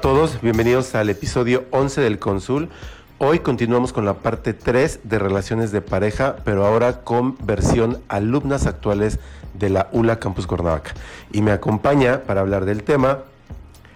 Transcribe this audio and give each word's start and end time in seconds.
Todos, 0.00 0.40
bienvenidos 0.40 0.94
al 0.94 1.10
episodio 1.10 1.64
11 1.72 2.00
del 2.02 2.20
Consul. 2.20 2.68
Hoy 3.18 3.40
continuamos 3.40 3.92
con 3.92 4.04
la 4.04 4.14
parte 4.14 4.54
3 4.54 5.00
de 5.02 5.18
relaciones 5.18 5.72
de 5.72 5.80
pareja, 5.80 6.36
pero 6.44 6.64
ahora 6.64 7.00
con 7.02 7.36
versión 7.44 8.00
alumnas 8.06 8.66
actuales 8.66 9.18
de 9.54 9.70
la 9.70 9.88
ULA 9.90 10.20
Campus 10.20 10.46
Cuernavaca. 10.46 10.94
Y 11.32 11.42
me 11.42 11.50
acompaña 11.50 12.20
para 12.20 12.42
hablar 12.42 12.64
del 12.64 12.84
tema 12.84 13.20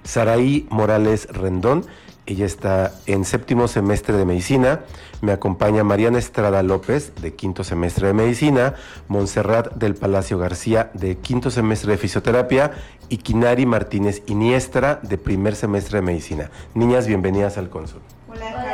Saraí 0.02 0.66
Morales 0.70 1.28
Rendón. 1.30 1.87
Ella 2.25 2.47
está 2.47 2.93
en 3.07 3.25
séptimo 3.25 3.67
semestre 3.67 4.17
de 4.17 4.25
medicina. 4.25 4.81
Me 5.23 5.33
acompaña 5.33 5.83
Mariana 5.83 6.19
Estrada 6.19 6.62
López, 6.62 7.12
de 7.21 7.35
quinto 7.35 7.65
semestre 7.65 8.07
de 8.07 8.12
medicina. 8.12 8.75
Montserrat 9.09 9.75
del 9.75 9.97
Palacio 9.97 10.39
García, 10.39 10.91
de 10.95 11.17
quinto 11.17 11.51
semestre 11.51 11.93
de 11.93 11.98
fisioterapia. 11.98 12.73
Y 13.09 13.19
Kinari 13.19 13.67
Martínez 13.67 14.23
Iniestra, 14.27 15.01
de 15.03 15.19
primer 15.19 15.57
semestre 15.57 15.98
de 15.98 16.03
medicina. 16.03 16.51
Niñas, 16.75 17.09
bienvenidas 17.09 17.59
al 17.59 17.69
Consul. 17.69 18.01
Hola. 18.29 18.73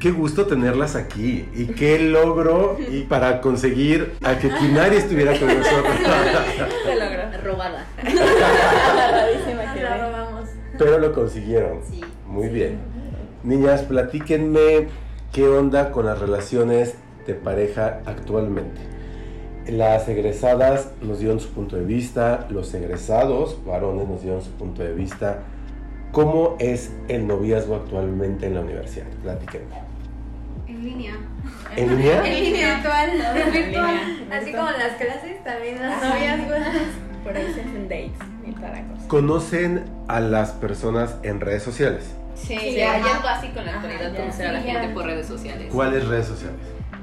Qué 0.00 0.12
gusto 0.12 0.46
tenerlas 0.46 0.94
aquí 0.94 1.48
y 1.56 1.66
qué 1.66 1.98
logro 1.98 2.78
y 2.78 3.02
para 3.02 3.40
conseguir 3.40 4.14
a 4.22 4.38
que 4.38 4.48
Kinari 4.48 4.96
estuviera 4.96 5.36
con 5.36 5.48
nosotros. 5.48 5.92
Se 6.84 6.94
logró. 6.94 7.18
Robada. 7.42 7.86
Pero 10.78 10.98
lo 10.98 11.12
consiguieron. 11.12 11.80
Sí. 11.90 12.00
Muy 12.26 12.48
bien. 12.48 12.78
Niñas, 13.42 13.82
platíquenme 13.82 14.88
qué 15.32 15.48
onda 15.48 15.90
con 15.90 16.06
las 16.06 16.18
relaciones 16.18 16.94
de 17.26 17.34
pareja 17.34 18.00
actualmente. 18.06 18.80
Las 19.68 20.08
egresadas 20.08 20.92
nos 21.02 21.18
dieron 21.18 21.40
su 21.40 21.50
punto 21.50 21.76
de 21.76 21.84
vista, 21.84 22.46
los 22.48 22.72
egresados 22.72 23.58
varones 23.66 24.08
nos 24.08 24.22
dieron 24.22 24.42
su 24.42 24.50
punto 24.52 24.82
de 24.82 24.94
vista. 24.94 25.40
¿Cómo 26.12 26.56
es 26.58 26.90
el 27.08 27.26
noviazgo 27.26 27.76
actualmente 27.76 28.46
en 28.46 28.54
la 28.54 28.62
universidad? 28.62 29.06
Platíquenme. 29.22 29.74
En 30.66 30.84
línea. 30.84 31.12
¿En 31.76 31.96
línea? 31.96 32.22
En 32.26 32.44
línea 32.44 32.74
virtual. 32.74 33.10
En 33.46 33.52
virtual. 33.52 33.96
Así 34.32 34.52
como 34.52 34.70
las 34.70 34.96
clases, 34.96 35.44
también 35.44 35.80
las 35.82 36.02
novias. 36.02 36.40
Por 37.22 37.36
ahí 37.36 37.52
se 37.52 37.60
hacen 37.60 37.88
dates 37.88 38.12
y 38.46 38.52
para 38.52 38.82
cosas. 38.88 38.97
¿Conocen 39.08 39.84
a 40.06 40.20
las 40.20 40.50
personas 40.52 41.16
en 41.22 41.40
redes 41.40 41.62
sociales? 41.62 42.04
Sí, 42.34 42.56
Sí, 42.58 42.74
ya, 42.76 42.98
ya 43.00 43.12
es 43.16 43.22
básico 43.22 43.58
en 43.58 43.66
la 43.66 43.72
actualidad 43.74 44.14
conocer 44.14 44.46
a 44.48 44.52
la 44.52 44.62
Sí, 44.62 44.68
gente 44.70 44.88
por 44.90 45.04
redes 45.06 45.26
sociales. 45.26 45.68
¿Cuáles 45.72 46.06
redes 46.06 46.26
sociales? 46.26 46.56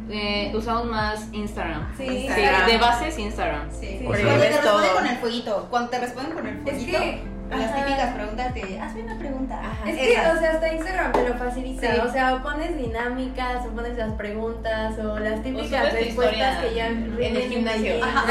Eh, 0.09 0.51
usamos 0.55 0.85
más 0.85 1.27
Instagram. 1.33 1.87
Sí, 1.97 2.05
Sí, 2.07 2.41
de 2.71 2.77
base 2.77 3.07
es 3.07 3.17
Instagram. 3.19 3.67
Sí, 3.71 4.01
O 4.03 4.05
Cuando 4.07 4.29
sea- 4.29 4.39
te 4.39 4.47
responden 4.49 4.61
todo. 4.89 4.95
con 4.95 5.07
el 5.07 5.17
fueguito, 5.17 5.67
cuando 5.69 5.89
te 5.89 5.99
responden 5.99 6.33
con 6.33 6.47
el 6.47 6.55
Es 6.57 6.63
fueguito, 6.75 6.99
que. 7.49 7.55
las 7.55 7.71
ajá. 7.71 7.85
típicas 7.85 8.13
preguntas 8.13 8.53
de, 8.53 8.79
hazme 8.79 9.01
una 9.03 9.17
pregunta. 9.19 9.59
Ajá. 9.59 9.89
Es 9.89 9.95
que, 9.97 10.11
o 10.11 10.39
sea, 10.39 10.51
hasta 10.51 10.73
Instagram 10.73 11.11
te 11.11 11.29
lo 11.29 11.35
facilita. 11.35 11.93
Sí. 11.93 11.99
O 12.05 12.11
sea, 12.11 12.35
o 12.35 12.43
pones 12.43 12.77
dinámicas, 12.77 13.65
o 13.65 13.69
pones 13.75 13.97
las 13.97 14.11
preguntas, 14.13 14.97
o 14.99 15.19
las 15.19 15.41
típicas 15.43 15.93
respuestas 15.93 16.57
que 16.63 16.73
ya 16.75 16.87
en 16.87 17.17
el 17.19 17.49
gimnasio. 17.49 18.03
Ajá. 18.03 18.25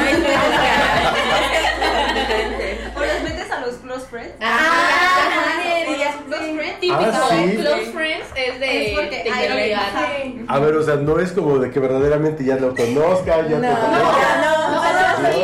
o 2.97 3.01
los 3.01 3.23
metes 3.23 3.51
a 3.51 3.61
los 3.61 3.75
close 3.77 4.07
friends. 4.07 4.35
Ah, 4.41 4.59
Ah, 6.97 7.29
¿sí? 7.31 7.57
Close 7.57 7.91
Friends 7.93 8.27
es 8.37 8.61
de 8.61 8.87
Es 8.93 8.99
porque 8.99 9.17
te 9.25 9.31
hay- 9.31 9.39
quiero 9.39 9.55
ligar. 9.55 9.81
ajá. 9.83 10.07
Sí. 10.23 10.45
A 10.49 10.59
ver, 10.59 10.75
o 10.75 10.83
sea, 10.83 10.97
no 10.97 11.19
es 11.19 11.33
como 11.33 11.59
de 11.59 11.71
que 11.71 11.81
verdaderamente 11.81 12.45
ya 12.45 12.57
lo 12.57 12.75
conozca, 12.75 13.37
ya 13.37 13.43
No, 13.43 13.61
te 13.61 13.69
no, 13.69 13.75
conozca. 13.81 14.43
no, 14.43 14.71
No, 14.71 15.23
no, 15.23 15.29
sí. 15.31 15.43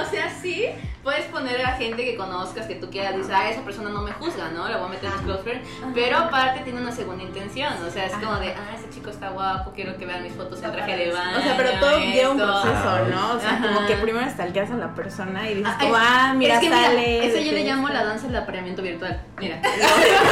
O 0.00 0.10
sea, 0.10 0.30
sí, 0.42 0.66
puedes 1.02 1.24
poner 1.38 1.64
a 1.64 1.72
gente 1.76 2.04
que 2.04 2.16
conozcas, 2.16 2.66
que 2.66 2.74
tú 2.74 2.90
quieras, 2.90 3.16
dices, 3.16 3.32
ah, 3.34 3.48
esa 3.48 3.62
persona 3.62 3.90
no 3.90 4.02
me 4.02 4.12
juzga, 4.12 4.48
¿no? 4.50 4.68
La 4.68 4.76
voy 4.78 4.86
a 4.86 4.90
meter 4.90 5.06
en 5.06 5.12
mis 5.14 5.22
close 5.22 5.42
friends. 5.42 5.68
Pero 5.94 6.18
aparte 6.18 6.60
tiene 6.60 6.80
una 6.80 6.92
segunda 6.92 7.22
intención, 7.22 7.72
o 7.86 7.90
sea, 7.90 8.06
es 8.06 8.12
como 8.12 8.34
de, 8.36 8.48
ah, 8.54 8.74
ese 8.76 8.90
chico 8.90 9.10
está 9.10 9.30
guapo, 9.30 9.72
quiero 9.74 9.96
que 9.96 10.06
vean 10.06 10.22
mis 10.22 10.32
fotos 10.32 10.62
en 10.62 10.72
traje 10.72 10.96
de 10.96 11.12
baño. 11.12 11.38
O 11.38 11.42
sea, 11.42 11.56
pero 11.56 11.70
todo 11.80 11.98
lleva 11.98 12.30
un 12.30 12.38
proceso, 12.38 12.98
¿no? 13.10 13.32
O 13.36 13.40
sea, 13.40 13.50
Ajá. 13.50 13.66
como 13.74 13.86
que 13.86 13.94
primero 13.96 14.28
stalkeas 14.30 14.70
a 14.70 14.74
la 14.74 14.94
persona 14.94 15.48
y 15.50 15.54
dices, 15.54 15.72
Ah, 15.78 15.84
es- 15.84 15.92
ah, 15.96 16.34
mira, 16.36 16.54
es 16.54 16.60
que 16.60 16.66
mira, 16.70 16.82
sale. 16.82 17.26
Eso 17.26 17.36
de 17.36 17.44
yo 17.44 17.52
le 17.52 17.58
que- 17.62 17.68
llamo 17.68 17.88
la 17.88 18.04
danza 18.04 18.26
del 18.26 18.36
apareamiento 18.36 18.82
virtual. 18.82 19.20
Mira. 19.38 19.60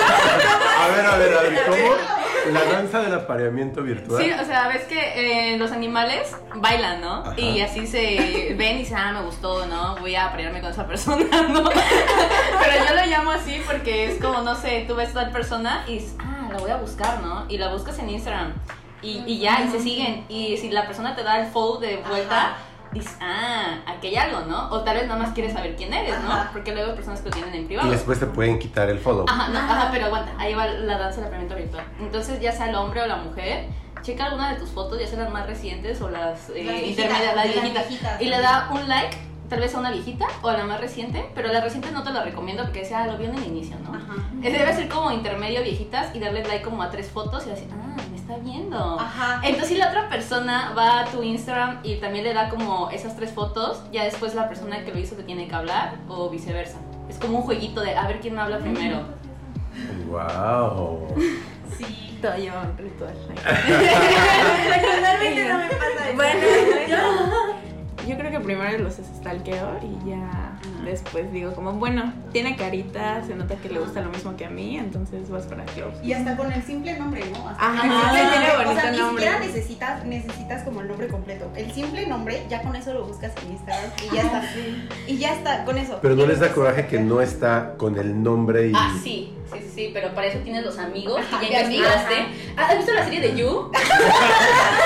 A 0.78 0.88
ver, 0.88 1.06
a 1.06 1.17
ver, 1.17 1.34
a 1.34 1.43
ver, 1.43 1.62
¿cómo? 1.67 2.53
La 2.53 2.65
danza 2.65 3.00
del 3.00 3.15
apareamiento 3.15 3.83
virtual. 3.83 4.23
Sí, 4.23 4.31
o 4.31 4.44
sea, 4.44 4.69
ves 4.69 4.83
que 4.84 5.55
eh, 5.55 5.56
los 5.59 5.73
animales 5.73 6.37
bailan, 6.55 7.00
¿no? 7.00 7.15
Ajá. 7.23 7.34
Y 7.41 7.61
así 7.61 7.87
se 7.88 8.55
ven 8.56 8.77
y 8.77 8.78
dicen, 8.81 8.99
ah, 8.99 9.12
me 9.12 9.23
gustó, 9.23 9.67
¿no? 9.67 9.97
Voy 9.97 10.15
a 10.15 10.27
aparearme 10.27 10.61
con 10.61 10.71
esa 10.71 10.87
persona, 10.87 10.95
¿no? 11.06 11.64
Pero 11.70 12.84
yo 12.88 12.94
lo 12.94 13.06
llamo 13.06 13.30
así 13.32 13.60
porque 13.66 14.12
es 14.12 14.20
como, 14.20 14.40
no 14.42 14.54
sé, 14.54 14.84
tú 14.88 14.94
ves 14.94 15.10
a 15.10 15.24
tal 15.24 15.30
persona 15.32 15.84
y 15.86 15.94
dices, 15.94 16.14
ah, 16.18 16.48
la 16.52 16.58
voy 16.58 16.70
a 16.70 16.76
buscar, 16.76 17.22
¿no? 17.22 17.44
Y 17.48 17.58
la 17.58 17.68
buscas 17.72 17.98
en 17.98 18.10
Instagram. 18.10 18.54
Y, 19.02 19.22
y 19.26 19.38
ya, 19.38 19.62
y 19.64 19.68
se 19.68 19.80
siguen. 19.80 20.24
Y 20.28 20.56
si 20.56 20.70
la 20.70 20.86
persona 20.86 21.14
te 21.14 21.22
da 21.22 21.40
el 21.40 21.46
follow 21.46 21.78
de 21.78 21.98
vuelta, 22.08 22.56
dices, 22.92 23.16
ah, 23.20 23.78
aquí 23.86 24.08
hay 24.08 24.16
algo, 24.16 24.40
¿no? 24.46 24.70
O 24.70 24.80
tal 24.82 24.96
vez 24.96 25.06
nada 25.06 25.20
más 25.22 25.32
quieres 25.34 25.52
saber 25.52 25.76
quién 25.76 25.92
eres, 25.92 26.18
¿no? 26.22 26.32
Ajá. 26.32 26.50
Porque 26.52 26.72
luego 26.72 26.90
hay 26.90 26.96
personas 26.96 27.20
que 27.20 27.28
lo 27.28 27.34
tienen 27.34 27.54
en 27.54 27.62
Y 27.62 27.66
privado. 27.66 27.90
después 27.90 28.18
te 28.18 28.26
pueden 28.26 28.58
quitar 28.58 28.88
el 28.88 28.98
follow. 28.98 29.26
Ajá, 29.28 29.48
no, 29.48 29.58
ajá, 29.58 29.90
pero 29.92 30.06
aguanta, 30.06 30.32
ahí 30.38 30.54
va 30.54 30.66
la 30.66 30.98
danza 30.98 31.16
del 31.20 31.26
apartamento 31.26 31.54
virtual. 31.56 31.84
Entonces, 32.00 32.40
ya 32.40 32.52
sea 32.52 32.68
el 32.68 32.74
hombre 32.74 33.02
o 33.02 33.06
la 33.06 33.16
mujer, 33.16 33.66
checa 34.02 34.24
alguna 34.26 34.54
de 34.54 34.60
tus 34.60 34.70
fotos, 34.70 34.98
ya 34.98 35.06
sea 35.06 35.18
las 35.18 35.30
más 35.30 35.46
recientes 35.46 36.00
o 36.00 36.08
las, 36.08 36.48
eh, 36.50 36.64
Las 36.64 36.82
intermedias, 36.82 37.34
las 37.36 37.44
las 37.46 37.54
viejitas, 37.54 37.88
viejitas, 37.88 38.20
y 38.22 38.24
le 38.26 38.40
da 38.40 38.70
un 38.72 38.88
like, 38.88 39.16
tal 39.48 39.60
vez 39.60 39.74
a 39.74 39.78
una 39.78 39.90
viejita 39.90 40.26
o 40.42 40.48
a 40.48 40.56
la 40.56 40.64
más 40.64 40.80
reciente, 40.80 41.28
pero 41.34 41.48
la 41.52 41.60
reciente 41.60 41.90
no 41.92 42.02
te 42.02 42.10
la 42.12 42.22
recomiendo 42.24 42.64
porque 42.64 42.84
sea, 42.84 43.04
"Ah, 43.04 43.06
lo 43.06 43.16
vio 43.18 43.28
en 43.28 43.36
el 43.36 43.44
inicio, 43.46 43.76
¿no? 43.84 43.90
Ajá. 43.94 44.14
Eh, 44.42 44.50
Debe 44.52 44.74
ser 44.74 44.88
como 44.88 45.10
intermedio 45.12 45.62
viejitas 45.62 46.14
y 46.14 46.18
darle 46.18 46.42
like 46.44 46.62
como 46.64 46.82
a 46.82 46.90
tres 46.90 47.10
fotos 47.10 47.46
y 47.46 47.50
así, 47.50 47.66
ah, 47.72 47.96
me 48.10 48.16
está 48.16 48.36
viendo. 48.38 48.98
Ajá. 49.00 49.40
Entonces, 49.44 49.68
si 49.68 49.76
la 49.76 49.88
otra 49.88 50.08
persona 50.08 50.72
va 50.76 51.00
a 51.00 51.04
tu 51.06 51.22
Instagram 51.22 51.78
y 51.82 51.96
también 51.96 52.24
le 52.24 52.34
da 52.34 52.48
como 52.48 52.90
esas 52.90 53.16
tres 53.16 53.32
fotos, 53.32 53.82
ya 53.92 54.04
después 54.04 54.34
la 54.34 54.48
persona 54.48 54.84
que 54.84 54.92
lo 54.92 54.98
hizo 54.98 55.14
te 55.16 55.22
tiene 55.22 55.46
que 55.48 55.54
hablar 55.54 55.94
o 56.08 56.28
viceversa. 56.28 56.78
Es 57.08 57.18
como 57.18 57.38
un 57.38 57.44
jueguito 57.44 57.80
de 57.80 57.94
a 57.96 58.06
ver 58.08 58.20
quién 58.20 58.34
me 58.34 58.40
habla 58.40 58.58
primero. 58.58 59.02
Wow. 60.08 61.08
Sí. 61.78 62.18
Todo 62.22 62.34
lleva 62.36 62.62
un 62.62 62.76
ritual. 62.78 63.12
Personalmente 64.16 65.48
no 65.48 65.58
me 65.58 65.66
pasa 65.68 66.08
eso. 66.08 66.16
Bueno, 66.16 66.40
yo, 66.88 66.96
yo 68.06 68.17
creo 68.17 68.31
que 68.31 68.41
primero 68.41 68.78
los 68.78 68.94
stalkeo 68.94 69.81
y 69.83 70.09
ya 70.11 70.59
después 70.86 71.30
digo 71.32 71.52
como, 71.54 71.72
bueno, 71.72 72.12
tiene 72.32 72.56
carita, 72.56 73.22
se 73.26 73.34
nota 73.34 73.54
que 73.56 73.69
le 73.69 73.78
gusta 73.80 74.00
lo 74.00 74.10
mismo 74.10 74.36
que 74.36 74.44
a 74.47 74.50
mí, 74.50 74.78
entonces 74.78 75.28
vas 75.28 75.44
para 75.44 75.64
close. 75.66 75.97
Y 76.02 76.12
hasta 76.12 76.36
con 76.36 76.52
el 76.52 76.62
simple 76.62 76.98
nombre, 76.98 77.24
¿no? 77.32 77.48
Hasta 77.48 77.62
Ajá, 77.66 77.82
el 77.84 77.91
simple 77.92 78.20
tiene 78.30 78.47
nombre. 78.48 78.56
bonito 78.64 78.70
o 78.70 78.80
sea, 78.80 78.91
ni 78.92 78.98
nombre. 78.98 79.25
siquiera 79.25 79.46
necesitas, 79.46 80.04
necesitas 80.04 80.62
como 80.62 80.80
el 80.80 80.88
nombre 80.88 81.08
completo. 81.08 81.50
El 81.56 81.72
simple 81.72 82.06
nombre, 82.06 82.42
ya 82.48 82.62
con 82.62 82.75
eso 82.76 82.92
lo 82.94 83.04
buscas 83.06 83.32
en 83.44 83.52
Instagram 83.52 83.91
y 84.10 84.14
ya 84.14 84.22
está. 84.22 84.42
Y 85.06 85.19
ya 85.19 85.34
está, 85.34 85.64
con 85.64 85.78
eso. 85.78 85.98
Pero 86.02 86.14
no 86.16 86.25
Y 86.25 86.26
les 86.28 86.41
da 86.41 86.52
coraje 86.52 86.86
que 86.86 86.98
no 87.00 87.20
está 87.20 87.75
con 87.76 87.99
el 87.99 88.22
nombre 88.22 88.69
y. 88.69 88.72
Ah, 88.75 88.93
sí, 89.02 89.32
sí, 89.52 89.58
sí, 89.61 89.70
sí, 89.75 89.90
pero 89.93 90.14
para 90.14 90.26
eso 90.28 90.38
tienes 90.40 90.64
los 90.64 90.78
amigos 90.78 91.20
Ajá, 91.20 91.40
que 91.40 91.50
ya 91.50 91.62
investigaste. 91.62 92.14
Ah, 92.56 92.66
¿Has 92.70 92.76
visto 92.78 92.93
la 92.94 93.05
serie 93.05 93.20
de 93.20 93.37
You? 93.37 93.70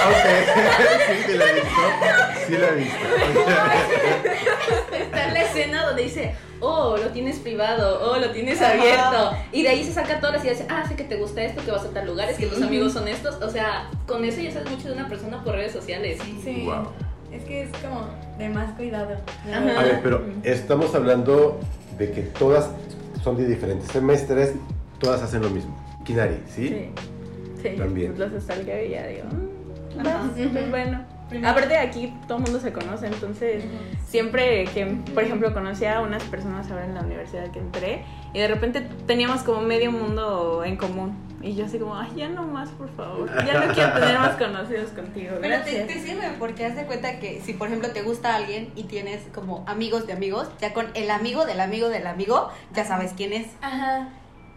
Ok, 0.01 0.27
sí, 1.07 1.23
sí 1.27 1.37
la 1.39 1.45
he 1.47 1.55
visto. 1.55 1.81
Sí 2.47 2.57
la 2.57 2.69
he 2.69 2.75
visto. 2.77 2.97
Está 4.93 5.25
en 5.29 5.35
la 5.35 5.43
escena 5.43 5.90
donde 5.91 6.03
dice, 6.05 6.35
oh, 6.61 6.97
lo 6.97 7.09
tienes 7.11 7.39
privado, 7.39 8.01
oh, 8.11 8.19
lo 8.19 8.31
tienes 8.31 8.61
abierto. 8.61 9.33
Y 9.53 9.63
de 9.63 9.69
ahí 9.69 9.85
se 9.85 9.93
saca 9.93 10.19
todas 10.21 10.37
las 10.37 10.45
ideas, 10.45 10.65
ah, 10.69 10.85
sé 10.89 10.97
que 10.97 11.05
te 11.05 11.17
gusta 11.17 11.43
esto, 11.43 11.63
que 11.65 11.71
vas 11.71 11.85
a 11.85 11.91
tal 11.91 12.07
lugares, 12.07 12.37
que 12.37 12.45
Sí. 12.47 12.51
tus 12.55 12.63
amigos 12.63 12.93
son 12.93 13.07
estos. 13.09 13.37
O 13.43 13.51
sea, 13.51 13.89
con 14.07 14.25
eso 14.25 14.41
ya 14.41 14.51
sabes 14.53 14.71
mucho 14.71 14.89
de 14.89 14.95
una 14.95 15.09
persona 15.09 15.43
por 15.45 15.55
redes 15.55 15.73
sociales. 15.73 16.19
Sí. 16.43 16.63
Wow. 16.65 16.89
Es 17.33 17.45
que 17.45 17.63
es 17.63 17.71
como 17.83 18.09
de 18.39 18.49
más 18.49 18.73
cuidado. 18.77 19.17
A 19.55 19.61
ver, 19.83 20.01
pero 20.03 20.25
estamos 20.43 20.95
hablando 20.95 21.61
de 21.99 22.11
que 22.11 22.23
todas 22.23 22.71
son 23.23 23.37
de 23.37 23.47
diferentes 23.47 23.89
semestres, 23.91 24.55
todas 24.99 25.23
hacen 25.23 25.43
lo 25.43 25.51
mismo. 25.51 25.77
Kinari, 26.05 26.41
¿sí? 26.49 26.69
Sí, 26.69 26.91
sí. 27.63 27.77
También. 27.77 28.19
Los 28.19 28.43
stalkeo 28.43 28.85
y 28.85 28.91
ya 28.91 29.07
digo, 29.07 29.25
mm, 29.27 30.03
vas, 30.03 30.17
pues 30.53 30.71
bueno. 30.71 31.05
Aparte 31.45 31.69
de 31.69 31.79
aquí 31.79 32.13
todo 32.27 32.39
el 32.39 32.45
mundo 32.45 32.61
se 32.61 32.73
conoce, 32.73 33.07
entonces 33.07 33.65
siempre 34.07 34.65
que, 34.65 34.87
por 35.15 35.23
ejemplo, 35.23 35.53
conocí 35.55 35.85
a 35.85 36.01
unas 36.01 36.23
personas 36.25 36.71
ahora 36.71 36.85
en 36.87 36.95
la 36.95 37.01
universidad 37.03 37.51
que 37.51 37.59
entré 37.61 38.05
y 38.33 38.39
de 38.41 38.49
repente 38.49 38.81
teníamos 39.07 39.43
como 39.43 39.61
medio 39.61 39.93
mundo 39.93 40.63
en 40.65 40.77
común. 40.77 41.17
Y 41.43 41.55
yo 41.55 41.65
así 41.65 41.79
como, 41.79 41.97
ay, 41.97 42.11
ya 42.17 42.29
no 42.29 42.43
más, 42.43 42.69
por 42.71 42.89
favor. 42.91 43.31
Ya 43.47 43.65
no 43.65 43.73
quiero 43.73 43.93
tener 43.95 44.19
más 44.19 44.37
conocidos 44.37 44.91
contigo. 44.91 45.37
Pero 45.41 45.63
te, 45.63 45.85
te 45.85 45.99
sirve 46.01 46.33
porque 46.39 46.67
haz 46.67 46.77
de 46.77 46.85
cuenta 46.85 47.19
que 47.19 47.41
si 47.41 47.55
por 47.55 47.69
ejemplo 47.69 47.91
te 47.93 48.03
gusta 48.03 48.35
alguien 48.35 48.71
y 48.77 48.85
tienes 48.85 49.23
como 49.35 49.65
amigos 49.67 50.07
de 50.07 50.13
amigos, 50.13 50.49
ya 50.61 50.75
con 50.75 50.89
el 50.95 51.11
amigo 51.11 51.47
del 51.47 51.61
amigo 51.61 51.89
del 51.89 52.07
amigo, 52.07 52.51
ya 52.75 52.85
sabes 52.85 53.15
quién 53.17 53.33
es. 53.33 53.47
Ajá. 53.63 54.09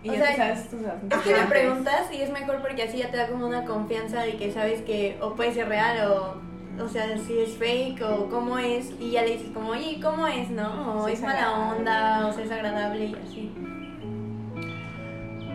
Y 0.03 0.09
o 0.09 0.13
ya 0.15 0.25
sea, 0.25 0.31
tú 0.31 0.37
sabes 0.37 0.69
tus 0.69 0.81
Es 0.81 0.87
asuntos 0.87 1.21
que 1.21 1.33
antes. 1.33 1.47
preguntas 1.49 2.01
y 2.11 2.21
es 2.21 2.29
mejor 2.31 2.59
porque 2.61 2.83
así 2.83 2.97
ya 2.97 3.09
te 3.09 3.15
da 3.15 3.27
como 3.27 3.47
una 3.47 3.63
confianza 3.63 4.21
de 4.23 4.35
que 4.35 4.51
sabes 4.51 4.81
que 4.81 5.17
o 5.21 5.35
puede 5.35 5.53
ser 5.53 5.69
real 5.69 6.11
o, 6.11 6.35
o 6.79 6.87
sea, 6.89 7.17
si 7.17 7.39
es 7.39 7.57
fake 7.57 8.01
o 8.01 8.29
cómo 8.29 8.57
es 8.57 8.91
y 8.99 9.11
ya 9.11 9.23
le 9.23 9.33
dices 9.33 9.49
como, 9.53 9.69
oye, 9.69 9.99
¿cómo 10.01 10.27
es, 10.27 10.49
no? 10.49 10.97
O 11.03 11.05
Sí, 11.07 11.13
es 11.13 11.19
es 11.19 11.25
mala 11.25 11.71
onda 11.71 12.27
o 12.27 12.33
sea, 12.33 12.43
es 12.43 12.51
agradable 12.51 13.05
y 13.05 13.15
así. 13.15 13.51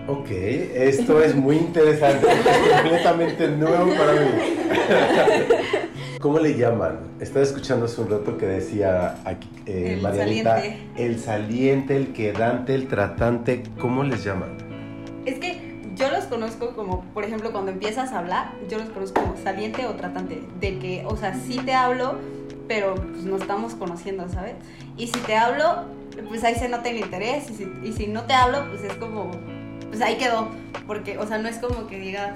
Ok, 0.07 0.31
esto 0.31 1.23
es 1.23 1.35
muy 1.35 1.57
interesante, 1.57 2.27
es 2.31 2.73
completamente 2.81 3.49
nuevo 3.49 3.93
para 3.95 4.13
mí. 4.13 4.29
¿Cómo 6.21 6.39
le 6.41 6.57
llaman? 6.57 6.99
Estaba 7.21 7.45
escuchando 7.45 7.85
hace 7.85 8.01
un 8.01 8.11
rato 8.11 8.37
que 8.39 8.47
decía 8.47 9.17
aquí, 9.25 9.49
eh, 9.67 9.95
El 9.95 10.03
Marianita, 10.03 10.57
saliente. 10.57 10.87
el 10.97 11.19
saliente, 11.21 11.97
el 11.97 12.13
quedante, 12.13 12.75
el 12.75 12.89
tratante, 12.89 13.63
¿cómo 13.79 14.03
les 14.03 14.25
llaman? 14.25 14.57
Es 15.27 15.39
que 15.39 15.68
yo 15.99 16.11
los 16.11 16.25
conozco 16.25 16.75
como, 16.75 17.03
por 17.13 17.25
ejemplo, 17.25 17.51
cuando 17.53 17.73
empiezas 17.73 18.13
a 18.13 18.21
hablar, 18.21 18.53
yo 18.69 18.79
los 18.79 18.89
conozco 18.91 19.21
como 19.21 19.37
saliente 19.37 19.87
o 19.87 19.95
tratante. 19.95 20.43
De 20.61 20.79
que, 20.79 21.05
o 21.07 21.17
sea, 21.17 21.35
sí 21.35 21.59
te 21.59 21.75
hablo, 21.75 22.19
pero 22.69 22.95
pues 22.95 23.25
nos 23.25 23.41
estamos 23.43 23.75
conociendo, 23.75 24.29
¿sabes? 24.29 24.55
Y 24.97 25.09
si 25.09 25.19
te 25.21 25.37
hablo, 25.37 25.85
pues 26.29 26.45
ahí 26.45 26.55
se 26.55 26.69
nota 26.69 26.89
el 26.89 26.99
interés. 26.99 27.51
Y 27.51 27.55
si, 27.55 27.73
y 27.83 27.93
si 27.93 28.07
no 28.07 28.23
te 28.25 28.35
hablo, 28.35 28.69
pues 28.69 28.85
es 28.85 28.95
como, 28.95 29.31
pues 29.89 30.01
ahí 30.01 30.17
quedó. 30.17 30.49
Porque, 30.87 31.19
o 31.19 31.27
sea, 31.27 31.39
no 31.39 31.49
es 31.49 31.59
como 31.59 31.87
que 31.89 31.99
diga, 31.99 32.35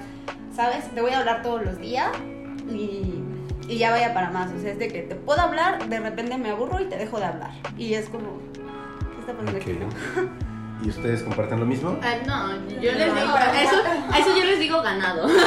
¿sabes? 0.53 0.89
Te 0.93 1.01
voy 1.01 1.11
a 1.11 1.19
hablar 1.19 1.41
todos 1.41 1.63
los 1.63 1.79
días 1.79 2.11
y, 2.69 3.23
y 3.67 3.77
ya 3.77 3.91
vaya 3.91 4.13
para 4.13 4.29
más. 4.29 4.51
O 4.51 4.59
sea, 4.59 4.71
es 4.73 4.79
de 4.79 4.89
que 4.89 5.03
te 5.03 5.15
puedo 5.15 5.39
hablar, 5.41 5.87
de 5.87 5.99
repente 5.99 6.37
me 6.37 6.49
aburro 6.49 6.81
y 6.81 6.85
te 6.85 6.97
dejo 6.97 7.17
de 7.17 7.25
hablar. 7.25 7.51
Y 7.77 7.93
es 7.93 8.09
como, 8.09 8.39
¿qué 8.53 9.19
está 9.19 9.33
pasando 9.33 9.57
aquí? 9.57 9.77
¿Y 10.83 10.89
ustedes 10.89 11.23
comparten 11.23 11.59
lo 11.59 11.65
mismo? 11.65 11.97
Ah, 12.03 12.15
no, 12.25 12.51
yo 12.81 12.91
les 12.91 13.07
No, 13.07 13.15
digo, 13.15 13.37
eso, 13.61 13.75
a 14.11 14.19
eso 14.19 14.37
yo 14.37 14.43
les 14.43 14.59
digo 14.59 14.81
ganado. 14.81 15.27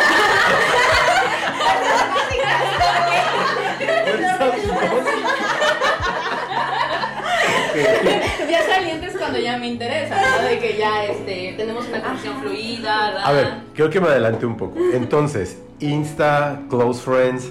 Ya 8.48 8.62
salientes 8.64 9.16
cuando 9.18 9.38
ya 9.38 9.56
me 9.58 9.68
interesa, 9.68 10.16
¿no? 10.40 10.48
De 10.48 10.58
que 10.58 10.76
ya 10.78 11.04
este, 11.04 11.54
tenemos 11.56 11.86
una 11.88 12.02
conexión 12.02 12.40
fluida, 12.40 13.06
¿verdad? 13.10 13.26
A 13.26 13.32
ver, 13.32 13.48
creo 13.74 13.90
que 13.90 14.00
me 14.00 14.08
adelanté 14.08 14.46
un 14.46 14.56
poco. 14.56 14.78
Entonces, 14.92 15.58
Insta, 15.80 16.60
Close 16.70 17.02
Friends, 17.02 17.50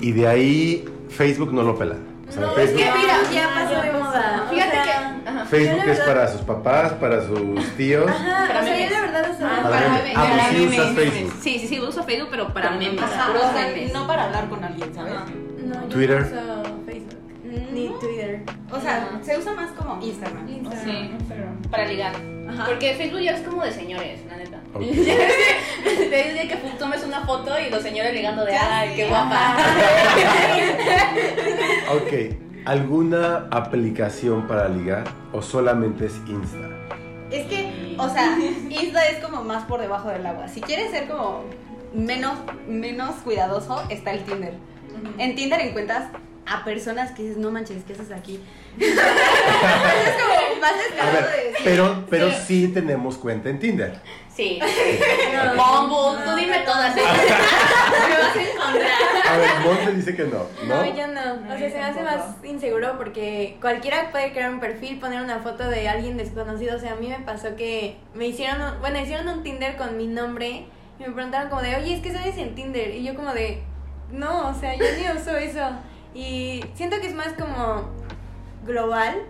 y 0.00 0.12
de 0.12 0.26
ahí 0.28 0.84
Facebook 1.08 1.52
no 1.52 1.62
lo 1.62 1.78
pelan. 1.78 1.98
O 2.28 2.32
sea, 2.32 2.42
No, 2.42 2.48
es 2.50 2.54
Facebook, 2.54 2.78
que 2.78 2.98
mira, 2.98 3.18
No, 3.22 3.32
ya 3.32 3.48
pasó 3.54 3.82
de 3.82 3.92
moda. 3.92 4.46
Fíjate 4.50 4.78
o 4.80 4.84
sea, 4.84 4.84
que. 4.84 4.91
Facebook 5.52 5.88
es 5.88 6.00
para 6.00 6.28
sus 6.28 6.40
papás, 6.42 6.92
para 6.94 7.26
sus 7.26 7.64
tíos. 7.76 8.10
Ajá, 8.10 8.46
Para 8.48 8.60
o 8.60 8.64
sea, 8.64 8.74
yo 8.74 8.78
memes. 8.84 8.92
la 8.92 9.00
verdad 9.02 9.26
Ah, 9.42 9.60
Para 9.62 9.78
para. 9.78 9.86
Ah, 9.86 10.00
pues 10.02 10.14
para 10.14 10.48
sí 10.50 10.56
memes, 10.56 10.78
usas 10.78 10.92
memes. 10.92 11.12
Facebook. 11.12 11.34
Sí, 11.42 11.58
sí, 11.58 11.68
sí, 11.68 11.80
uso 11.80 12.02
Facebook, 12.04 12.28
pero 12.30 12.54
para 12.54 12.70
memes. 12.72 13.00
no 13.92 14.06
para 14.06 14.24
hablar 14.24 14.48
con 14.48 14.64
alguien, 14.64 14.94
¿sabes? 14.94 15.12
No, 15.64 15.82
yo 15.82 15.88
Twitter. 15.88 16.20
no 16.20 16.26
uso 16.62 16.80
Facebook. 16.86 17.18
Ni 17.72 17.88
No. 17.88 17.94
Twitter. 17.98 18.42
O 18.70 18.80
sea, 18.80 19.10
se 19.22 19.38
usa 19.38 19.52
más 19.52 19.70
como 19.72 20.00
Instagram. 20.02 20.48
Instagram. 20.48 20.84
Sí, 20.84 20.90
Instagram. 21.18 21.62
para 21.70 21.84
ligar. 21.86 22.12
Ajá. 22.48 22.64
Porque 22.66 22.94
Facebook 22.94 23.20
ya 23.20 23.32
es 23.32 23.40
como 23.46 23.62
de 23.62 23.72
señores, 23.72 24.20
la 24.28 24.36
neta. 24.36 24.58
Ok. 24.74 24.82
Ya 25.84 25.90
es 25.90 25.98
que 25.98 26.06
te 26.06 26.32
dice 26.32 26.48
que 26.48 26.56
tú 26.56 26.68
tomes 26.78 27.02
una 27.04 27.20
foto 27.26 27.50
y 27.58 27.68
los 27.70 27.82
señores 27.82 28.14
ligando 28.14 28.44
de, 28.44 28.52
Ya 28.52 28.78
ay, 28.78 28.92
qué 28.96 29.06
guapa. 29.08 29.56
Ok, 31.92 32.12
¿alguna 32.64 33.48
aplicación 33.50 34.46
para 34.46 34.68
ligar 34.68 35.04
o 35.32 35.42
solamente 35.42 36.06
es 36.06 36.14
Insta? 36.26 36.68
Es 37.30 37.46
que, 37.46 37.96
o 37.98 38.08
sea, 38.08 38.36
Insta 38.70 39.06
es 39.08 39.24
como 39.24 39.42
más 39.42 39.64
por 39.64 39.80
debajo 39.80 40.08
del 40.08 40.24
agua. 40.26 40.48
Si 40.48 40.60
quieres 40.60 40.90
ser 40.90 41.08
como 41.08 41.44
menos, 41.94 42.38
menos 42.68 43.16
cuidadoso, 43.16 43.82
está 43.88 44.12
el 44.12 44.24
Tinder. 44.24 44.54
En 45.18 45.34
Tinder 45.34 45.60
encuentras 45.60 46.08
a 46.46 46.64
personas 46.64 47.12
que 47.12 47.22
dices, 47.22 47.38
no 47.38 47.50
manches, 47.50 47.84
¿qué 47.84 47.94
haces 47.94 48.12
aquí? 48.12 48.40
es 48.78 48.94
como 48.94 50.60
más 50.60 50.72
A 51.00 51.10
ver, 51.10 51.24
de 51.24 51.44
decir. 51.50 51.60
pero, 51.64 52.04
pero 52.10 52.30
sí 52.30 52.68
tenemos 52.68 53.16
cuenta 53.16 53.48
en 53.48 53.58
Tinder. 53.58 54.00
Sí. 54.34 54.58
Bumble, 55.56 56.24
tú 56.24 56.36
dime 56.36 56.58
todas. 56.60 56.94
Me 56.96 57.02
vas 57.02 58.36
a 58.36 58.42
encontrar. 58.42 58.90
A 59.28 59.36
ver, 59.36 59.50
Monte 59.64 59.92
dice 59.92 60.16
que 60.16 60.24
no, 60.24 60.46
¿no? 60.66 60.76
No, 60.76 60.84
yo 60.86 61.06
no. 61.08 61.54
O 61.54 61.58
sea, 61.58 61.70
se 61.70 61.76
me 61.78 61.84
hace 61.84 62.02
más 62.02 62.22
inseguro 62.44 62.96
porque 62.96 63.58
cualquiera 63.60 64.10
puede 64.10 64.32
crear 64.32 64.50
un 64.50 64.60
perfil, 64.60 64.98
poner 65.00 65.20
una 65.22 65.40
foto 65.40 65.68
de 65.68 65.88
alguien 65.88 66.16
desconocido. 66.16 66.76
O 66.76 66.78
sea, 66.78 66.92
a 66.92 66.96
mí 66.96 67.08
me 67.08 67.18
pasó 67.20 67.56
que 67.56 67.96
me 68.14 68.26
hicieron, 68.26 68.60
un- 68.62 68.80
bueno, 68.80 68.98
hicieron 69.00 69.28
un 69.28 69.42
Tinder 69.42 69.76
con 69.76 69.96
mi 69.96 70.06
nombre 70.06 70.64
y 70.98 71.02
me 71.02 71.10
preguntaron 71.10 71.50
como 71.50 71.62
de, 71.62 71.76
oye, 71.76 71.94
es 71.94 72.00
que 72.00 72.12
sabes 72.12 72.36
en 72.38 72.54
Tinder. 72.54 72.90
Y 72.94 73.04
yo 73.04 73.14
como 73.14 73.32
de, 73.34 73.62
no, 74.10 74.48
o 74.48 74.54
sea, 74.54 74.74
yo 74.76 74.84
ni 74.98 75.18
uso 75.20 75.36
eso. 75.36 75.70
Y 76.14 76.64
siento 76.74 77.00
que 77.00 77.06
es 77.08 77.14
más 77.14 77.32
como 77.38 77.90
global. 78.64 79.22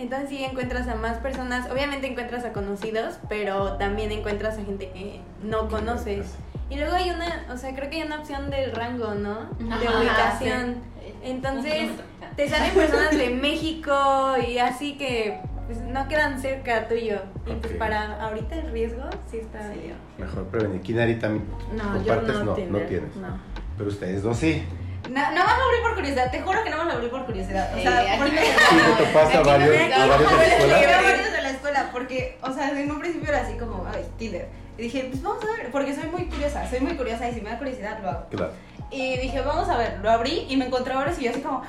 Entonces 0.00 0.30
sí 0.30 0.42
encuentras 0.42 0.88
a 0.88 0.94
más 0.94 1.18
personas, 1.18 1.70
obviamente 1.70 2.06
encuentras 2.06 2.44
a 2.46 2.54
conocidos, 2.54 3.18
pero 3.28 3.74
también 3.74 4.10
encuentras 4.10 4.56
a 4.56 4.64
gente 4.64 4.90
que 4.94 5.20
no 5.42 5.68
conoces. 5.68 6.36
Y 6.70 6.76
luego 6.76 6.94
hay 6.94 7.10
una, 7.10 7.44
o 7.52 7.58
sea, 7.58 7.74
creo 7.74 7.90
que 7.90 7.96
hay 7.96 8.06
una 8.06 8.20
opción 8.20 8.48
del 8.48 8.72
rango, 8.72 9.14
¿no? 9.14 9.50
De 9.58 9.88
ubicación. 9.88 10.76
Entonces, 11.22 11.90
te 12.34 12.48
salen 12.48 12.72
personas 12.74 13.10
de 13.10 13.28
México 13.28 14.36
y 14.48 14.56
así 14.56 14.96
que 14.96 15.38
pues, 15.66 15.82
no 15.82 16.08
quedan 16.08 16.40
cerca 16.40 16.88
tuyo. 16.88 17.20
Y 17.46 17.52
pues 17.56 17.74
para 17.74 18.24
ahorita 18.24 18.56
el 18.56 18.72
riesgo 18.72 19.02
sí 19.30 19.36
está 19.36 19.68
medio. 19.68 19.94
Mejor 20.16 20.46
prevenir. 20.46 20.80
Kinari 20.80 21.16
también 21.16 21.44
No, 21.76 22.02
yo 22.02 22.14
compartes, 22.14 22.34
no, 22.36 22.44
no, 22.44 22.54
Tinder, 22.54 22.82
no 22.82 22.88
tienes. 22.88 23.16
No. 23.16 23.38
Pero 23.76 23.90
ustedes 23.90 24.22
dos 24.22 24.38
sí. 24.38 24.64
Na- 25.10 25.30
Nada 25.32 25.46
más 25.46 25.58
lo 25.58 25.64
abrí 25.64 25.80
por 25.82 25.94
curiosidad, 25.94 26.30
te 26.30 26.40
juro 26.40 26.62
que 26.64 26.70
nada 26.70 26.84
más 26.84 26.92
lo 26.92 26.98
abrí 26.98 27.10
por 27.10 27.26
curiosidad. 27.26 27.74
O 27.74 27.78
Eh, 27.78 27.82
sea, 27.82 27.98
aquí 28.00 28.10
porque... 28.18 28.36
no- 28.36 28.42
Sí, 28.42 28.76
te 28.98 29.04
topaste 29.04 29.18
a 29.18 29.24
Aquí 29.24 29.36
no 29.38 29.44
varios, 29.44 29.68
me- 29.76 29.94
a 29.94 30.06
varios 30.06 30.30
de 30.30 30.36
la 30.46 30.54
escuela. 30.56 31.02
Varios 31.02 31.32
de 31.32 31.42
la 31.42 31.50
escuela 31.50 31.88
porque, 31.92 32.38
o 32.42 32.52
sea, 32.52 32.70
en 32.70 32.90
un 32.90 33.00
principio 33.00 33.28
era 33.28 33.40
así 33.42 33.54
como, 33.58 33.86
ay, 33.92 34.04
Tinder. 34.18 34.48
Y 34.78 34.82
dije, 34.82 35.08
pues 35.10 35.22
vamos 35.22 35.42
a 35.44 35.46
ver, 35.56 35.70
porque 35.70 35.94
soy 35.94 36.04
muy 36.08 36.24
curiosa, 36.26 36.68
soy 36.70 36.80
muy 36.80 36.96
curiosa 36.96 37.28
y 37.28 37.34
si 37.34 37.40
me 37.40 37.50
da 37.50 37.58
curiosidad 37.58 37.98
lo 38.02 38.08
hago. 38.10 38.26
Claro. 38.30 38.52
Y 38.92 39.16
dije, 39.18 39.40
vamos 39.42 39.68
a 39.68 39.76
ver, 39.76 39.98
lo 40.02 40.10
abrí 40.10 40.46
y 40.48 40.56
me 40.56 40.66
encontré 40.66 40.94
ahora 40.94 41.12
y 41.16 41.22
yo 41.24 41.30
así 41.30 41.40
como, 41.42 41.62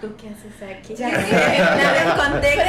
¿Tú 0.00 0.14
qué 0.16 0.28
haces 0.28 0.78
aquí? 0.78 0.94
ya 0.94 1.08
La 1.08 1.20
sé. 1.20 1.30
veo 1.32 2.12
en 2.12 2.16
contexto. 2.16 2.62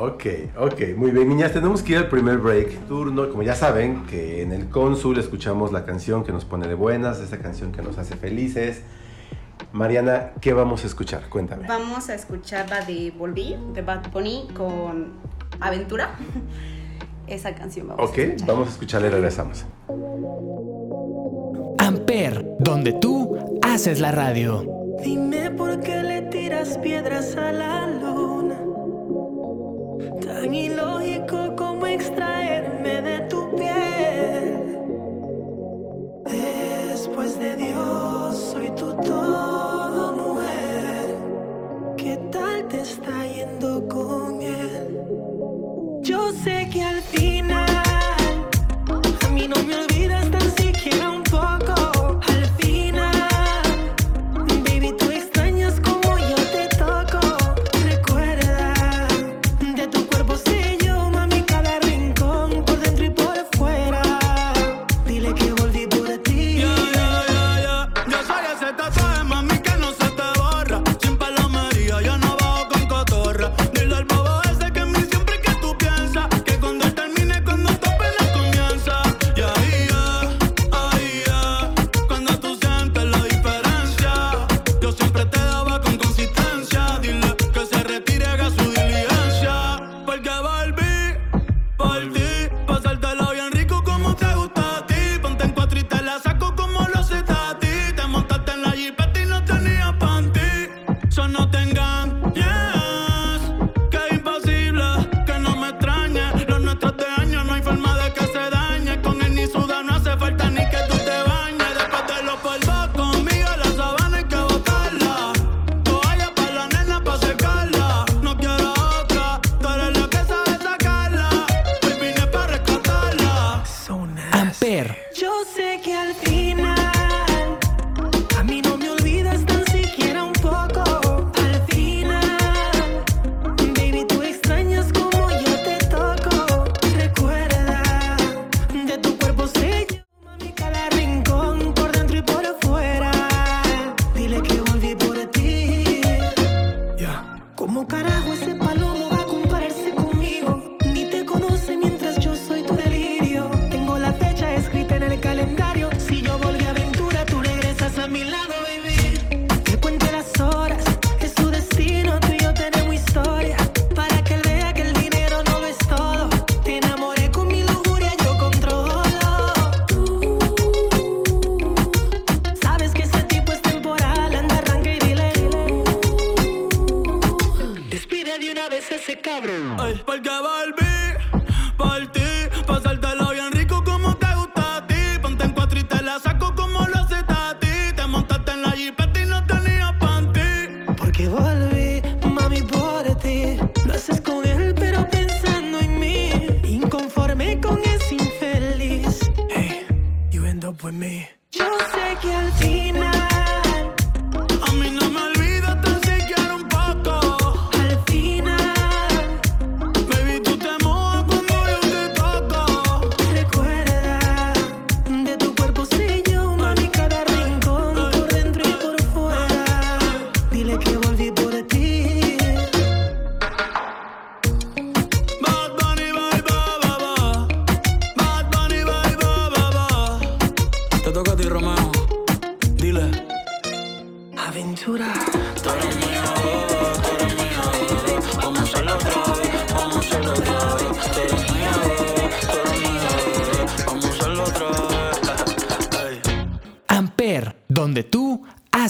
Ok, 0.00 0.24
ok, 0.56 0.80
muy 0.96 1.10
bien, 1.10 1.28
niñas, 1.28 1.52
tenemos 1.52 1.82
que 1.82 1.92
ir 1.92 1.98
al 1.98 2.08
primer 2.08 2.38
break 2.38 2.86
turno. 2.86 3.28
Como 3.30 3.42
ya 3.42 3.56
saben, 3.56 4.04
que 4.06 4.42
en 4.42 4.52
el 4.52 4.68
cónsul 4.68 5.18
escuchamos 5.18 5.72
la 5.72 5.84
canción 5.84 6.22
que 6.22 6.30
nos 6.30 6.44
pone 6.44 6.68
de 6.68 6.74
buenas, 6.74 7.18
esa 7.20 7.38
canción 7.38 7.72
que 7.72 7.82
nos 7.82 7.98
hace 7.98 8.14
felices. 8.16 8.82
Mariana, 9.72 10.30
¿qué 10.40 10.52
vamos 10.52 10.84
a 10.84 10.86
escuchar? 10.86 11.28
Cuéntame. 11.28 11.66
Vamos 11.66 12.08
a 12.10 12.14
escuchar 12.14 12.70
la 12.70 12.84
de 12.84 13.12
Volví, 13.18 13.56
de 13.74 13.82
Bad 13.82 14.12
Bunny 14.12 14.46
con 14.56 15.14
Aventura. 15.60 16.10
Esa 17.26 17.54
canción 17.54 17.88
vamos 17.88 18.08
Ok, 18.08 18.18
a 18.18 18.22
escuchar. 18.22 18.46
vamos 18.48 18.68
a 18.68 18.70
escucharla 18.70 19.08
y 19.08 19.10
regresamos. 19.10 19.66
Amper, 21.78 22.46
donde 22.60 22.92
tú 22.92 23.36
haces 23.62 24.00
la 24.00 24.12
radio. 24.12 24.64
Dime 25.02 25.50
por 25.50 25.80
qué 25.80 26.02
le 26.02 26.22
tiras 26.22 26.78
piedras 26.78 27.36
a 27.36 27.52
la 27.52 27.86
luna. 27.86 28.07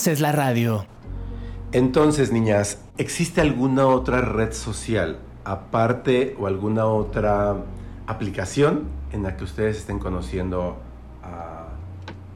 Haces 0.08 0.20
la 0.20 0.32
radio. 0.32 0.86
Entonces, 1.72 2.32
niñas, 2.32 2.78
¿existe 2.96 3.42
alguna 3.42 3.86
otra 3.88 4.22
red 4.22 4.52
social 4.54 5.18
aparte 5.44 6.34
o 6.40 6.46
alguna 6.46 6.86
otra 6.86 7.56
aplicación 8.06 8.84
en 9.12 9.22
la 9.22 9.36
que 9.36 9.44
ustedes 9.44 9.76
estén 9.76 9.98
conociendo 9.98 10.78
a, 11.22 11.66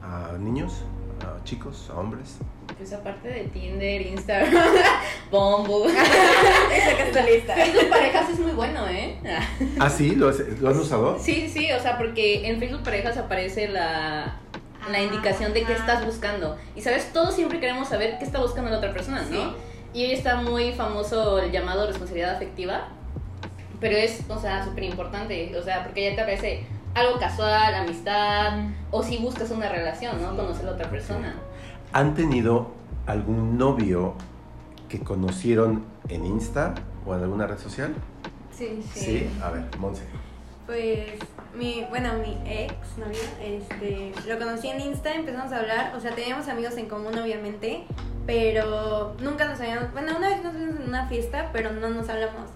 a 0.03 0.37
niños, 0.37 0.83
a 1.25 1.43
chicos, 1.45 1.89
a 1.91 1.99
hombres? 1.99 2.37
Pues 2.77 2.93
aparte 2.93 3.27
de 3.27 3.45
Tinder, 3.45 4.01
Instagram, 4.03 4.53
Bumble. 5.31 5.91
Sacaste 6.91 7.13
la 7.15 7.25
lista. 7.25 7.55
Facebook 7.55 7.89
Parejas 7.89 8.29
es 8.29 8.39
muy 8.39 8.51
bueno, 8.51 8.87
¿eh? 8.87 9.17
¿Ah, 9.79 9.89
sí? 9.89 10.13
¿Lo, 10.15 10.29
has- 10.29 10.43
lo 10.61 10.69
han 10.69 10.77
usado? 10.77 11.17
Sí, 11.19 11.49
sí, 11.51 11.71
o 11.71 11.79
sea, 11.81 11.97
porque 11.97 12.47
en 12.47 12.59
Facebook 12.59 12.83
Parejas 12.83 13.17
aparece 13.17 13.67
la, 13.67 14.37
la 14.91 15.01
indicación 15.01 15.53
de 15.53 15.63
qué 15.63 15.73
estás 15.73 16.05
buscando. 16.05 16.57
Y 16.75 16.81
sabes, 16.81 17.11
todos 17.13 17.35
siempre 17.35 17.59
queremos 17.59 17.87
saber 17.87 18.17
qué 18.19 18.25
está 18.25 18.39
buscando 18.39 18.69
la 18.69 18.77
otra 18.77 18.93
persona, 18.93 19.23
¿no? 19.29 19.53
Y 19.93 20.05
hoy 20.05 20.11
está 20.11 20.37
muy 20.41 20.73
famoso 20.73 21.39
el 21.39 21.51
llamado 21.51 21.85
responsabilidad 21.85 22.35
afectiva, 22.35 22.87
pero 23.79 23.95
es, 23.95 24.23
o 24.29 24.39
sea, 24.39 24.63
súper 24.63 24.85
importante, 24.85 25.55
o 25.57 25.61
sea, 25.61 25.83
porque 25.83 26.09
ya 26.09 26.15
te 26.15 26.21
aparece 26.21 26.65
algo 26.95 27.19
casual, 27.19 27.75
amistad, 27.75 28.69
o 28.91 29.03
si 29.03 29.17
buscas 29.17 29.51
una 29.51 29.69
relación, 29.69 30.21
¿no? 30.21 30.35
Conocer 30.35 30.63
a 30.63 30.69
la 30.69 30.75
otra 30.75 30.89
persona. 30.89 31.35
¿Han 31.91 32.13
tenido 32.15 32.71
algún 33.05 33.57
novio 33.57 34.15
que 34.89 34.99
conocieron 34.99 35.83
en 36.09 36.25
Insta 36.25 36.75
o 37.05 37.15
en 37.15 37.21
alguna 37.21 37.47
red 37.47 37.57
social? 37.57 37.93
Sí, 38.51 38.83
Sí. 38.93 39.29
A 39.41 39.49
ver, 39.49 39.63
Monse. 39.79 40.03
Pues 40.65 41.19
mi, 41.55 41.85
bueno, 41.89 42.13
mi 42.13 42.37
ex 42.49 42.73
novio, 42.97 43.19
este, 43.41 44.13
lo 44.27 44.39
conocí 44.39 44.69
en 44.69 44.79
Insta, 44.79 45.13
empezamos 45.13 45.51
a 45.51 45.59
hablar, 45.59 45.93
o 45.95 45.99
sea, 45.99 46.15
teníamos 46.15 46.47
amigos 46.47 46.77
en 46.77 46.87
común 46.87 47.17
obviamente, 47.17 47.83
pero 48.25 49.15
nunca 49.21 49.45
nos 49.45 49.59
habíamos, 49.59 49.91
bueno, 49.91 50.17
una 50.17 50.29
vez 50.29 50.43
nos 50.43 50.53
vimos 50.53 50.75
en 50.79 50.87
una 50.87 51.07
fiesta, 51.07 51.49
pero 51.51 51.71
no 51.73 51.89
nos 51.89 52.07
hablamos. 52.09 52.49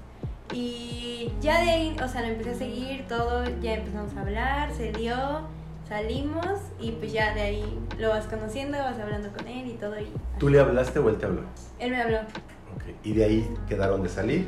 Y 0.53 1.33
ya 1.41 1.61
de 1.61 1.69
ahí, 1.69 1.95
o 2.01 2.07
sea, 2.07 2.21
lo 2.21 2.27
empecé 2.27 2.51
a 2.51 2.55
seguir, 2.55 3.05
todo, 3.07 3.43
ya 3.61 3.75
empezamos 3.75 4.15
a 4.15 4.21
hablar, 4.21 4.73
se 4.73 4.93
dio, 4.93 5.41
salimos 5.87 6.59
y 6.79 6.91
pues 6.91 7.11
ya 7.11 7.33
de 7.33 7.41
ahí 7.41 7.79
lo 7.99 8.09
vas 8.09 8.25
conociendo, 8.27 8.77
vas 8.77 8.97
hablando 8.99 9.29
con 9.31 9.47
él 9.47 9.67
y 9.67 9.73
todo 9.73 9.99
y 9.99 10.07
¿Tú 10.39 10.49
le 10.49 10.59
hablaste 10.59 10.99
o 10.99 11.09
él 11.09 11.17
te 11.17 11.25
habló? 11.25 11.41
él 11.79 11.91
me 11.91 12.01
habló. 12.01 12.19
Ok. 12.19 12.83
Y 13.03 13.13
de 13.13 13.25
ahí 13.25 13.53
quedaron 13.67 14.01
de 14.03 14.09
salir, 14.09 14.47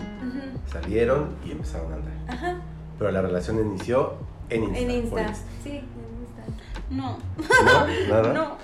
salieron 0.71 1.35
y 1.45 1.51
empezaron 1.51 1.91
a 1.91 1.95
andar. 1.95 2.13
Ajá, 2.27 2.55
Pero 2.99 3.11
la 3.11 3.21
relación 3.21 3.59
inició 3.65 4.15
en 4.49 4.63
Insta. 4.65 4.79
en 4.79 4.91
Insta. 4.91 5.21
Insta. 5.21 5.45
Sí, 5.63 5.69
en 5.69 5.77
Insta. 6.21 6.43
No, 6.89 7.17
¿No? 7.63 7.87
¿Nada? 8.09 8.33
no. 8.33 8.57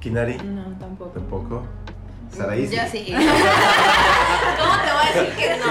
¿Kinari? 0.00 0.36
No, 0.38 0.62
tampoco. 0.78 1.10
Tampoco. 1.10 1.62
¿Saraí? 2.30 2.68
Ya 2.68 2.86
sí. 2.88 3.06
¿Cómo 3.12 3.22
te 3.24 4.92
voy 4.92 5.02
a 5.02 5.12
decir 5.20 5.36
que 5.36 5.56
no? 5.58 5.66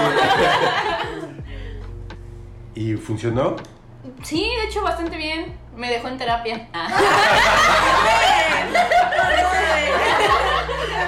¿Y 2.74 2.94
funcionó? 2.96 3.56
Sí, 4.22 4.40
de 4.60 4.64
hecho, 4.68 4.82
bastante 4.82 5.16
bien. 5.16 5.56
Me 5.74 5.88
dejó 5.90 6.08
en 6.08 6.18
terapia. 6.18 6.68
Ah. 6.78 6.88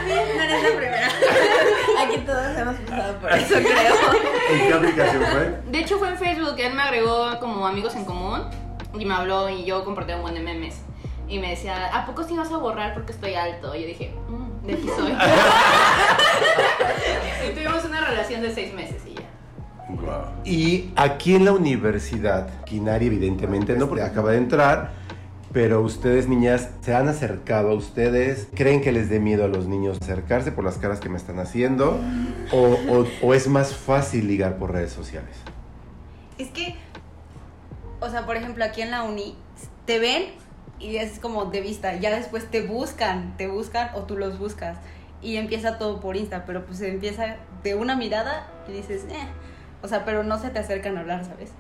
No 0.06 0.42
eres 0.42 0.62
la 0.62 0.68
primera. 0.76 1.08
Aquí 2.02 2.18
todos 2.24 2.56
hemos 2.56 2.76
pasado 2.76 3.18
por 3.18 3.32
eso, 3.32 3.54
creo. 3.54 4.27
¿En 4.50 4.68
qué 4.68 4.74
aplicación 4.74 5.22
fue? 5.24 5.60
De 5.70 5.80
hecho, 5.80 5.98
fue 5.98 6.08
en 6.08 6.16
Facebook. 6.18 6.54
Él 6.58 6.74
me 6.74 6.82
agregó 6.82 7.38
como 7.40 7.66
amigos 7.66 7.94
en 7.96 8.04
común 8.04 8.40
y 8.98 9.04
me 9.04 9.14
habló 9.14 9.48
y 9.48 9.64
yo 9.64 9.84
compartí 9.84 10.12
un 10.12 10.22
buen 10.22 10.34
de 10.34 10.40
memes. 10.40 10.80
Y 11.28 11.38
me 11.38 11.50
decía, 11.50 11.94
¿a 11.94 12.06
poco 12.06 12.24
sí 12.24 12.36
vas 12.36 12.50
a 12.52 12.56
borrar 12.56 12.94
porque 12.94 13.12
estoy 13.12 13.34
alto? 13.34 13.74
Y 13.74 13.82
yo 13.82 13.86
dije, 13.88 14.14
"Mm, 14.28 14.66
de 14.66 14.72
aquí 14.74 14.88
soy. 14.96 15.12
y 17.50 17.54
tuvimos 17.54 17.84
una 17.84 18.00
relación 18.08 18.40
de 18.40 18.54
seis 18.54 18.72
meses 18.72 19.02
y 19.06 19.14
ya. 19.14 19.22
Y 20.44 20.90
aquí 20.96 21.34
en 21.34 21.44
la 21.44 21.52
universidad, 21.52 22.48
Kinari 22.64 23.06
evidentemente 23.06 23.74
no, 23.76 23.88
porque 23.88 24.02
acaba 24.04 24.30
de 24.32 24.38
entrar, 24.38 24.92
pero 25.52 25.80
ustedes 25.80 26.28
niñas 26.28 26.68
se 26.82 26.94
han 26.94 27.08
acercado 27.08 27.70
a 27.70 27.74
ustedes, 27.74 28.48
creen 28.54 28.80
que 28.80 28.92
les 28.92 29.08
dé 29.08 29.18
miedo 29.20 29.44
a 29.44 29.48
los 29.48 29.66
niños 29.66 29.98
acercarse 30.02 30.52
por 30.52 30.64
las 30.64 30.76
caras 30.78 31.00
que 31.00 31.08
me 31.08 31.16
están 31.16 31.38
haciendo, 31.38 32.00
o, 32.52 32.58
o- 32.92 33.06
o 33.26 33.34
es 33.34 33.48
más 33.48 33.74
fácil 33.74 34.26
ligar 34.28 34.56
por 34.58 34.72
redes 34.72 34.92
sociales. 34.92 35.34
Es 36.38 36.48
que, 36.50 36.76
o 38.00 38.08
sea, 38.10 38.26
por 38.26 38.36
ejemplo, 38.36 38.64
aquí 38.64 38.82
en 38.82 38.90
la 38.90 39.02
uni, 39.02 39.36
te 39.86 39.98
ven 39.98 40.24
y 40.78 40.96
es 40.96 41.18
como 41.18 41.46
de 41.46 41.60
vista. 41.60 41.96
Ya 41.96 42.14
después 42.14 42.48
te 42.50 42.62
buscan, 42.62 43.36
te 43.36 43.48
buscan 43.48 43.90
o 43.94 44.02
tú 44.02 44.16
los 44.16 44.38
buscas. 44.38 44.78
Y 45.20 45.36
empieza 45.36 45.78
todo 45.78 46.00
por 46.00 46.16
Insta, 46.16 46.44
pero 46.46 46.64
pues 46.64 46.80
empieza 46.80 47.36
de 47.64 47.74
una 47.74 47.96
mirada 47.96 48.46
y 48.68 48.72
dices, 48.72 49.02
eh. 49.10 49.26
O 49.82 49.88
sea, 49.88 50.04
pero 50.04 50.22
no 50.22 50.38
se 50.38 50.50
te 50.50 50.58
acercan 50.60 50.96
a 50.96 51.00
hablar, 51.00 51.24
¿sabes? 51.24 51.50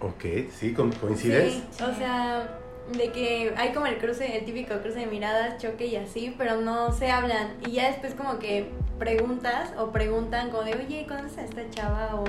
Ok, 0.00 0.50
¿sí? 0.58 0.72
¿Co- 0.72 0.90
¿Coincides? 1.00 1.52
Sí, 1.52 1.64
o 1.84 1.94
sea, 1.96 2.58
de 2.96 3.12
que 3.12 3.54
hay 3.56 3.72
como 3.72 3.86
el 3.86 3.98
cruce, 3.98 4.38
el 4.38 4.44
típico 4.44 4.74
cruce 4.80 5.00
de 5.00 5.06
miradas, 5.06 5.58
choque 5.58 5.86
y 5.86 5.96
así, 5.96 6.34
pero 6.36 6.60
no 6.60 6.92
se 6.92 7.10
hablan. 7.10 7.54
Y 7.66 7.72
ya 7.72 7.88
después 7.88 8.14
como 8.14 8.38
que 8.38 8.70
preguntas 8.98 9.72
o 9.78 9.90
preguntan 9.90 10.50
como 10.50 10.64
de, 10.64 10.74
oye, 10.74 11.06
¿conoces 11.08 11.38
a 11.38 11.44
esta 11.44 11.70
chava? 11.70 12.16
O 12.16 12.24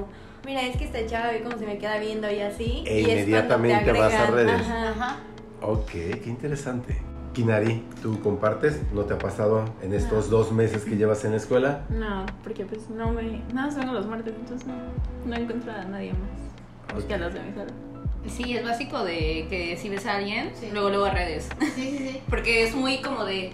mira, 0.46 0.62
es 0.62 0.78
que 0.78 0.86
esta 0.86 1.06
chava 1.06 1.32
ve 1.32 1.42
cómo 1.42 1.58
se 1.58 1.66
me 1.66 1.78
queda 1.78 2.00
viendo 2.00 2.32
y 2.32 2.40
así. 2.40 2.84
E 2.86 3.02
y 3.02 3.04
es 3.04 3.06
cuando 3.06 3.16
te 3.16 3.22
inmediatamente 3.22 3.92
vas 3.92 4.14
a 4.14 4.26
redes. 4.28 4.62
Ajá. 4.62 4.90
Ajá. 4.90 5.18
Ok, 5.62 5.92
qué 5.92 6.24
interesante. 6.26 6.98
Kinari, 7.34 7.86
¿tú 8.02 8.20
compartes? 8.22 8.82
¿No 8.92 9.04
te 9.06 9.14
ha 9.14 9.18
pasado 9.18 9.64
en 9.82 9.94
estos 9.94 10.30
dos 10.30 10.52
meses 10.52 10.84
que 10.84 10.98
llevas 10.98 11.24
en 11.24 11.32
la 11.32 11.38
escuela? 11.38 11.86
No, 11.90 12.26
porque 12.44 12.66
pues 12.66 12.90
no 12.90 13.12
me. 13.12 13.42
Nada 13.54 13.68
más 13.68 13.78
vengo 13.78 13.94
los 13.94 14.06
martes, 14.06 14.34
entonces 14.38 14.68
no, 14.68 14.74
no 15.26 15.36
encuentro 15.36 15.72
a 15.72 15.86
nadie 15.86 16.12
más. 16.12 16.96
Busqué 16.96 17.14
a 17.14 17.18
los 17.20 17.34
de 17.34 17.40
mi 17.40 17.54
sala. 17.54 17.72
Sí, 18.28 18.56
es 18.56 18.64
básico 18.64 19.04
de 19.04 19.48
que 19.50 19.78
si 19.82 19.90
ves 19.90 20.06
a 20.06 20.16
alguien, 20.18 20.52
luego 20.74 20.90
luego 20.90 21.06
a 21.06 21.12
redes. 21.12 21.50
Sí, 21.60 21.72
sí, 21.76 21.98
sí. 21.98 22.22
Porque 22.30 22.64
es 22.64 22.76
muy 22.76 23.02
como 23.02 23.26
de, 23.26 23.54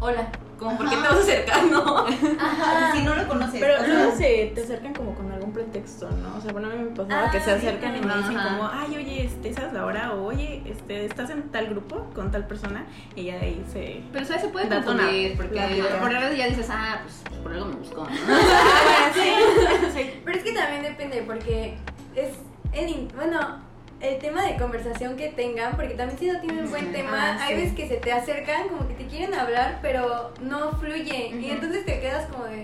hola, 0.00 0.28
como, 0.58 0.76
¿por 0.78 0.88
qué 0.88 0.96
te 0.96 1.02
vas 1.02 1.12
a 1.16 1.20
acercar, 1.20 1.64
no? 1.64 2.06
Ajá. 2.38 2.92
Si 2.96 3.02
no 3.02 3.14
lo 3.14 3.26
conoces. 3.28 3.60
Pero 3.60 3.78
sea, 3.78 3.86
luego 3.88 4.16
se 4.16 4.52
te 4.54 4.62
acercan 4.62 4.94
como 4.94 5.14
con 5.14 5.30
algún 5.30 5.52
pretexto, 5.52 6.10
¿no? 6.10 6.36
O 6.36 6.40
sea, 6.40 6.52
bueno, 6.52 6.68
a 6.68 6.70
mí 6.72 6.82
me 6.84 6.90
pasaba 6.96 7.26
Ah, 7.26 7.30
que 7.30 7.40
se 7.40 7.44
sí, 7.46 7.50
acercan 7.66 7.96
y 7.96 8.00
me 8.00 8.16
dicen 8.16 8.36
ajá. 8.38 8.48
como, 8.56 8.70
ay, 8.72 8.96
oye, 8.96 9.24
este, 9.26 9.52
¿sabes 9.52 9.72
la 9.74 9.84
hora? 9.84 10.14
O 10.14 10.24
oye, 10.26 10.62
este, 10.66 11.04
¿estás 11.04 11.28
en 11.30 11.50
tal 11.50 11.66
grupo 11.68 12.06
con 12.14 12.30
tal 12.30 12.46
persona? 12.46 12.86
Y 13.16 13.24
ya 13.24 13.34
de 13.34 13.40
ahí 13.46 13.64
se... 13.70 14.00
Pero 14.12 14.24
¿sabes? 14.24 14.42
se 14.42 14.48
puede 14.48 14.66
una 14.66 14.82
confundir, 14.82 15.36
porque 15.36 15.84
por 16.00 16.10
redes 16.10 16.38
ya 16.38 16.46
dices, 16.48 16.68
ah, 16.70 17.00
pues 17.02 17.22
por 17.42 17.52
algo 17.52 17.66
me 17.66 17.74
buscó, 17.76 18.04
¿no? 18.04 18.10
Ah, 18.10 19.10
bueno, 19.14 19.88
sí. 19.94 20.20
Pero 20.24 20.38
es 20.38 20.44
que 20.44 20.52
también 20.52 20.82
depende, 20.82 21.22
porque 21.26 21.74
es 22.14 22.30
el, 22.72 22.88
in- 22.88 23.08
bueno, 23.14 23.60
el 24.06 24.18
tema 24.18 24.42
de 24.44 24.56
conversación 24.56 25.16
que 25.16 25.28
tengan, 25.28 25.76
porque 25.76 25.94
también 25.94 26.18
si 26.18 26.26
no 26.26 26.40
tienen 26.40 26.70
buen 26.70 26.92
tema, 26.92 27.36
Ah, 27.38 27.46
hay 27.46 27.56
veces 27.56 27.74
que 27.74 27.88
se 27.88 27.96
te 27.96 28.12
acercan, 28.12 28.68
como 28.68 28.86
que 28.88 28.94
te 28.94 29.06
quieren 29.06 29.34
hablar, 29.34 29.78
pero 29.82 30.32
no 30.40 30.72
fluye, 30.78 31.28
y 31.28 31.50
entonces 31.50 31.84
te 31.84 32.00
quedas 32.00 32.26
como 32.30 32.44
de, 32.44 32.62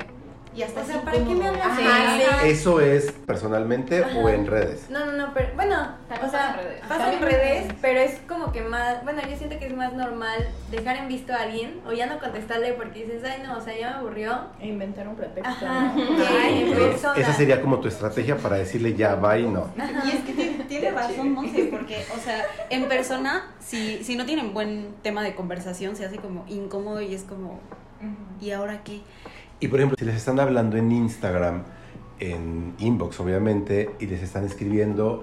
Y 0.55 0.63
hasta 0.63 0.83
O 0.83 0.85
sea, 0.85 0.97
así 0.97 1.05
¿para 1.05 1.17
qué 1.17 1.35
me 1.35 1.49
hablas 1.49 1.79
sí. 1.79 2.49
¿Eso 2.49 2.81
es 2.81 3.11
personalmente 3.13 4.03
o 4.03 4.29
en 4.29 4.47
redes? 4.47 4.87
No, 4.91 5.07
no, 5.07 5.13
no, 5.13 5.33
pero 5.33 5.49
bueno, 5.55 5.77
También 6.09 6.29
o 6.29 6.31
sea, 6.31 6.41
pasa 6.41 6.51
en 6.51 6.65
redes. 6.65 6.81
pasa 6.89 7.13
en 7.13 7.23
redes, 7.23 7.75
pero 7.81 8.01
es 8.01 8.21
como 8.29 8.53
que 8.53 8.61
más, 8.61 9.03
bueno, 9.05 9.23
yo 9.29 9.37
siento 9.37 9.59
que 9.59 9.67
es 9.67 9.75
más 9.75 9.95
normal 9.95 10.47
dejar 10.71 10.97
en 10.97 11.09
visto 11.09 11.33
a 11.33 11.37
alguien 11.43 11.81
o 11.87 11.93
ya 11.93 12.07
no 12.07 12.19
contestarle 12.19 12.75
porque 12.75 13.05
dices, 13.05 13.23
ay, 13.25 13.43
no, 13.47 13.57
o 13.57 13.61
sea, 13.63 13.77
ya 13.79 13.91
me 13.91 13.97
aburrió. 13.97 14.41
E 14.61 14.69
inventar 14.69 15.09
un 15.09 15.17
pretexto. 15.17 15.65
Ajá, 15.65 15.95
persona. 16.75 17.15
Esa 17.17 17.33
sería 17.33 17.63
como 17.63 17.81
tu 17.81 17.89
estrategia 17.89 18.37
para 18.37 18.57
decirle 18.57 18.95
ya, 18.95 19.15
bye, 19.15 19.43
no. 19.45 19.71
Y 20.05 20.11
es 20.11 20.21
que 20.25 20.33
tiene, 20.33 20.65
tiene 20.65 20.91
razón, 20.91 21.35
no 21.35 21.43
sé, 21.45 21.69
porque, 21.71 22.05
o 22.15 22.21
sea, 22.21 22.45
en 22.69 22.89
persona, 22.89 23.55
si, 23.59 24.05
si 24.05 24.17
no 24.17 24.27
tienen 24.27 24.53
buen 24.53 24.95
tema 25.03 25.23
de 25.23 25.35
conversación, 25.35 25.97
se 25.97 26.05
hace 26.05 26.17
como 26.17 26.45
incómodo 26.49 27.01
y 27.01 27.15
es 27.15 27.23
como, 27.23 27.61
¿y 28.41 28.51
ahora 28.51 28.83
qué? 28.85 29.01
Y 29.63 29.69
por 29.69 29.79
ejemplo, 29.79 29.97
si 29.97 30.05
les 30.05 30.17
están 30.17 30.41
hablando 30.41 30.77
en 30.77 30.91
Instagram, 30.91 31.63
en 32.19 32.75
inbox 32.79 33.21
obviamente, 33.21 33.91
y 34.01 34.07
les 34.07 34.21
están 34.21 34.45
escribiendo, 34.45 35.23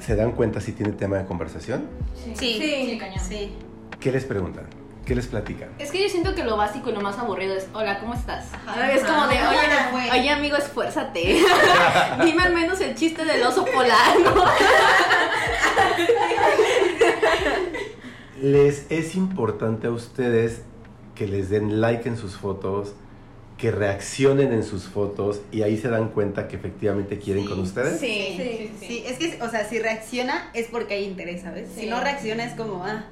¿se 0.00 0.16
dan 0.16 0.32
cuenta 0.32 0.60
si 0.60 0.72
tiene 0.72 0.90
tema 0.90 1.18
de 1.18 1.24
conversación? 1.24 1.84
Sí, 2.34 2.34
Sí. 2.34 2.98
cañón. 2.98 3.20
sí. 3.20 3.52
¿Qué 4.00 4.10
les 4.10 4.24
preguntan? 4.24 4.64
¿Qué 5.06 5.14
les 5.14 5.28
platican? 5.28 5.68
Es 5.78 5.92
que 5.92 6.02
yo 6.02 6.08
siento 6.08 6.34
que 6.34 6.42
lo 6.42 6.56
básico 6.56 6.90
y 6.90 6.94
lo 6.94 7.00
más 7.00 7.16
aburrido 7.16 7.54
es, 7.54 7.68
hola, 7.74 8.00
¿cómo 8.00 8.14
estás? 8.14 8.48
Ajá. 8.66 8.90
es 8.92 9.04
como 9.04 9.28
de, 9.28 9.36
oye, 10.18 10.30
amigo, 10.30 10.56
esfuérzate. 10.56 11.38
Dime 12.24 12.42
al 12.42 12.54
menos 12.54 12.80
el 12.80 12.96
chiste 12.96 13.24
del 13.24 13.40
oso 13.44 13.64
polar, 13.66 14.18
¿no? 14.24 14.44
¿Les 18.42 18.90
es 18.90 19.14
importante 19.14 19.86
a 19.86 19.90
ustedes 19.92 20.62
que 21.14 21.28
les 21.28 21.50
den 21.50 21.80
like 21.80 22.08
en 22.08 22.16
sus 22.16 22.36
fotos, 22.36 22.94
que 23.58 23.70
reaccionen 23.70 24.52
en 24.52 24.64
sus 24.64 24.84
fotos 24.84 25.40
y 25.52 25.62
ahí 25.62 25.76
se 25.78 25.88
dan 25.88 26.08
cuenta 26.08 26.48
que 26.48 26.56
efectivamente 26.56 27.18
quieren 27.18 27.44
Sí. 27.44 27.48
con 27.48 27.60
ustedes? 27.60 28.00
Sí, 28.00 28.34
Sí, 28.36 28.72
Sí, 28.86 29.04
es 29.06 29.18
que, 29.18 29.40
o 29.42 29.48
sea, 29.48 29.64
si 29.64 29.78
reacciona 29.78 30.50
es 30.54 30.66
porque 30.66 30.94
hay 30.94 31.04
interés, 31.04 31.42
¿sabes? 31.42 31.68
Si 31.74 31.82
Sí. 31.82 31.86
no 31.86 32.00
reacciona 32.00 32.44
es 32.44 32.54
como, 32.54 32.84
ah, 32.84 33.04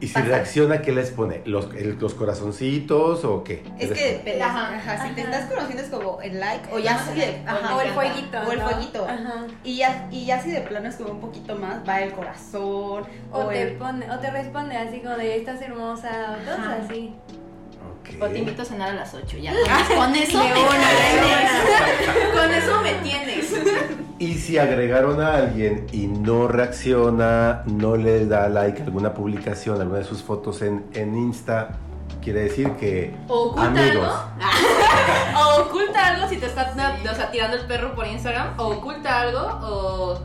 Y 0.00 0.08
si 0.08 0.14
Pasa. 0.14 0.26
reacciona, 0.26 0.82
¿qué 0.82 0.90
les 0.90 1.12
pone? 1.12 1.42
¿Los, 1.44 1.72
el- 1.76 1.96
los 2.00 2.14
corazoncitos 2.14 3.24
o 3.24 3.44
qué? 3.44 3.62
¿Qué 3.78 3.84
es 3.84 3.92
que 3.92 4.12
depende. 4.14 4.42
Ajá. 4.42 4.74
Ajá, 4.74 5.06
si 5.06 5.14
te 5.14 5.20
Ajá. 5.20 5.30
estás 5.30 5.48
conociendo 5.52 5.82
es 5.84 5.88
como 5.90 6.20
el 6.20 6.40
like 6.40 6.68
o 6.74 6.80
ya 6.80 6.96
Ajá. 6.96 7.12
si 7.12 7.20
de, 7.20 7.42
ajá, 7.46 7.76
o 7.76 7.80
el 7.80 7.90
fueguito. 7.90 8.38
O 8.48 8.50
el 8.50 8.58
¿no? 8.58 8.68
fueguito. 8.68 9.04
Ajá. 9.06 9.46
Y 9.62 9.76
ya, 9.76 10.08
y 10.10 10.24
ya 10.26 10.42
si 10.42 10.50
de 10.50 10.60
plano 10.62 10.88
es 10.88 10.96
como 10.96 11.10
un 11.12 11.20
poquito 11.20 11.54
más, 11.54 11.88
va 11.88 12.02
el 12.02 12.10
corazón. 12.14 13.04
O, 13.30 13.44
te 13.44 13.62
el- 13.62 13.74
pone, 13.76 14.10
o 14.10 14.18
te 14.18 14.28
responde 14.32 14.76
así 14.76 14.98
como 14.98 15.16
de 15.16 15.36
estás 15.36 15.62
hermosa 15.62 16.36
o 16.36 16.38
cosas 16.40 16.58
Ajá. 16.58 16.78
así. 16.84 17.14
O 18.20 18.26
te 18.26 18.38
invito 18.38 18.62
a 18.62 18.64
cenar 18.64 18.90
a 18.90 18.94
las 18.94 19.14
8, 19.14 19.38
ya. 19.38 19.52
Con, 19.88 19.96
con 19.96 20.14
eso 20.16 20.38
me 20.38 20.52
tienes. 20.52 21.50
Con 22.34 22.52
eso 22.52 22.80
me 22.82 22.92
tienes. 22.94 23.54
Y 24.18 24.34
si 24.34 24.58
agregaron 24.58 25.20
a 25.20 25.34
alguien 25.34 25.86
y 25.92 26.06
no 26.06 26.46
reacciona, 26.48 27.62
no 27.66 27.96
le 27.96 28.26
da 28.26 28.48
like 28.48 28.80
a 28.82 28.84
alguna 28.84 29.14
publicación, 29.14 29.80
alguna 29.80 29.98
de 29.98 30.04
sus 30.04 30.22
fotos 30.22 30.62
en, 30.62 30.84
en 30.94 31.16
Insta, 31.16 31.78
quiere 32.22 32.42
decir 32.42 32.70
que 32.72 33.14
O 33.28 33.48
oculta 33.50 33.66
amigos. 33.68 34.14
algo. 34.40 35.40
o 35.58 35.62
oculta 35.62 36.06
algo 36.08 36.28
si 36.28 36.36
te 36.36 36.46
está 36.46 36.72
o 36.72 37.14
sea, 37.14 37.30
tirando 37.30 37.56
el 37.56 37.66
perro 37.66 37.94
por 37.94 38.06
Instagram. 38.06 38.54
O 38.58 38.68
oculta 38.68 39.20
algo 39.22 39.40
o, 39.40 40.20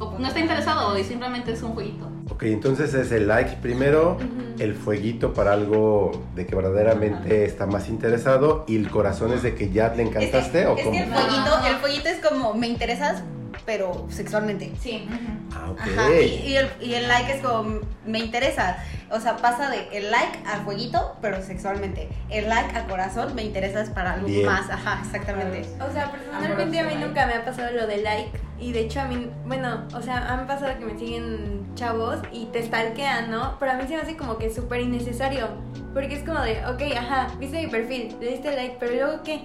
o 0.00 0.18
no 0.18 0.26
está 0.26 0.40
interesado 0.40 0.88
o 0.88 0.96
simplemente 1.04 1.52
es 1.52 1.62
un 1.62 1.72
jueguito. 1.74 2.15
Ok, 2.36 2.42
entonces 2.42 2.92
es 2.92 3.12
el 3.12 3.28
like 3.28 3.56
primero, 3.62 4.18
el 4.58 4.74
fueguito 4.74 5.32
para 5.32 5.54
algo 5.54 6.26
de 6.34 6.44
que 6.44 6.54
verdaderamente 6.54 7.46
está 7.46 7.64
más 7.64 7.88
interesado 7.88 8.66
y 8.68 8.76
el 8.76 8.90
corazón 8.90 9.32
es 9.32 9.42
de 9.42 9.54
que 9.54 9.70
ya 9.70 9.86
Es 9.86 9.92
que, 9.94 10.02
encantaste 10.02 10.66
o 10.66 10.76
es 10.76 10.84
el 10.84 11.06
fueguito, 11.06 11.66
el 11.66 11.76
fueguito 11.76 12.08
es 12.10 12.18
como, 12.18 12.52
me 12.52 12.66
interesas, 12.66 13.22
pero 13.66 14.06
sexualmente. 14.08 14.72
Sí. 14.80 15.06
Ah, 15.52 15.70
ok. 15.70 15.80
Ajá, 15.80 16.14
y, 16.14 16.46
y 16.46 16.56
el, 16.56 16.70
y 16.80 16.94
el 16.94 17.08
like 17.08 17.32
es 17.34 17.42
como, 17.42 17.80
me 18.06 18.20
interesa. 18.20 18.78
O 19.10 19.20
sea, 19.20 19.36
pasa 19.36 19.68
de 19.70 19.88
el 19.92 20.10
like 20.10 20.38
al 20.46 20.64
fueguito, 20.64 21.16
pero 21.20 21.42
sexualmente. 21.42 22.08
El 22.30 22.48
like 22.48 22.74
al 22.76 22.86
corazón, 22.86 23.34
me 23.34 23.42
interesas 23.42 23.90
para 23.90 24.14
algo 24.14 24.26
Bien. 24.26 24.46
más. 24.46 24.70
Ajá, 24.70 25.00
exactamente. 25.04 25.66
O 25.86 25.92
sea, 25.92 26.10
personalmente 26.10 26.80
a 26.80 26.84
mí 26.84 26.94
nunca 26.94 27.26
me 27.26 27.34
ha 27.34 27.44
pasado 27.44 27.72
lo 27.72 27.86
de 27.86 27.98
like. 27.98 28.30
Y 28.58 28.72
de 28.72 28.80
hecho 28.80 29.00
a 29.00 29.04
mí, 29.04 29.28
bueno, 29.44 29.86
o 29.94 30.00
sea, 30.00 30.28
a 30.28 30.36
mí 30.36 30.44
me 30.44 30.52
ha 30.52 30.56
pasado 30.56 30.78
que 30.78 30.84
me 30.86 30.98
siguen 30.98 31.66
chavos 31.74 32.18
y 32.32 32.46
te 32.46 32.62
stalkean, 32.62 33.30
¿no? 33.30 33.56
Pero 33.58 33.72
a 33.72 33.74
mí 33.74 33.82
se 33.86 33.96
me 33.96 34.02
hace 34.02 34.16
como 34.16 34.38
que 34.38 34.52
súper 34.52 34.80
innecesario. 34.80 35.48
Porque 35.92 36.16
es 36.16 36.24
como 36.24 36.40
de, 36.40 36.64
ok, 36.66 36.82
ajá, 36.96 37.28
viste 37.38 37.58
mi 37.58 37.68
perfil, 37.68 38.16
le 38.20 38.32
diste 38.32 38.54
like, 38.54 38.76
pero 38.78 38.92
luego 38.92 39.22
qué? 39.22 39.42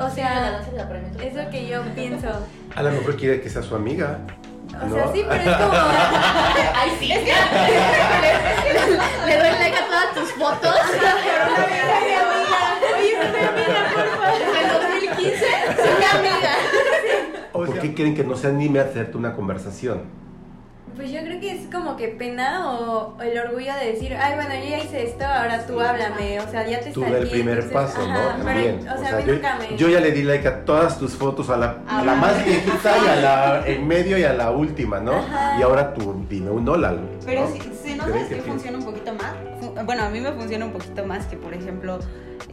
O 0.00 0.10
sea, 0.10 0.60
es 1.22 1.34
lo 1.34 1.50
que 1.50 1.66
yo 1.68 1.82
pienso. 1.94 2.28
A 2.74 2.82
lo 2.82 2.90
mejor 2.90 3.16
quiere 3.16 3.40
que 3.40 3.48
sea 3.48 3.62
su 3.62 3.74
amiga. 3.74 4.18
O 4.82 4.86
¿no? 4.86 4.94
sea, 4.94 5.10
sí, 5.12 5.24
pero 5.28 5.50
es 5.50 5.56
como... 5.56 5.72
Ay, 6.74 6.90
sí. 6.98 7.08
Le 7.08 7.20
doy 9.36 9.50
like 9.50 9.76
a 9.76 9.86
todas 9.86 10.14
tus 10.14 10.30
fotos. 10.32 10.74
Oye, 12.96 13.12
soy 13.30 13.44
amiga, 13.44 13.80
por 13.94 14.06
favor. 14.18 14.40
En 14.60 14.68
2015 14.72 15.46
soy 15.76 15.94
mi 15.98 16.04
amiga. 16.04 16.52
¿Por 17.52 17.78
qué 17.78 17.94
quieren 17.94 18.14
que 18.16 18.24
no 18.24 18.36
se 18.36 18.48
anime 18.48 18.80
a 18.80 18.82
hacerte 18.82 19.16
una 19.16 19.32
conversación? 19.34 20.02
Pues 20.96 21.10
yo 21.10 21.20
creo 21.22 21.40
que 21.40 21.50
es 21.50 21.66
como 21.72 21.96
que 21.96 22.06
pena 22.08 22.70
o 22.70 23.20
el 23.20 23.36
orgullo 23.36 23.72
de 23.74 23.92
decir, 23.92 24.14
ay, 24.14 24.34
bueno, 24.36 24.54
yo 24.54 24.70
ya 24.70 24.78
hice 24.78 25.02
esto, 25.04 25.24
ahora 25.24 25.66
tú 25.66 25.80
háblame. 25.80 26.38
O 26.40 26.48
sea, 26.48 26.66
ya 26.68 26.78
te 26.80 26.92
Tú 26.92 27.00
da 27.00 27.08
el 27.18 27.28
primer 27.28 27.58
entonces, 27.58 27.72
paso, 27.72 28.06
¿no? 28.08 28.14
pero, 28.36 28.44
También. 28.44 28.88
o 28.88 28.98
sea, 28.98 29.08
a 29.16 29.16
mí 29.20 29.24
yo, 29.26 29.32
nunca 29.34 29.56
me... 29.58 29.76
yo 29.76 29.88
ya 29.88 30.00
le 30.00 30.12
di 30.12 30.22
like 30.22 30.46
a 30.46 30.64
todas 30.64 30.96
tus 30.98 31.12
fotos, 31.14 31.50
a 31.50 31.56
la, 31.56 31.78
a 31.88 32.04
la 32.04 32.14
más 32.14 32.44
viejita 32.44 32.92
y 33.04 33.08
a 33.08 33.16
la 33.16 33.66
en 33.66 33.88
medio 33.88 34.16
y 34.18 34.22
a 34.22 34.32
la 34.34 34.52
última, 34.52 35.00
¿no? 35.00 35.16
Ajá. 35.16 35.58
Y 35.58 35.62
ahora 35.62 35.92
tú 35.94 36.24
dime 36.30 36.50
un 36.50 36.68
hola. 36.68 36.94
Pero 37.26 37.40
¿no? 37.42 37.48
si, 37.48 37.60
si 37.60 37.94
no 37.96 38.04
¿Crees 38.04 38.22
sabes 38.22 38.28
que 38.28 38.34
sí? 38.36 38.40
funciona 38.48 38.78
un 38.78 38.84
poquito 38.84 39.12
más, 39.14 39.84
bueno, 39.84 40.04
a 40.04 40.08
mí 40.10 40.20
me 40.20 40.30
funciona 40.32 40.64
un 40.66 40.72
poquito 40.72 41.04
más 41.04 41.26
que, 41.26 41.36
por 41.36 41.52
ejemplo, 41.54 41.98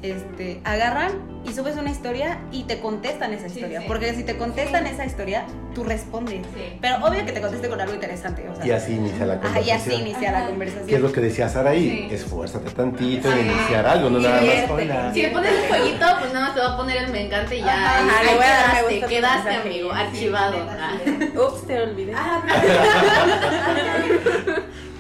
este, 0.04 0.62
agarran 0.63 1.12
y 1.46 1.54
subes 1.54 1.76
una 1.76 1.89
historia 1.89 2.39
y 2.52 2.63
te 2.63 2.80
contestan 2.80 3.34
esa 3.34 3.48
historia. 3.48 3.82
sí. 3.82 3.86
Porque 3.88 4.13
si 4.13 4.24
te 4.24 4.38
contestan 4.38 4.86
esa 4.88 5.06
historia, 5.06 5.46
tú 5.74 5.84
respondes. 5.84 6.41
Sí. 6.54 6.78
Pero 6.82 6.98
obvio 7.06 7.26
que 7.26 7.32
te 7.32 7.41
conteste 7.41 7.67
con 7.70 7.82
algo 7.82 7.94
interesante. 7.96 8.48
O 8.50 8.56
sea, 8.56 8.65
Y 8.65 8.72
así 8.72 8.94
inicia 8.94 9.26
la 9.26 9.34
Ajá, 9.34 9.41
conversación. 9.44 9.67
y 9.67 9.72
así 9.80 9.94
inicia 10.02 10.32
la 10.32 10.38
Ajá. 10.38 10.38
¿Qué 10.38 10.46
es 10.46 10.50
conversación. 10.52 11.02
lo 11.02 11.12
que 11.12 11.22
decía 11.22 11.50
Saraí? 11.50 12.08
Sí. 12.10 12.15
Esfuérzate 12.15 12.70
tantito 12.72 13.32
en 13.32 13.46
iniciar 13.48 13.86
algo, 13.88 14.10
no 14.10 14.20
nada 14.20 14.41
más 14.41 14.70
hola. 14.70 15.12
Si 15.13 15.22
le 15.24 15.30
pones 15.30 15.52
el 15.52 15.67
jueguito, 15.67 16.06
pues 16.20 16.34
nada 16.34 16.46
más 16.48 16.56
te 16.56 16.62
va 16.62 16.74
a 16.74 16.78
poner 16.78 16.98
el 16.98 17.12
me 17.12 17.26
encanta 17.26 17.56
y 17.56 17.60
ya. 17.60 17.98
Ajá, 17.98 18.20
ahí- 18.20 18.26
le 18.26 18.32
ahí 18.32 18.38
voy 18.38 18.46
a 18.46 18.98
quedaste, 19.08 19.15
quedaste, 19.15 19.50
amigo, 19.70 19.91
archivado. 19.91 20.58
Ah. 20.70 20.94
Ups, 21.36 21.65
te 21.67 21.82
olvidé. 21.82 22.13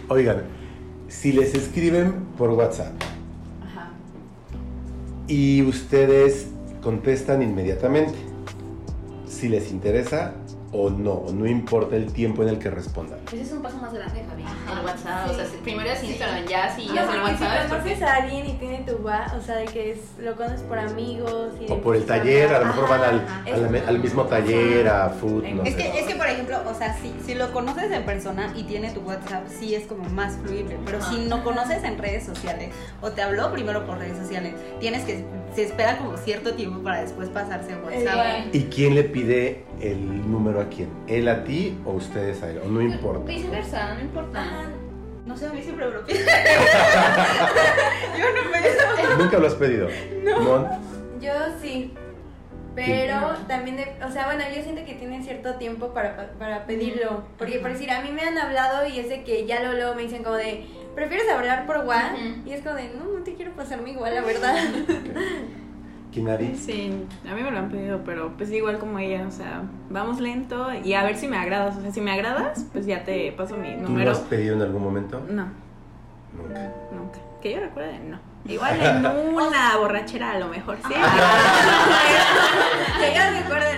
Oigan, 0.07 0.43
si 1.07 1.31
les 1.31 1.53
escriben 1.55 2.25
por 2.37 2.49
WhatsApp. 2.51 2.93
Y 5.31 5.61
ustedes 5.61 6.47
contestan 6.83 7.41
inmediatamente, 7.41 8.17
si 9.25 9.47
les 9.47 9.71
interesa 9.71 10.33
o 10.73 10.89
no, 10.89 11.25
no 11.33 11.45
importa 11.45 11.95
el 11.97 12.13
tiempo 12.13 12.43
en 12.43 12.49
el 12.49 12.57
que 12.59 12.69
respondan. 12.69 13.19
Ese 13.27 13.41
es 13.41 13.51
un 13.51 13.61
paso 13.61 13.77
más 13.77 13.93
grande, 13.93 14.23
Javi. 14.29 14.43
Ajá, 14.43 14.79
el 14.79 14.85
WhatsApp, 14.85 15.25
sí. 15.27 15.31
o 15.31 15.35
sea, 15.35 15.61
primero 15.63 15.89
es 15.89 16.03
Instagram, 16.03 16.45
ya 16.45 16.73
si 16.75 16.85
No, 16.87 16.95
ya 16.95 17.03
es 17.03 17.09
el 17.13 17.21
WhatsApp. 17.21 17.63
si 17.63 17.69
conoces 17.69 18.01
a 18.01 18.15
alguien 18.15 18.45
y 18.49 18.53
tiene 18.53 18.77
tu 18.79 18.93
WhatsApp, 19.03 19.37
o 19.39 19.41
sea, 19.43 19.55
de 19.57 19.65
que 19.65 19.91
es, 19.91 19.99
lo 20.19 20.35
conoces 20.35 20.61
por 20.61 20.79
amigos 20.79 21.53
y 21.59 21.71
O 21.71 21.81
por 21.81 21.95
el 21.97 22.05
taller, 22.05 22.53
a 22.53 22.59
lo 22.59 22.65
mejor 22.67 22.87
van 22.89 23.01
al, 23.01 23.25
al- 23.53 23.83
al 23.87 23.99
mismo 23.99 24.23
taller, 24.25 24.87
a 24.87 25.09
food, 25.09 25.43
no 25.43 25.63
Es 25.63 25.73
sé. 25.73 25.77
que, 25.91 25.99
es 25.99 26.07
que, 26.07 26.15
por 26.15 26.27
ejemplo, 26.27 26.57
o 26.65 26.73
sea, 26.73 26.95
si, 27.01 27.13
si 27.25 27.35
lo 27.35 27.51
conoces 27.51 27.91
en 27.91 28.05
persona 28.05 28.53
y 28.55 28.63
tiene 28.63 28.91
tu 28.91 29.01
WhatsApp, 29.01 29.47
sí 29.49 29.75
es 29.75 29.85
como 29.87 30.05
más 30.09 30.37
fluible. 30.37 30.77
Pero 30.85 31.01
si 31.01 31.25
no 31.25 31.43
conoces 31.43 31.83
en 31.83 31.97
redes 31.97 32.25
sociales 32.25 32.73
o 33.01 33.11
te 33.11 33.21
habló 33.21 33.51
primero 33.51 33.85
por 33.85 33.97
redes 33.97 34.17
sociales, 34.17 34.53
tienes 34.79 35.03
que, 35.03 35.25
se 35.53 35.63
espera 35.63 35.97
como 35.97 36.17
cierto 36.17 36.53
tiempo 36.53 36.81
para 36.83 37.01
después 37.01 37.29
pasarse 37.29 37.73
a 37.73 37.77
WhatsApp. 37.77 38.01
Igual. 38.01 38.49
¿Y 38.53 38.63
quién 38.65 38.95
le 38.95 39.03
pide 39.03 39.63
el 39.81 40.29
número 40.31 40.61
a 40.61 40.69
quién? 40.69 40.89
¿Él 41.07 41.27
a 41.27 41.43
ti 41.43 41.77
o 41.85 41.91
ustedes 41.91 42.41
a 42.43 42.49
él? 42.51 42.59
¿O 42.65 42.67
no 42.69 42.81
importa? 42.81 43.25
Viceversa, 43.25 43.93
no 43.95 44.01
importa. 44.01 44.41
Ajá. 44.41 44.69
No 45.25 45.37
sé, 45.37 45.45
a 45.47 45.53
mí 45.53 45.61
siempre 45.61 45.85
me 45.85 45.91
lo 45.93 46.05
piden. 46.05 46.25
Yo 48.19 48.25
no 48.33 48.49
me 48.49 49.23
¿Nunca 49.23 49.37
lo 49.37 49.47
has 49.47 49.55
pedido? 49.55 49.87
Mon? 50.41 50.67
Yo 51.21 51.31
sí. 51.61 51.93
Pero 52.75 53.35
también, 53.47 53.75
de- 53.77 53.95
o 54.05 54.09
sea, 54.11 54.27
bueno, 54.27 54.43
yo 54.55 54.63
siento 54.63 54.85
que 54.85 54.93
tienen 54.93 55.23
cierto 55.25 55.55
tiempo 55.55 55.93
para, 55.93 56.31
para 56.39 56.65
pedirlo. 56.65 57.25
Porque, 57.37 57.59
por 57.59 57.71
decir, 57.73 57.91
a 57.91 58.01
mí 58.01 58.11
me 58.11 58.21
han 58.21 58.37
hablado 58.37 58.87
y 58.87 58.97
es 58.97 59.09
de 59.09 59.23
que 59.25 59.45
ya 59.45 59.59
luego, 59.59 59.75
luego 59.75 59.95
me 59.95 60.03
dicen 60.03 60.23
como 60.23 60.37
de, 60.37 60.65
¿prefieres 60.95 61.29
hablar 61.29 61.65
por 61.65 61.77
WhatsApp? 61.85 62.17
Y 62.45 62.51
es 62.53 62.61
como 62.61 62.75
de, 62.75 62.89
no, 62.93 63.05
no 63.17 63.23
te 63.23 63.33
quiero 63.35 63.51
pasar 63.53 63.81
mi 63.81 63.91
igual, 63.91 64.13
la 64.15 64.21
verdad. 64.21 64.55
¿Kinari? 66.11 66.55
Sí, 66.57 66.91
a 67.29 67.33
mí 67.33 67.41
me 67.41 67.51
lo 67.51 67.57
han 67.59 67.69
pedido, 67.69 68.01
pero 68.03 68.33
pues 68.35 68.51
igual 68.51 68.79
como 68.79 68.99
ella, 68.99 69.25
o 69.27 69.31
sea, 69.31 69.61
vamos 69.89 70.19
lento 70.19 70.67
y 70.83 70.93
a 70.93 71.03
ver 71.03 71.15
si 71.15 71.27
me 71.29 71.37
agradas. 71.37 71.77
O 71.77 71.81
sea, 71.81 71.91
si 71.93 72.01
me 72.01 72.11
agradas, 72.11 72.65
pues 72.73 72.85
ya 72.85 73.03
te 73.05 73.31
paso 73.31 73.55
mi 73.55 73.75
¿Tú 73.75 73.83
lo 73.83 73.89
número. 73.89 74.11
has 74.11 74.19
pedido 74.19 74.55
en 74.55 74.61
algún 74.61 74.83
momento? 74.83 75.21
No, 75.29 75.47
Nunca. 76.35 76.69
nunca. 76.91 77.19
Que 77.41 77.53
yo 77.53 77.59
recuerde, 77.61 77.97
no. 77.99 78.19
Igual 78.45 78.81
en 78.81 79.05
una 79.35 79.77
borrachera 79.77 80.31
a 80.31 80.39
lo 80.39 80.47
mejor, 80.49 80.77
sí. 80.85 80.93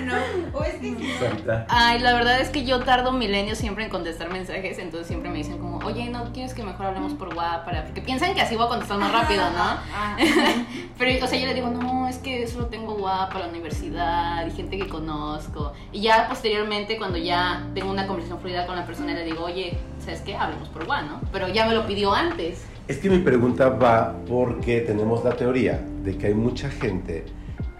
No. 0.06 0.60
O 0.60 0.64
es 0.64 0.76
que 0.76 0.96
sí. 0.96 1.14
Santa. 1.20 1.66
Ay, 1.70 2.00
la 2.00 2.14
verdad 2.14 2.42
es 2.42 2.50
que 2.50 2.66
yo 2.66 2.80
tardo 2.82 3.12
milenios 3.12 3.58
siempre 3.58 3.86
en 3.86 3.90
contestar 3.90 4.30
mensajes, 4.30 4.78
entonces 4.80 5.08
siempre 5.08 5.30
me 5.30 5.38
dicen 5.38 5.58
como, 5.58 5.78
oye, 5.80 6.10
¿no 6.10 6.32
quieres 6.34 6.54
que 6.54 6.64
mejor 6.64 6.88
hablemos 6.88 7.14
por 7.14 7.30
WhatsApp? 7.30 7.66
Para... 7.66 7.86
Porque 7.86 8.02
piensan 8.02 8.34
que 8.34 8.42
así 8.42 8.56
voy 8.56 8.66
a 8.66 8.70
contestar 8.70 8.98
más 8.98 9.12
rápido, 9.12 9.44
¿no? 9.52 9.78
Pero, 10.98 11.26
o 11.26 11.28
sea, 11.28 11.40
yo 11.40 11.48
le 11.48 11.54
digo, 11.54 11.70
no, 11.70 12.08
es 12.08 12.18
que 12.18 12.48
solo 12.48 12.68
tengo 12.68 12.94
WhatsApp 12.96 13.34
para 13.34 13.46
la 13.46 13.52
universidad 13.52 14.46
y 14.46 14.52
gente 14.52 14.78
que 14.78 14.88
conozco. 14.88 15.74
Y 15.92 16.02
ya 16.02 16.28
posteriormente, 16.28 16.98
cuando 16.98 17.18
ya 17.18 17.66
tengo 17.74 17.92
una 17.92 18.08
conversación 18.08 18.40
fluida 18.40 18.66
con 18.66 18.76
la 18.76 18.86
persona, 18.86 19.14
le 19.14 19.24
digo, 19.24 19.44
oye, 19.46 19.78
¿sabes 20.00 20.22
qué? 20.22 20.36
Hablemos 20.36 20.70
por 20.70 20.84
WhatsApp, 20.84 21.10
¿no? 21.10 21.22
Pero 21.32 21.48
ya 21.48 21.66
me 21.66 21.74
lo 21.74 21.88
pidió 21.88 22.14
antes. 22.14 22.66
Es 22.88 22.98
que 22.98 23.10
mi 23.10 23.20
pregunta 23.20 23.70
va 23.70 24.14
porque 24.28 24.82
tenemos 24.82 25.24
la 25.24 25.32
teoría 25.32 25.82
de 26.04 26.18
que 26.18 26.28
hay 26.28 26.34
mucha 26.34 26.70
gente 26.70 27.26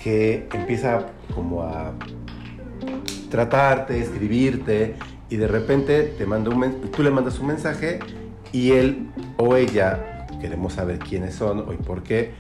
que 0.04 0.48
empieza 0.54 1.06
como 1.34 1.64
a 1.64 1.94
tratarte, 3.32 4.00
escribirte 4.00 4.96
y 5.30 5.38
de 5.38 5.48
repente 5.48 6.04
te 6.18 6.26
manda 6.26 6.50
un 6.50 6.92
tú 6.92 7.02
le 7.02 7.10
mandas 7.10 7.40
un 7.40 7.48
mensaje 7.48 8.00
y 8.52 8.72
él 8.72 9.08
o 9.38 9.56
ella, 9.56 10.28
queremos 10.42 10.74
saber 10.74 11.00
quiénes 11.00 11.36
son 11.36 11.60
o 11.60 11.74
y 11.74 11.78
por 11.78 12.04
qué, 12.04 12.34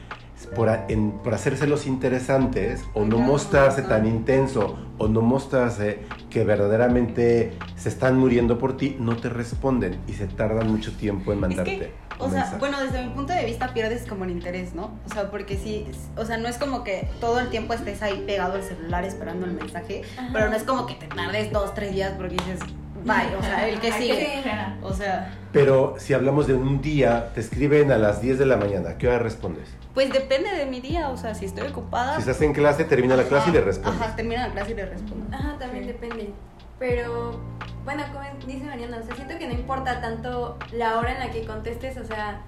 por, 0.47 0.69
en- 0.89 1.11
por 1.23 1.33
hacerse 1.33 1.67
los 1.67 1.85
interesantes 1.87 2.83
o 2.93 3.05
no 3.05 3.17
mostrarse 3.19 3.81
tan 3.81 4.05
intenso 4.05 4.77
o 4.97 5.07
no 5.07 5.21
mostrarse 5.21 5.99
que 6.29 6.43
verdaderamente 6.43 7.53
se 7.75 7.89
están 7.89 8.17
muriendo 8.17 8.57
por 8.57 8.77
ti, 8.77 8.95
no 8.99 9.15
te 9.17 9.29
responden 9.29 9.99
y 10.07 10.13
se 10.13 10.27
tardan 10.27 10.71
mucho 10.71 10.91
tiempo 10.93 11.31
en 11.31 11.37
Es 11.37 11.41
mandarte. 11.41 11.77
que, 11.77 11.93
un 12.19 12.27
o 12.27 12.31
sea, 12.31 12.55
bueno, 12.59 12.79
desde 12.81 13.03
mi 13.05 13.13
punto 13.13 13.33
de 13.33 13.45
vista 13.45 13.73
pierdes 13.73 14.05
como 14.07 14.23
el 14.25 14.31
interés, 14.31 14.73
¿no? 14.75 14.91
O 15.09 15.13
sea, 15.13 15.29
porque 15.31 15.57
sí, 15.57 15.85
o 16.15 16.25
sea, 16.25 16.37
no 16.37 16.47
es 16.47 16.57
como 16.57 16.83
que 16.83 17.07
todo 17.19 17.39
el 17.39 17.49
tiempo 17.49 17.73
estés 17.73 18.01
ahí 18.03 18.23
pegado 18.27 18.53
al 18.53 18.63
celular 18.63 19.03
esperando 19.03 19.45
el 19.45 19.53
mensaje, 19.53 20.03
pero 20.31 20.49
no 20.49 20.55
es 20.55 20.63
como 20.63 20.85
que 20.85 20.93
te 20.95 21.07
tardes 21.07 21.51
dos, 21.51 21.73
tres 21.73 21.91
días 21.93 22.13
porque 22.17 22.35
dices, 22.35 22.59
bye, 23.03 23.35
o 23.37 23.41
sea, 23.41 23.67
el 23.67 23.79
que 23.79 23.91
sigue. 23.93 24.43
O 24.81 24.93
sea, 24.93 25.33
Pero 25.51 25.95
si 25.97 26.13
hablamos 26.13 26.47
de 26.47 26.53
un 26.55 26.81
día, 26.81 27.31
te 27.33 27.41
escriben 27.41 27.91
a 27.91 27.97
las 27.97 28.21
10 28.21 28.39
de 28.39 28.45
la 28.45 28.57
mañana, 28.57 28.91
¿a 28.91 28.97
qué 28.97 29.07
hora 29.07 29.19
respondes? 29.19 29.69
pues 29.93 30.11
depende 30.11 30.49
de 30.49 30.65
mi 30.65 30.81
día, 30.81 31.09
o 31.09 31.17
sea, 31.17 31.35
si 31.35 31.45
estoy 31.45 31.67
ocupada. 31.67 32.15
Si 32.15 32.21
estás 32.21 32.41
en 32.41 32.51
clase, 32.53 32.83
termina 32.83 33.15
la 33.15 33.25
clase 33.25 33.51
y 33.51 33.53
le 33.53 33.61
respondes. 33.61 34.01
Ajá, 34.01 34.15
termina 34.15 34.47
la 34.47 34.51
clase 34.53 34.71
y 34.71 34.73
le 34.73 34.85
respondo. 34.87 35.27
Ajá, 35.35 35.55
también 35.59 35.85
depende. 35.85 36.33
Pero, 36.79 37.39
bueno, 37.85 38.01
como 38.11 38.25
dice 38.47 38.65
Mariana, 38.65 38.97
o 39.01 39.05
sea, 39.05 39.15
siento 39.15 39.37
que 39.37 39.45
no 39.45 39.53
importa 39.53 40.01
tanto 40.01 40.57
la 40.71 40.97
hora 40.97 41.13
en 41.13 41.19
la 41.19 41.29
que 41.29 41.45
contestes, 41.45 41.97
o 41.97 42.05
sea, 42.05 42.41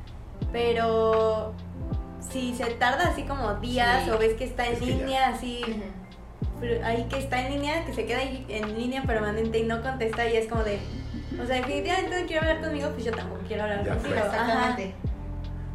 pero 0.51 1.53
si 2.31 2.55
se 2.55 2.65
tarda 2.71 3.09
así 3.09 3.23
como 3.23 3.53
días 3.55 4.05
Sí. 4.05 4.09
o 4.09 4.17
ves 4.17 4.33
que 4.33 4.45
está 4.45 4.65
en 4.65 4.73
Es 4.73 4.81
línea, 4.81 5.29
así, 5.29 5.61
ahí 6.83 7.05
que 7.09 7.17
está 7.19 7.41
en 7.45 7.53
línea, 7.53 7.85
que 7.85 7.93
se 7.93 8.05
queda 8.05 8.19
ahí 8.19 8.45
en 8.49 8.77
línea 8.77 9.03
permanente 9.03 9.59
y 9.59 9.63
no 9.63 9.81
contesta 9.81 10.27
y 10.29 10.35
es 10.37 10.47
como 10.47 10.63
de, 10.63 10.79
o 11.41 11.45
sea, 11.45 11.57
definitivamente 11.57 12.21
no 12.21 12.27
quiero 12.27 12.41
hablar 12.41 12.61
conmigo, 12.61 12.89
pues 12.91 13.05
yo 13.05 13.11
tampoco 13.11 13.41
quiero 13.47 13.63
hablar 13.63 13.83
Ya 13.85 13.93
contigo. 13.93 14.15
fue. 14.15 14.37
Ajá. 14.37 14.77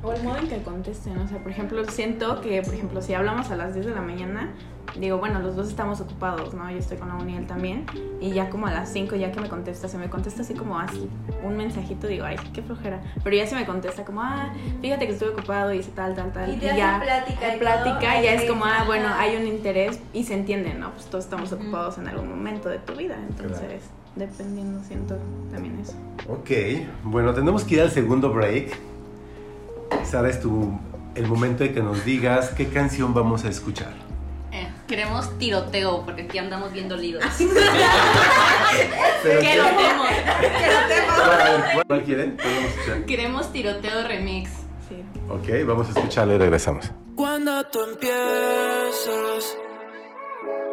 O 0.02 0.12
el 0.12 0.22
modo 0.22 0.38
en 0.38 0.48
que 0.48 0.62
contesten, 0.62 1.18
o 1.18 1.28
sea, 1.28 1.38
por 1.38 1.52
ejemplo, 1.52 1.84
siento 1.84 2.40
que, 2.40 2.62
por 2.62 2.72
ejemplo, 2.72 3.02
si 3.02 3.12
hablamos 3.12 3.50
a 3.50 3.56
las 3.56 3.74
10 3.74 3.84
de 3.84 3.94
la 3.94 4.00
mañana, 4.00 4.54
digo, 4.98 5.18
bueno, 5.18 5.40
los 5.40 5.56
dos 5.56 5.68
estamos 5.68 6.00
ocupados, 6.00 6.54
¿no? 6.54 6.70
Yo 6.70 6.78
estoy 6.78 6.96
con 6.96 7.08
la 7.08 7.16
uni 7.16 7.36
él 7.36 7.46
también, 7.46 7.84
y 8.18 8.30
ya 8.30 8.48
como 8.48 8.66
a 8.66 8.72
las 8.72 8.90
5 8.92 9.14
ya 9.16 9.30
que 9.30 9.40
me 9.40 9.48
contesta, 9.48 9.88
se 9.88 9.98
me 9.98 10.08
contesta 10.08 10.40
así 10.40 10.54
como 10.54 10.78
así, 10.78 11.08
un 11.44 11.56
mensajito, 11.56 12.06
digo, 12.06 12.24
ay, 12.24 12.36
qué 12.54 12.62
flojera, 12.62 13.02
pero 13.22 13.36
ya 13.36 13.46
se 13.46 13.54
me 13.54 13.66
contesta 13.66 14.04
como, 14.04 14.22
ah, 14.22 14.52
fíjate 14.80 15.06
que 15.06 15.12
estoy 15.12 15.28
ocupado 15.28 15.72
y 15.74 15.78
hice 15.78 15.90
tal, 15.90 16.14
tal, 16.14 16.32
tal, 16.32 16.54
Y 16.54 16.56
te 16.56 16.70
hace 16.70 16.78
ya, 16.78 17.00
plática 17.02 17.46
y 17.46 17.50
todo, 17.50 17.58
plática, 17.58 18.22
ya 18.22 18.32
es 18.34 18.50
como, 18.50 18.64
ah, 18.64 18.84
bueno, 18.86 19.08
hay 19.16 19.36
un 19.36 19.46
interés 19.46 20.00
y 20.14 20.24
se 20.24 20.34
entiende, 20.34 20.72
¿no? 20.74 20.92
Pues 20.92 21.06
todos 21.06 21.24
estamos 21.24 21.52
ocupados 21.52 21.98
en 21.98 22.08
algún 22.08 22.28
momento 22.28 22.70
de 22.70 22.78
tu 22.78 22.94
vida, 22.94 23.16
entonces, 23.28 23.82
dependiendo, 24.16 24.82
siento 24.82 25.18
también 25.52 25.78
eso. 25.78 25.92
Ok, 26.26 26.50
bueno, 27.04 27.34
tenemos 27.34 27.64
que 27.64 27.74
ir 27.74 27.82
al 27.82 27.90
segundo 27.90 28.32
break. 28.32 28.78
Sara, 30.04 30.28
es 30.28 30.40
tu, 30.40 30.78
el 31.14 31.26
momento 31.26 31.64
de 31.64 31.72
que 31.72 31.80
nos 31.82 32.04
digas 32.04 32.50
qué 32.56 32.68
canción 32.68 33.14
vamos 33.14 33.44
a 33.44 33.48
escuchar. 33.48 33.92
Eh, 34.52 34.68
queremos 34.88 35.38
tiroteo, 35.38 36.04
porque 36.04 36.22
aquí 36.22 36.38
andamos 36.38 36.72
bien 36.72 36.88
dolidos. 36.88 37.22
Pero- 39.22 39.40
Queremos. 39.40 40.08
¿Cuál, 41.74 41.84
cuál 41.86 42.02
quieren? 42.04 42.36
¿Cuál 42.40 42.54
vamos 42.54 42.64
a 42.64 42.68
escuchar? 42.74 43.04
Queremos 43.04 43.52
tiroteo 43.52 44.08
remix. 44.08 44.50
Sí. 44.88 45.04
Ok, 45.28 45.48
vamos 45.66 45.86
a 45.88 45.90
escucharlo 45.90 46.34
y 46.34 46.38
regresamos. 46.38 46.90
Cuando 47.14 47.62
tú 47.66 47.80
empiezas, 47.84 49.56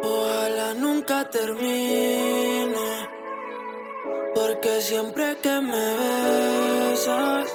ojalá 0.02 0.74
nunca 0.74 1.28
termine. 1.30 2.74
Porque 4.34 4.80
siempre 4.80 5.36
que 5.42 5.60
me 5.60 6.90
besas, 6.90 7.48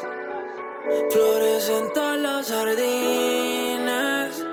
florecen 1.12 1.94
todos 1.94 2.20
los 2.20 2.48
jardines. 2.48 4.46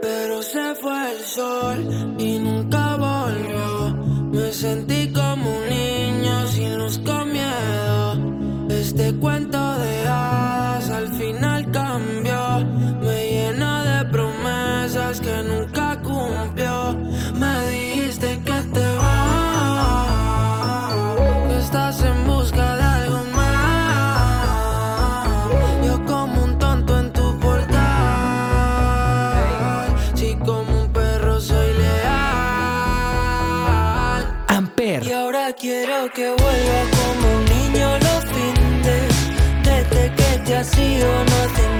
Pero 0.00 0.42
se 0.42 0.74
fue 0.76 1.12
el 1.12 1.20
sol 1.24 2.16
y 2.18 2.38
nunca 2.38 2.96
volvió. 2.96 3.96
Me 4.32 4.52
sentí 4.52 5.12
como 5.12 5.50
un 5.58 5.68
niño 5.68 6.46
sin 6.48 6.78
luz 6.78 6.98
con 7.04 7.32
miedo. 7.32 8.68
Este 8.70 9.14
cuento 9.14 9.57
has 40.58 40.76
ido 40.76 41.06
no 41.06 41.77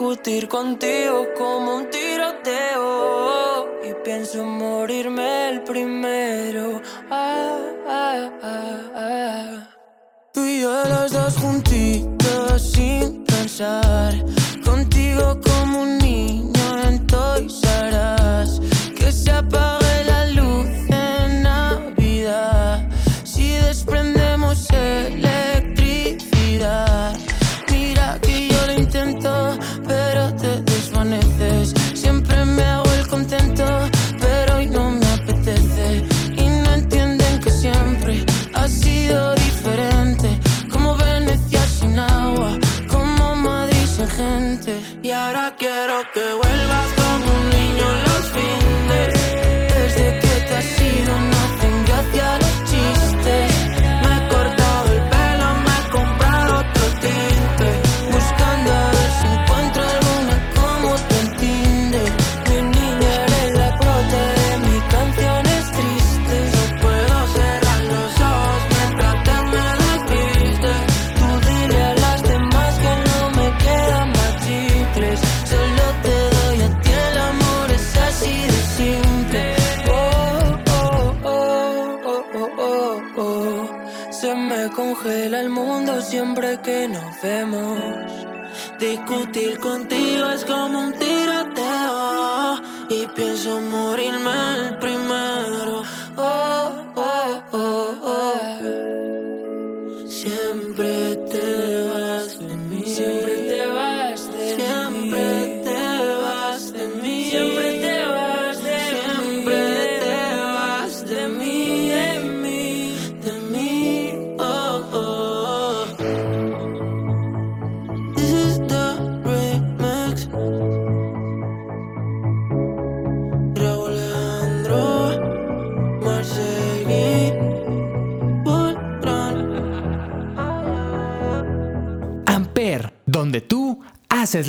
Discutir 0.00 0.48
contigo 0.48 1.26
como 1.36 1.76
un 1.76 1.90
tiroteo. 1.90 3.68
Y 3.84 3.92
pienso 4.02 4.42
morirme 4.42 5.50
el 5.50 5.62
primero. 5.62 6.80
Ah, 7.10 7.58
ah, 7.86 8.30
ah, 8.42 8.80
ah. 8.96 9.68
Tú 10.32 10.42
y 10.46 10.62
yo 10.62 10.84
los 10.88 11.12
dos 11.12 11.36
juntitos 11.36 12.62
sin 12.72 13.24
pensar. 13.24 14.14
Contigo 14.64 15.38
como 15.44 15.82
un 15.82 15.98
niño 15.98 16.82
en 16.86 17.06
Toys. 17.06 17.60
Que 18.96 19.12
se 19.12 19.30
apague 19.30 19.79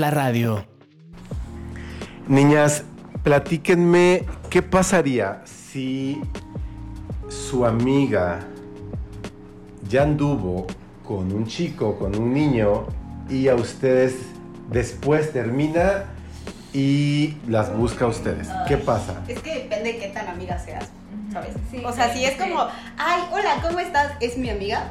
la 0.01 0.11
radio. 0.11 0.65
Niñas, 2.27 2.83
platíquenme 3.23 4.25
qué 4.49 4.61
pasaría 4.61 5.43
si 5.45 6.19
su 7.29 7.65
amiga 7.65 8.39
ya 9.87 10.03
anduvo 10.03 10.67
con 11.07 11.31
un 11.31 11.45
chico, 11.45 11.99
con 11.99 12.17
un 12.17 12.33
niño, 12.33 12.87
y 13.29 13.47
a 13.47 13.55
ustedes 13.55 14.15
después 14.71 15.31
termina 15.31 16.05
y 16.73 17.37
las 17.47 17.75
busca 17.77 18.05
a 18.05 18.07
ustedes. 18.07 18.49
¿Qué 18.67 18.77
pasa? 18.77 19.21
Es 19.27 19.39
que 19.39 19.53
depende 19.53 19.93
de 19.93 19.99
qué 19.99 20.07
tan 20.07 20.27
amiga 20.27 20.57
seas, 20.57 20.89
¿sabes? 21.31 21.51
Sí, 21.69 21.81
o 21.85 21.93
sea, 21.93 22.11
sí, 22.11 22.19
si 22.19 22.25
es 22.25 22.33
sí. 22.33 22.39
como, 22.39 22.65
ay, 22.97 23.21
hola, 23.31 23.59
¿cómo 23.61 23.79
estás? 23.79 24.13
Es 24.19 24.37
mi 24.37 24.49
amiga. 24.49 24.87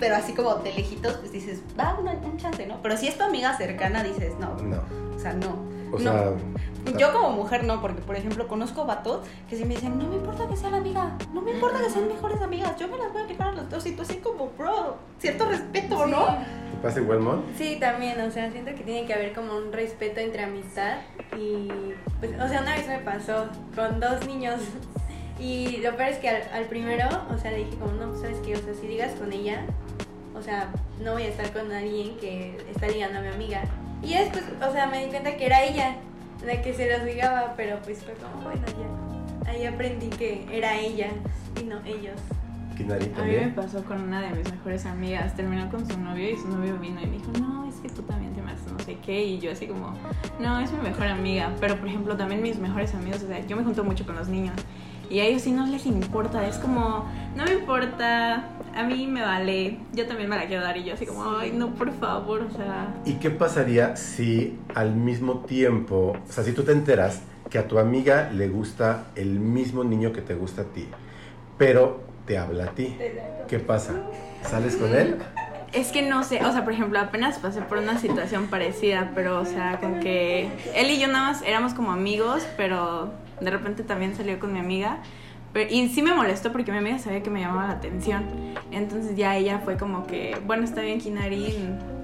Pero 0.00 0.16
así 0.16 0.32
como 0.32 0.54
de 0.56 0.72
lejitos, 0.72 1.14
pues 1.18 1.30
dices, 1.30 1.60
va, 1.78 1.96
una- 2.00 2.12
un 2.12 2.36
chance, 2.38 2.66
¿no? 2.66 2.80
Pero 2.82 2.96
si 2.96 3.06
es 3.06 3.16
tu 3.18 3.24
amiga 3.24 3.56
cercana, 3.56 4.02
dices, 4.02 4.32
no. 4.40 4.54
No. 4.56 4.82
O 5.14 5.18
sea, 5.18 5.34
no. 5.34 5.50
O 5.92 5.98
No. 5.98 6.12
sea, 6.12 6.32
Yo 6.96 7.12
como 7.12 7.30
mujer 7.30 7.64
no, 7.64 7.82
porque 7.82 8.00
por 8.00 8.16
ejemplo 8.16 8.48
conozco 8.48 8.86
vatos 8.86 9.26
que 9.50 9.56
si 9.56 9.64
me 9.66 9.74
dicen, 9.74 9.98
no 9.98 10.06
me 10.06 10.14
importa 10.16 10.48
que 10.48 10.56
sea 10.56 10.70
la 10.70 10.78
amiga, 10.78 11.12
no 11.34 11.42
me 11.42 11.50
importa 11.52 11.78
que 11.80 11.90
sean 11.90 12.08
mejores 12.08 12.40
amigas, 12.40 12.74
yo 12.78 12.88
me 12.88 12.96
las 12.96 13.12
voy 13.12 13.20
a 13.20 13.24
aplicar 13.24 13.48
a 13.48 13.52
los 13.52 13.68
dos 13.68 13.84
y 13.86 13.92
tú 13.92 14.00
así 14.02 14.16
como, 14.16 14.48
bro, 14.56 14.96
cierto 15.18 15.44
respeto, 15.46 16.06
¿no? 16.06 16.24
¿te 16.26 16.76
pasa 16.82 17.00
igual, 17.00 17.20
Mon? 17.20 17.42
Sí, 17.58 17.76
también, 17.78 18.18
o 18.22 18.30
sea, 18.30 18.50
siento 18.50 18.70
que 18.74 18.82
tiene 18.82 19.06
que 19.06 19.12
haber 19.12 19.34
como 19.34 19.54
un 19.58 19.72
respeto 19.74 20.20
entre 20.20 20.44
amistad 20.44 20.98
y, 21.36 21.68
pues, 22.18 22.32
o 22.40 22.48
sea, 22.48 22.62
una 22.62 22.76
vez 22.76 22.88
me 22.88 22.98
pasó 23.00 23.46
con 23.76 24.00
dos 24.00 24.26
niños 24.26 24.60
y 25.40 25.78
lo 25.78 25.96
peor 25.96 26.10
es 26.10 26.18
que 26.18 26.28
al, 26.28 26.42
al 26.52 26.64
primero, 26.66 27.08
o 27.32 27.38
sea, 27.38 27.50
le 27.50 27.64
dije 27.64 27.76
como, 27.78 27.92
no, 27.92 28.08
pues, 28.10 28.20
¿sabes 28.20 28.38
qué? 28.44 28.54
O 28.54 28.60
sea, 28.60 28.74
si 28.74 28.86
digas 28.86 29.12
con 29.12 29.32
ella, 29.32 29.64
o 30.34 30.42
sea, 30.42 30.70
no 31.02 31.12
voy 31.12 31.22
a 31.22 31.28
estar 31.28 31.52
con 31.52 31.70
alguien 31.72 32.16
que 32.18 32.56
está 32.70 32.88
ligando 32.88 33.18
a 33.18 33.22
mi 33.22 33.28
amiga. 33.28 33.62
Y 34.02 34.14
después, 34.14 34.44
o 34.66 34.72
sea, 34.72 34.86
me 34.86 35.04
di 35.04 35.10
cuenta 35.10 35.36
que 35.36 35.46
era 35.46 35.62
ella 35.62 35.96
la 36.44 36.62
que 36.62 36.72
se 36.72 36.90
los 36.90 37.04
ligaba, 37.04 37.54
pero 37.56 37.78
pues 37.82 38.02
fue 38.02 38.14
como, 38.14 38.42
bueno, 38.42 38.62
ya. 38.66 39.50
Ahí 39.50 39.66
aprendí 39.66 40.08
que 40.08 40.46
era 40.52 40.78
ella 40.78 41.08
y 41.60 41.64
no 41.64 41.80
ellos. 41.84 42.20
A 42.80 42.82
mí 42.82 42.88
me 42.88 43.06
también. 43.08 43.54
pasó 43.54 43.84
con 43.84 44.00
una 44.00 44.22
de 44.22 44.30
mis 44.30 44.50
mejores 44.50 44.86
amigas. 44.86 45.34
Terminó 45.34 45.68
con 45.70 45.86
su 45.86 45.98
novio 45.98 46.30
y 46.30 46.36
su 46.36 46.48
novio 46.48 46.78
vino 46.78 47.00
y 47.02 47.06
me 47.06 47.18
dijo, 47.18 47.30
no, 47.38 47.68
es 47.68 47.76
que 47.76 47.90
tú 47.90 48.02
también 48.02 48.32
te 48.32 48.40
haces 48.40 48.72
no 48.72 48.78
sé 48.78 48.96
qué. 49.04 49.22
Y 49.22 49.38
yo 49.38 49.52
así 49.52 49.66
como, 49.66 49.92
no, 50.38 50.60
es 50.60 50.72
mi 50.72 50.78
mejor 50.78 51.08
amiga. 51.08 51.52
Pero, 51.60 51.76
por 51.76 51.88
ejemplo, 51.88 52.16
también 52.16 52.40
mis 52.40 52.58
mejores 52.58 52.94
amigos, 52.94 53.22
o 53.22 53.26
sea, 53.26 53.44
yo 53.46 53.56
me 53.56 53.64
junto 53.64 53.84
mucho 53.84 54.06
con 54.06 54.16
los 54.16 54.28
niños. 54.28 54.54
Y 55.10 55.18
a 55.18 55.24
ellos 55.24 55.42
sí 55.42 55.50
no 55.50 55.66
les 55.66 55.86
importa. 55.86 56.46
Es 56.46 56.56
como, 56.56 57.04
no 57.34 57.44
me 57.44 57.54
importa, 57.54 58.44
a 58.74 58.82
mí 58.84 59.08
me 59.08 59.22
vale. 59.22 59.78
Yo 59.92 60.06
también 60.06 60.30
me 60.30 60.36
la 60.36 60.46
quiero 60.46 60.62
dar. 60.62 60.76
Y 60.76 60.84
yo 60.84 60.94
así 60.94 61.04
como, 61.04 61.36
ay, 61.36 61.50
no, 61.52 61.74
por 61.74 61.92
favor, 61.92 62.42
o 62.42 62.56
sea... 62.56 62.94
¿Y 63.04 63.14
qué 63.14 63.30
pasaría 63.30 63.96
si 63.96 64.56
al 64.74 64.94
mismo 64.94 65.40
tiempo, 65.40 66.16
o 66.28 66.32
sea, 66.32 66.44
si 66.44 66.52
tú 66.52 66.62
te 66.62 66.70
enteras 66.70 67.22
que 67.50 67.58
a 67.58 67.66
tu 67.66 67.80
amiga 67.80 68.30
le 68.32 68.48
gusta 68.48 69.06
el 69.16 69.40
mismo 69.40 69.82
niño 69.82 70.12
que 70.12 70.20
te 70.20 70.36
gusta 70.36 70.62
a 70.62 70.66
ti, 70.66 70.86
pero 71.58 72.04
te 72.24 72.38
habla 72.38 72.66
a 72.66 72.68
ti? 72.68 72.96
¿Qué 73.48 73.58
pasa? 73.58 73.94
¿Sales 74.42 74.76
con 74.76 74.94
él? 74.94 75.16
Es 75.72 75.88
que 75.88 76.02
no 76.02 76.22
sé, 76.22 76.44
o 76.44 76.52
sea, 76.52 76.64
por 76.64 76.72
ejemplo, 76.72 76.98
apenas 77.00 77.38
pasé 77.38 77.62
por 77.62 77.78
una 77.78 77.98
situación 77.98 78.46
parecida, 78.46 79.10
pero, 79.14 79.40
o 79.40 79.44
sea, 79.44 79.78
con 79.80 80.00
que 80.00 80.48
él 80.74 80.90
y 80.90 81.00
yo 81.00 81.08
nada 81.08 81.32
más 81.32 81.42
éramos 81.42 81.74
como 81.74 81.92
amigos, 81.92 82.44
pero 82.56 83.12
de 83.40 83.50
repente 83.50 83.82
también 83.82 84.14
salió 84.14 84.38
con 84.38 84.52
mi 84.52 84.58
amiga. 84.58 84.98
Y 85.68 85.88
sí 85.88 86.00
me 86.02 86.14
molestó 86.14 86.52
porque 86.52 86.70
mi 86.70 86.78
amiga 86.78 86.98
sabía 87.00 87.22
que 87.24 87.30
me 87.30 87.40
llamaba 87.40 87.66
la 87.66 87.72
atención. 87.72 88.24
Entonces 88.70 89.16
ya 89.16 89.36
ella 89.36 89.60
fue 89.64 89.76
como 89.76 90.06
que, 90.06 90.36
bueno, 90.46 90.62
está 90.62 90.80
bien, 90.82 91.00
Kinari. 91.00 91.52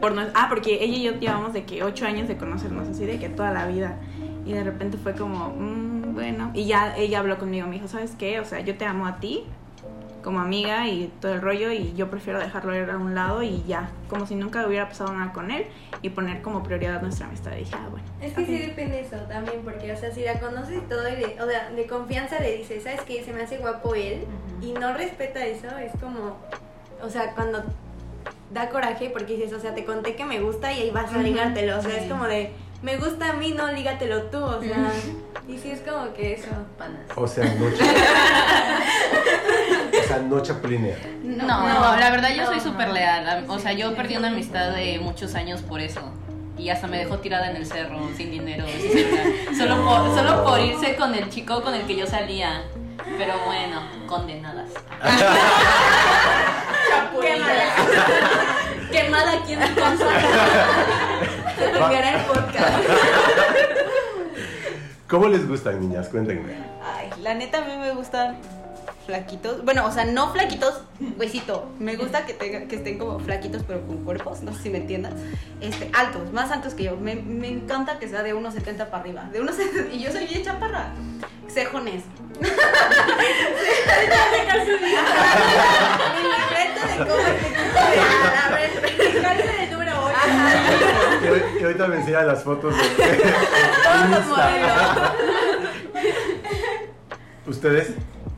Por 0.01 0.12
no, 0.12 0.22
ah, 0.35 0.46
porque 0.49 0.83
ella 0.83 0.96
y 0.96 1.03
yo 1.05 1.12
llevamos 1.12 1.53
de 1.53 1.64
que 1.64 1.85
ocho 1.85 2.07
años 2.07 2.27
de 2.27 2.37
conocernos, 2.37 2.88
así 2.88 3.05
de 3.07 3.18
que 3.18 3.29
toda 3.29 3.53
la 3.53 3.66
vida. 3.68 3.99
Y 4.44 4.53
de 4.53 4.64
repente 4.64 4.96
fue 4.99 5.14
como, 5.14 5.51
"Mm, 5.51 6.14
bueno. 6.14 6.51
Y 6.55 6.66
ya 6.66 6.96
ella 6.96 7.20
habló 7.20 7.38
conmigo, 7.38 7.66
me 7.68 7.75
dijo, 7.75 7.87
¿sabes 7.88 8.14
qué? 8.18 8.40
O 8.40 8.44
sea, 8.44 8.61
yo 8.61 8.77
te 8.77 8.85
amo 8.85 9.07
a 9.07 9.20
ti, 9.20 9.44
como 10.26 10.40
amiga 10.40 10.88
y 10.88 11.06
todo 11.20 11.34
el 11.34 11.40
rollo 11.40 11.70
y 11.70 11.94
yo 11.94 12.10
prefiero 12.10 12.40
dejarlo 12.40 12.74
ir 12.74 12.90
a 12.90 12.96
un 12.96 13.14
lado 13.14 13.44
y 13.44 13.62
ya, 13.62 13.90
como 14.08 14.26
si 14.26 14.34
nunca 14.34 14.66
hubiera 14.66 14.88
pasado 14.88 15.12
nada 15.12 15.32
con 15.32 15.52
él 15.52 15.66
y 16.02 16.08
poner 16.08 16.42
como 16.42 16.64
prioridad 16.64 17.00
nuestra 17.00 17.28
amistad. 17.28 17.52
Y 17.52 17.58
dije, 17.58 17.76
ah, 17.76 17.86
bueno. 17.88 18.04
Es 18.20 18.32
que 18.32 18.44
sí 18.44 18.58
depende 18.58 18.98
eso 18.98 19.18
también, 19.28 19.60
porque, 19.62 19.92
o 19.92 19.96
sea, 19.96 20.10
si 20.10 20.24
la 20.24 20.40
conoces 20.40 20.78
y 20.78 20.80
todo, 20.88 21.08
y 21.08 21.14
de, 21.14 21.36
o 21.40 21.48
sea, 21.48 21.70
de 21.70 21.86
confianza 21.86 22.40
le 22.40 22.56
dices, 22.56 22.82
¿sabes 22.82 23.02
qué? 23.02 23.22
Se 23.22 23.32
me 23.32 23.42
hace 23.42 23.58
guapo 23.58 23.94
él, 23.94 24.24
y 24.60 24.72
no 24.72 24.94
respeta 24.94 25.46
eso, 25.46 25.68
es 25.78 25.92
como, 26.00 26.38
o 27.00 27.08
sea, 27.08 27.32
cuando 27.36 27.62
da 28.50 28.68
coraje, 28.70 29.10
porque 29.10 29.36
dices, 29.36 29.52
o 29.52 29.60
sea, 29.60 29.76
te 29.76 29.84
conté 29.84 30.16
que 30.16 30.24
me 30.24 30.40
gusta 30.40 30.72
y 30.72 30.80
ahí 30.80 30.90
vas 30.90 31.14
a 31.14 31.18
ligártelo, 31.18 31.78
o 31.78 31.82
sea, 31.82 31.98
es 31.98 32.10
como 32.10 32.24
de, 32.24 32.50
me 32.82 32.96
gusta 32.96 33.30
a 33.30 33.34
mí, 33.34 33.52
no, 33.52 33.70
lígatelo 33.70 34.24
tú, 34.24 34.42
o 34.42 34.60
sea, 34.60 34.90
y 35.46 35.56
sí 35.56 35.70
es 35.70 35.82
como 35.82 36.12
que 36.14 36.32
eso. 36.32 36.48
Panas. 36.76 37.02
O 37.14 37.28
sea, 37.28 37.44
mucho. 37.44 37.76
Sea, 40.16 40.24
no 40.24 40.40
chapulinea. 40.40 40.96
No, 41.22 41.46
No, 41.46 41.96
la 41.96 42.11
verdad 42.11 42.31
yo 42.35 42.46
soy 42.46 42.61
súper 42.61 42.88
leal. 42.88 43.44
O 43.48 43.59
sea, 43.59 43.72
yo 43.72 43.94
perdí 43.94 44.16
una 44.16 44.29
amistad 44.29 44.70
de 44.70 44.98
muchos 44.98 45.35
años 45.35 45.61
por 45.62 45.81
eso. 45.81 46.00
Y 46.57 46.70
hasta 46.70 46.87
me 46.87 46.96
dejó 46.98 47.18
tirada 47.18 47.50
en 47.50 47.57
el 47.57 47.66
cerro, 47.66 47.98
sin 48.16 48.31
dinero. 48.31 48.64
Solo 49.59 49.85
por, 49.85 50.14
solo 50.14 50.42
por 50.42 50.59
irse 50.61 50.96
con 50.96 51.14
el 51.14 51.29
chico 51.29 51.62
con 51.62 51.74
el 51.74 51.83
que 51.83 51.96
yo 51.96 52.07
salía. 52.07 52.62
Pero 53.18 53.35
bueno, 53.44 53.83
condenadas. 54.07 54.70
Quémala. 57.20 57.74
Quemada 58.90 59.33
aquí 59.33 59.52
en. 59.52 59.61
Se 61.59 61.70
cambiará 61.79 62.16
el 62.16 62.22
podcast. 62.24 62.79
¿Cómo 65.09 65.29
les 65.29 65.46
gustan, 65.46 65.79
niñas? 65.81 66.09
Cuéntenme. 66.09 66.55
Ay, 66.83 67.11
la 67.20 67.35
neta 67.35 67.59
a 67.59 67.61
mí 67.62 67.76
me 67.76 67.92
gustan 67.92 68.38
flaquitos. 69.06 69.64
Bueno, 69.64 69.86
o 69.86 69.90
sea, 69.92 70.04
no 70.04 70.32
flaquitos, 70.32 70.74
huesito. 71.18 71.70
Me 71.78 71.96
gusta 71.96 72.26
que, 72.26 72.34
tenga- 72.34 72.66
que 72.68 72.76
estén 72.76 72.98
como 72.98 73.18
flaquitos, 73.20 73.62
pero 73.66 73.80
con 73.86 74.04
cuerpos, 74.04 74.42
no 74.42 74.52
sé 74.52 74.64
si 74.64 74.70
me 74.70 74.78
entiendas. 74.78 75.14
Este, 75.60 75.90
altos, 75.94 76.32
más 76.32 76.50
altos 76.50 76.74
que 76.74 76.84
yo. 76.84 76.96
Me, 76.96 77.14
me 77.14 77.48
encanta 77.48 77.98
que 77.98 78.08
sea 78.08 78.22
de 78.22 78.34
1,70 78.34 78.86
para 78.88 78.98
arriba. 78.98 79.24
De 79.32 79.40
1,70 79.42 79.92
y 79.94 80.00
yo 80.02 80.12
soy 80.12 80.26
bien 80.26 80.42
chaparra. 80.44 80.90
Cejones. 81.48 82.02
Mi 82.40 82.48
de 82.48 82.54
cómo 86.98 87.16
te 87.22 87.36
quito 87.46 87.62
de 87.64 87.76
A 88.36 88.50
ver, 88.50 88.70
calza 89.22 89.52
del 89.52 89.70
número 89.70 89.92
8. 90.04 90.14
Que, 91.22 91.28
que 91.58 91.64
ahorita 91.64 91.86
me 91.86 91.96
enseñan 91.96 92.26
las 92.26 92.42
fotos 92.42 92.74
de 92.76 92.82
Todos 92.84 94.10
los 94.10 94.26
modelos. 94.26 94.72
¿Ustedes? 97.46 97.90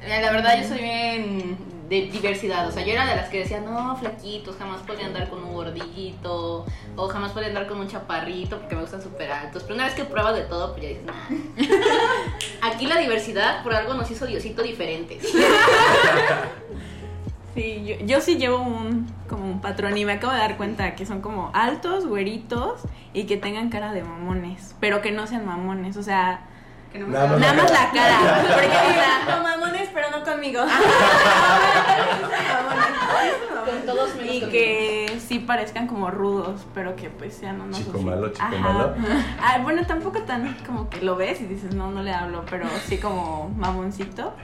Eh, 0.02 0.20
La 0.20 0.30
verdad, 0.32 0.60
yo 0.60 0.68
soy 0.68 0.78
bien 0.78 1.56
de 1.88 2.02
diversidad. 2.02 2.68
O 2.68 2.70
sea, 2.70 2.84
yo 2.84 2.92
era 2.92 3.06
de 3.06 3.16
las 3.16 3.28
que 3.30 3.38
decía, 3.38 3.60
no, 3.60 3.96
flaquitos, 3.96 4.56
jamás 4.56 4.82
podría 4.82 5.06
andar 5.06 5.28
con 5.30 5.42
un 5.42 5.54
gordito. 5.54 6.66
O 6.96 7.08
jamás 7.08 7.32
podría 7.32 7.48
andar 7.48 7.66
con 7.66 7.80
un 7.80 7.88
chaparrito 7.88 8.58
porque 8.58 8.74
me 8.74 8.82
gustan 8.82 9.02
súper 9.02 9.30
altos. 9.30 9.62
Pero 9.62 9.74
una 9.76 9.84
vez 9.84 9.94
que 9.94 10.04
pruebas 10.04 10.34
de 10.34 10.42
todo, 10.42 10.72
pues 10.72 10.82
ya 10.82 10.88
dices, 10.88 11.04
nah. 11.06 11.14
Aquí 12.70 12.86
la 12.86 12.98
diversidad 12.98 13.62
por 13.62 13.74
algo 13.74 13.94
nos 13.94 14.10
hizo 14.10 14.26
Diosito 14.26 14.62
diferentes. 14.62 15.26
Sí, 17.54 17.84
yo, 17.84 18.06
yo 18.06 18.20
sí 18.20 18.36
llevo 18.36 18.58
un 18.58 19.12
como 19.28 19.44
un 19.44 19.60
patrón 19.60 19.96
y 19.96 20.04
me 20.04 20.12
acabo 20.12 20.32
de 20.32 20.38
dar 20.38 20.56
cuenta 20.56 20.94
que 20.94 21.04
son 21.06 21.20
como 21.20 21.50
altos, 21.54 22.06
güeritos 22.06 22.82
y 23.12 23.24
que 23.24 23.36
tengan 23.36 23.68
cara 23.68 23.92
de 23.92 24.04
mamones, 24.04 24.76
pero 24.78 25.02
que 25.02 25.10
no 25.10 25.26
sean 25.26 25.44
mamones, 25.44 25.96
o 25.96 26.04
sea, 26.04 26.46
Que 26.92 26.98
no 27.00 27.06
me 27.06 27.12
Nada 27.12 27.26
más 27.26 27.40
nada 27.40 27.52
más 27.54 27.70
la 27.70 27.90
cara, 27.90 28.18
porque 28.42 28.66
o 28.66 28.70
sea, 28.94 29.36
No 29.36 29.42
mamones, 29.42 29.88
pero 29.92 30.10
no 30.10 30.24
conmigo. 30.24 30.62
Con 33.66 33.80
todos 33.86 34.14
menos 34.16 34.24
y 34.34 34.40
conmigo. 34.40 34.50
que 34.50 35.20
sí 35.26 35.38
parezcan 35.40 35.86
como 35.86 36.10
rudos, 36.10 36.66
pero 36.74 36.96
que 36.96 37.10
pues 37.10 37.34
sean 37.34 37.60
unos 37.60 37.78
Chico 37.78 37.96
así. 37.98 38.04
malo, 38.06 38.28
chico 38.30 38.42
Ajá. 38.44 38.58
malo. 38.58 38.94
Ah, 39.42 39.58
bueno, 39.62 39.86
tampoco 39.86 40.20
tan 40.22 40.54
como 40.66 40.88
que 40.88 41.02
lo 41.02 41.16
ves 41.16 41.40
y 41.40 41.44
dices, 41.44 41.74
no, 41.74 41.90
no 41.90 42.02
le 42.02 42.12
hablo, 42.12 42.44
pero 42.48 42.66
sí 42.86 42.98
como 42.98 43.50
mamoncito. 43.56 44.34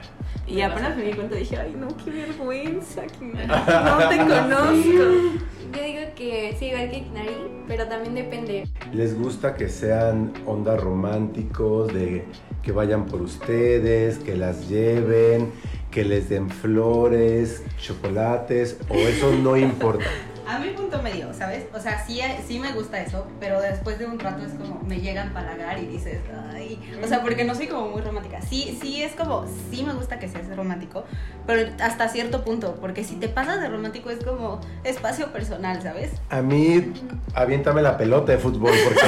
Y 0.45 0.61
apenas 0.61 0.95
me 0.95 1.03
di 1.03 1.13
cuenta 1.13 1.35
dije, 1.35 1.57
ay, 1.57 1.75
no, 1.75 1.87
qué 1.97 2.11
vergüenza, 2.11 3.01
que 3.07 3.25
no 3.25 3.97
te 4.09 4.17
conozco. 4.17 5.43
Yo 5.75 5.83
digo 5.83 5.99
que 6.15 6.55
sí, 6.57 6.67
igual 6.67 6.89
que 6.89 7.01
Nari, 7.13 7.35
pero 7.67 7.85
también 7.85 8.15
depende. 8.15 8.63
¿Les 8.93 9.17
gusta 9.17 9.55
que 9.55 9.67
sean 9.67 10.31
ondas 10.45 10.79
románticos, 10.79 11.93
de 11.93 12.23
que 12.63 12.71
vayan 12.71 13.05
por 13.05 13.21
ustedes, 13.21 14.17
que 14.19 14.37
las 14.37 14.69
lleven, 14.69 15.51
que 15.91 16.05
les 16.05 16.29
den 16.29 16.49
flores, 16.49 17.63
chocolates, 17.77 18.79
o 18.87 18.95
eso 18.95 19.33
no 19.33 19.57
importa? 19.57 20.05
A 20.47 20.59
mí 20.59 20.69
punto 20.75 21.01
medio, 21.01 21.33
¿sabes? 21.33 21.65
O 21.73 21.79
sea, 21.79 22.05
sí, 22.05 22.21
sí 22.47 22.59
me 22.59 22.71
gusta 22.73 23.01
eso, 23.01 23.25
pero 23.39 23.59
después 23.61 23.97
de 23.97 24.05
un 24.05 24.19
rato 24.19 24.45
es 24.45 24.53
como 24.53 24.81
me 24.83 24.99
llega 24.99 25.23
a 25.23 25.25
empalagar 25.25 25.79
y 25.79 25.87
dices, 25.87 26.19
ay, 26.53 26.79
o 27.03 27.07
sea, 27.07 27.21
porque 27.23 27.43
no 27.43 27.55
soy 27.55 27.67
como 27.67 27.89
muy 27.89 28.01
romántica. 28.01 28.41
Sí, 28.41 28.77
sí 28.81 29.01
es 29.01 29.13
como, 29.13 29.45
sí 29.71 29.83
me 29.83 29.93
gusta 29.93 30.19
que 30.19 30.29
seas 30.29 30.55
romántico, 30.55 31.03
pero 31.47 31.71
hasta 31.81 32.09
cierto 32.09 32.43
punto, 32.43 32.75
porque 32.79 33.03
si 33.03 33.15
te 33.15 33.27
pasas 33.27 33.59
de 33.59 33.69
romántico 33.69 34.11
es 34.11 34.23
como 34.23 34.61
espacio 34.83 35.31
personal, 35.31 35.81
¿sabes? 35.81 36.11
A 36.29 36.41
mí, 36.41 36.93
aviéntame 37.33 37.81
la 37.81 37.97
pelota 37.97 38.31
de 38.31 38.37
fútbol, 38.37 38.71
porque... 38.83 39.01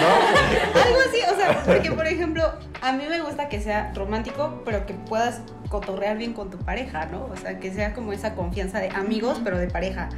¿no? 0.00 0.80
Algo 0.80 0.98
así, 1.08 1.18
o 1.32 1.36
sea, 1.36 1.43
porque 1.66 1.92
por 1.92 2.06
ejemplo, 2.06 2.42
a 2.80 2.92
mí 2.92 3.04
me 3.08 3.20
gusta 3.20 3.48
que 3.48 3.60
sea 3.60 3.92
romántico, 3.94 4.62
pero 4.64 4.86
que 4.86 4.94
puedas 4.94 5.42
cotorrear 5.68 6.16
bien 6.16 6.32
con 6.32 6.50
tu 6.50 6.58
pareja, 6.58 7.06
¿no? 7.06 7.26
O 7.26 7.36
sea, 7.36 7.58
que 7.58 7.72
sea 7.72 7.94
como 7.94 8.12
esa 8.12 8.34
confianza 8.34 8.78
de 8.78 8.90
amigos, 8.90 9.40
pero 9.42 9.58
de 9.58 9.68
pareja. 9.68 10.08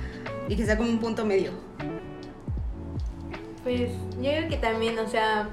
Y 0.49 0.57
que 0.57 0.65
sea 0.65 0.77
como 0.77 0.91
un 0.91 0.99
punto 0.99 1.25
medio. 1.25 1.53
Pues 3.63 3.91
yo 4.21 4.31
digo 4.31 4.49
que 4.49 4.59
también, 4.59 4.99
o 4.99 5.09
sea, 5.09 5.49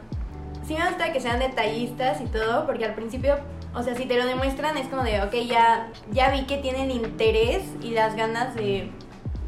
sí 0.68 0.76
me 0.76 0.88
gusta 0.88 1.12
que 1.12 1.20
sean 1.20 1.40
detallistas 1.40 2.22
y 2.22 2.26
todo, 2.26 2.66
porque 2.66 2.86
al 2.86 2.94
principio, 2.94 3.38
o 3.74 3.82
sea, 3.82 3.96
si 3.96 4.06
te 4.06 4.18
lo 4.18 4.26
demuestran 4.26 4.78
es 4.78 4.88
como 4.88 5.04
de, 5.04 5.22
ok, 5.22 5.34
ya, 5.48 5.90
ya 6.12 6.30
vi 6.32 6.44
que 6.46 6.58
tienen 6.58 6.92
interés 6.92 7.64
y 7.82 7.92
las 7.92 8.16
ganas 8.16 8.54
de, 8.56 8.92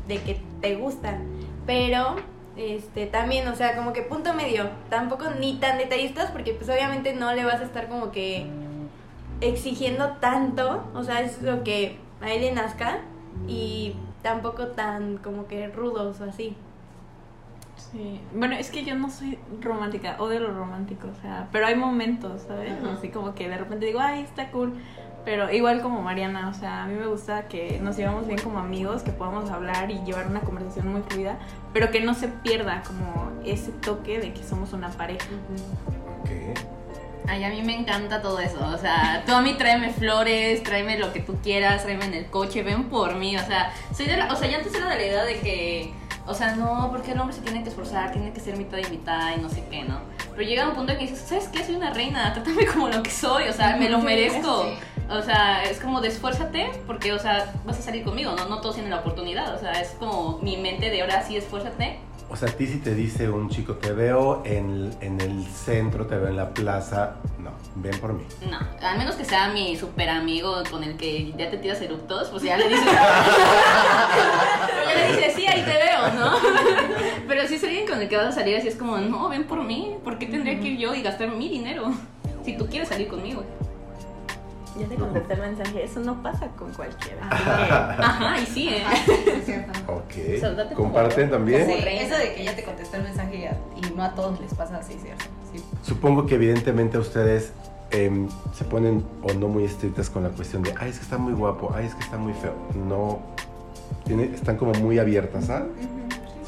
de 0.07 0.17
que 0.21 0.41
te 0.61 0.75
gustan, 0.75 1.23
pero 1.65 2.15
este 2.55 3.05
también, 3.05 3.47
o 3.47 3.55
sea, 3.55 3.75
como 3.75 3.93
que 3.93 4.01
punto 4.01 4.33
medio, 4.33 4.69
tampoco 4.89 5.25
ni 5.39 5.57
tan 5.59 5.77
detallistas, 5.77 6.31
porque 6.31 6.53
pues 6.53 6.69
obviamente 6.69 7.13
no 7.13 7.33
le 7.33 7.45
vas 7.45 7.61
a 7.61 7.65
estar 7.65 7.89
como 7.89 8.11
que 8.11 8.47
exigiendo 9.41 10.13
tanto, 10.19 10.83
o 10.93 11.03
sea, 11.03 11.21
es 11.21 11.41
lo 11.41 11.63
que 11.63 11.97
a 12.21 12.31
él 12.31 12.41
le 12.41 12.51
nazca 12.53 12.99
y 13.47 13.95
tampoco 14.21 14.67
tan 14.67 15.17
como 15.17 15.47
que 15.47 15.67
rudos 15.67 16.21
o 16.21 16.23
así. 16.25 16.55
Sí. 17.91 18.19
Bueno, 18.33 18.55
es 18.55 18.71
que 18.71 18.83
yo 18.83 18.95
no 18.95 19.09
soy 19.09 19.37
romántica, 19.61 20.15
odio 20.19 20.39
lo 20.39 20.53
romántico, 20.53 21.07
o 21.07 21.21
sea, 21.21 21.47
pero 21.51 21.67
hay 21.67 21.75
momentos, 21.75 22.43
¿sabes? 22.47 22.73
Así 22.97 23.09
como 23.09 23.35
que 23.35 23.47
de 23.47 23.57
repente 23.57 23.85
digo, 23.85 23.99
ay, 23.99 24.21
está 24.23 24.51
cool. 24.51 24.73
Pero 25.23 25.51
igual 25.51 25.81
como 25.81 26.03
Mariana, 26.03 26.49
o 26.49 26.53
sea, 26.53 26.83
a 26.83 26.87
mí 26.87 26.93
me 26.93 27.07
gusta 27.07 27.47
que 27.47 27.79
nos 27.81 27.97
llevamos 27.97 28.27
bien 28.27 28.39
como 28.39 28.59
amigos, 28.59 29.01
que 29.01 29.11
podamos 29.11 29.49
hablar 29.49 29.89
y 29.89 29.99
llevar 30.03 30.27
una 30.27 30.41
conversación 30.41 30.87
muy 30.87 31.01
fluida, 31.01 31.39
pero 31.73 31.89
que 31.89 31.99
no 31.99 32.13
se 32.13 32.27
pierda 32.27 32.83
como 32.85 33.31
ese 33.43 33.71
toque 33.71 34.19
de 34.19 34.33
que 34.33 34.43
somos 34.43 34.71
una 34.73 34.91
pareja. 34.91 35.25
¿Qué? 36.25 36.53
Ay, 37.27 37.43
a 37.43 37.49
mí 37.49 37.63
me 37.63 37.75
encanta 37.75 38.21
todo 38.21 38.39
eso. 38.39 38.63
O 38.67 38.77
sea, 38.77 39.23
tú 39.25 39.33
a 39.33 39.41
mí 39.41 39.55
tráeme 39.57 39.91
flores, 39.91 40.61
tráeme 40.61 40.99
lo 40.99 41.11
que 41.11 41.21
tú 41.21 41.37
quieras, 41.41 41.83
tráeme 41.83 42.05
en 42.05 42.13
el 42.13 42.27
coche, 42.27 42.61
ven 42.61 42.83
por 42.83 43.15
mí. 43.15 43.35
O 43.35 43.43
sea, 43.43 43.73
soy 43.95 44.05
de 44.05 44.17
la, 44.17 44.31
o 44.31 44.35
sea, 44.35 44.47
yo 44.47 44.57
antes 44.57 44.75
era 44.75 44.89
de 44.89 44.95
la 44.95 45.05
idea 45.05 45.25
de 45.25 45.39
que, 45.39 45.93
o 46.27 46.33
sea, 46.33 46.55
no, 46.55 46.89
porque 46.91 47.11
el 47.11 47.19
hombre 47.19 47.35
se 47.35 47.41
tiene 47.41 47.61
que 47.63 47.69
esforzar, 47.69 48.11
tiene 48.11 48.33
que 48.33 48.39
ser 48.39 48.57
mitad 48.57 48.77
y 48.79 48.89
mitad 48.89 49.35
y 49.37 49.41
no 49.41 49.49
sé 49.49 49.63
qué, 49.69 49.83
¿no? 49.83 49.99
Pero 50.31 50.41
llega 50.41 50.67
un 50.67 50.75
punto 50.75 50.91
en 50.91 50.97
que 50.97 51.05
dices, 51.05 51.19
¿sabes 51.27 51.47
qué? 51.49 51.63
Soy 51.63 51.75
una 51.75 51.91
reina, 51.91 52.33
trátame 52.33 52.65
como 52.73 52.89
lo 52.89 53.03
que 53.03 53.11
soy, 53.11 53.47
o 53.47 53.53
sea, 53.53 53.75
me 53.77 53.89
lo 53.89 53.99
merezco. 53.99 54.65
O 55.07 55.21
sea, 55.21 55.63
es 55.63 55.79
como 55.79 56.01
de 56.01 56.07
esfuérzate 56.07 56.71
porque, 56.87 57.13
o 57.13 57.19
sea, 57.19 57.53
vas 57.63 57.77
a 57.77 57.81
salir 57.81 58.03
conmigo, 58.03 58.31
¿no? 58.35 58.49
No 58.49 58.59
todos 58.59 58.75
tienen 58.75 58.89
la 58.89 59.01
oportunidad, 59.01 59.53
o 59.53 59.59
sea, 59.59 59.73
es 59.73 59.89
como 59.99 60.39
mi 60.39 60.57
mente 60.57 60.89
de 60.89 61.01
ahora 61.01 61.21
sí 61.21 61.37
esfuérzate. 61.37 61.99
O 62.27 62.35
sea, 62.35 62.49
a 62.49 62.51
ti 62.51 62.65
si 62.65 62.79
te 62.79 62.95
dice 62.95 63.29
un 63.29 63.49
chico, 63.49 63.75
te 63.75 63.93
veo 63.93 64.41
en, 64.45 64.91
en 64.99 65.21
el 65.21 65.45
centro, 65.45 66.07
te 66.07 66.17
veo 66.17 66.27
en 66.27 66.35
la 66.35 66.49
plaza, 66.49 67.17
no, 67.37 67.51
ven 67.75 67.97
por 67.99 68.13
mí. 68.13 68.23
No, 68.49 68.57
al 68.81 68.97
menos 68.97 69.15
que 69.15 69.23
sea 69.23 69.49
mi 69.49 69.75
super 69.75 70.09
amigo 70.09 70.63
con 70.71 70.83
el 70.83 70.97
que 70.97 71.31
ya 71.37 71.51
te 71.51 71.57
tiras 71.57 71.79
eructos, 71.81 72.29
pues 72.29 72.41
ya 72.43 72.57
le 72.57 72.67
dices. 72.67 72.85
ya 74.87 74.95
le 74.95 75.15
dices, 75.15 75.33
sí, 75.35 75.45
ahí 75.45 75.61
te 75.61 75.73
veo, 75.77 76.11
¿no? 76.13 76.37
Pero 77.27 77.47
si 77.47 77.55
es 77.55 77.63
alguien 77.63 77.87
con 77.87 78.01
el 78.01 78.09
que 78.09 78.17
vas 78.17 78.27
a 78.27 78.31
salir 78.31 78.57
así, 78.57 78.69
es 78.69 78.75
como, 78.75 78.97
no, 78.97 79.29
ven 79.29 79.43
por 79.43 79.63
mí, 79.63 79.95
¿por 80.03 80.17
qué 80.17 80.25
tendría 80.25 80.59
que 80.59 80.69
ir 80.69 80.79
yo 80.79 80.95
y 80.95 81.03
gastar 81.03 81.29
mi 81.29 81.47
dinero? 81.47 81.93
Si 82.43 82.57
tú 82.57 82.65
quieres 82.67 82.89
salir 82.89 83.07
conmigo. 83.07 83.43
Ya 84.79 84.87
te 84.87 84.95
contesté 84.95 85.33
el 85.35 85.39
mensaje, 85.41 85.83
eso 85.83 85.99
no 86.01 86.21
pasa 86.21 86.47
con 86.57 86.71
cualquiera. 86.73 87.27
Ajá, 87.29 88.39
y 88.41 88.45
sí, 88.45 88.67
¿eh? 88.69 88.83
Es 89.37 89.45
cierto. 89.45 89.71
Ok. 89.93 90.39
sea, 90.39 90.51
date 90.51 90.75
como- 90.75 90.89
¿Comparten 90.89 91.29
también? 91.29 91.65
Sí, 91.65 91.73
eso 91.87 92.17
de 92.17 92.33
que 92.33 92.43
ya 92.43 92.55
te 92.55 92.63
contestó 92.63 92.97
el 92.97 93.03
mensaje 93.03 93.37
y, 93.37 93.45
a- 93.45 93.57
y 93.77 93.95
no 93.95 94.03
a 94.03 94.13
todos 94.15 94.39
les 94.41 94.53
pasa 94.53 94.77
así, 94.77 94.95
¿cierto? 95.01 95.23
Sí. 95.53 95.63
Supongo 95.83 96.25
que 96.25 96.35
evidentemente 96.35 96.97
ustedes 96.97 97.53
em, 97.91 98.27
se 98.53 98.65
ponen 98.65 99.05
o 99.23 99.33
no 99.33 99.47
muy 99.47 99.63
estrictas 99.63 100.09
con 100.09 100.23
la 100.23 100.29
cuestión 100.29 100.63
de, 100.63 100.73
ay, 100.79 100.89
es 100.89 100.97
que 100.97 101.03
está 101.03 101.17
muy 101.17 101.33
guapo, 101.33 101.71
ay, 101.73 101.85
es 101.85 101.93
que 101.95 102.01
está 102.03 102.17
muy 102.17 102.33
feo. 102.33 102.53
No, 102.89 103.19
tiene- 104.03 104.33
están 104.33 104.57
como 104.57 104.73
muy 104.73 104.99
abiertas, 104.99 105.49
¿ah? 105.49 105.63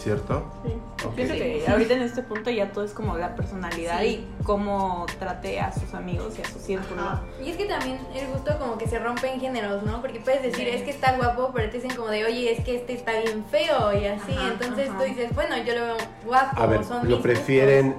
¿Cierto? 0.07 0.43
Sí. 0.65 0.71
Ok. 1.05 1.15
Pienso 1.15 1.33
que 1.33 1.65
ahorita 1.67 1.93
en 1.95 2.01
este 2.01 2.21
punto 2.23 2.49
ya 2.49 2.71
todo 2.71 2.85
es 2.85 2.91
como 2.93 3.17
la 3.17 3.35
personalidad 3.35 3.99
Sí. 3.99 4.25
y 4.39 4.43
cómo 4.43 5.05
trate 5.19 5.59
a 5.59 5.73
sus 5.73 5.93
amigos 5.93 6.39
y 6.39 6.41
a 6.41 6.45
su 6.45 6.59
círculo. 6.59 7.01
Ajá. 7.01 7.23
Y 7.43 7.49
es 7.49 7.57
que 7.57 7.65
también 7.65 7.99
el 8.15 8.27
gusto 8.27 8.57
como 8.57 8.77
que 8.77 8.87
se 8.87 8.99
rompe 8.99 9.29
en 9.33 9.41
géneros, 9.41 9.83
¿no? 9.83 9.99
Porque 10.01 10.21
puedes 10.21 10.41
decir, 10.41 10.65
es 10.69 10.83
que 10.83 10.91
está 10.91 11.17
guapo, 11.17 11.51
pero 11.53 11.69
te 11.69 11.81
dicen 11.81 11.93
como 11.97 12.07
de, 12.07 12.23
oye, 12.23 12.53
es 12.53 12.63
que 12.63 12.77
este 12.77 12.93
está 12.93 13.11
bien 13.19 13.43
feo 13.51 13.93
y 14.01 14.05
así. 14.05 14.31
Ajá, 14.33 14.47
Entonces 14.53 14.89
ajá. 14.89 14.97
tú 14.97 15.03
dices, 15.03 15.35
bueno, 15.35 15.57
yo 15.57 15.75
lo 15.75 15.81
veo 15.81 15.97
guapo. 16.25 16.61
A 16.61 16.65
ver, 16.67 16.85
son 16.85 17.09
¿lo 17.09 17.21
prefieren 17.21 17.93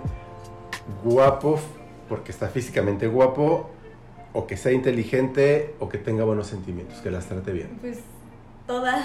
guapo 1.04 1.58
porque 2.08 2.32
está 2.32 2.48
físicamente 2.48 3.06
guapo 3.06 3.68
o 4.32 4.46
que 4.46 4.56
sea 4.56 4.72
inteligente 4.72 5.74
o 5.78 5.88
que 5.90 5.98
tenga 5.98 6.24
buenos 6.24 6.46
sentimientos, 6.46 6.98
que 7.00 7.10
las 7.10 7.26
trate 7.26 7.52
bien. 7.52 7.76
Pues 7.82 7.98
todas. 8.68 9.00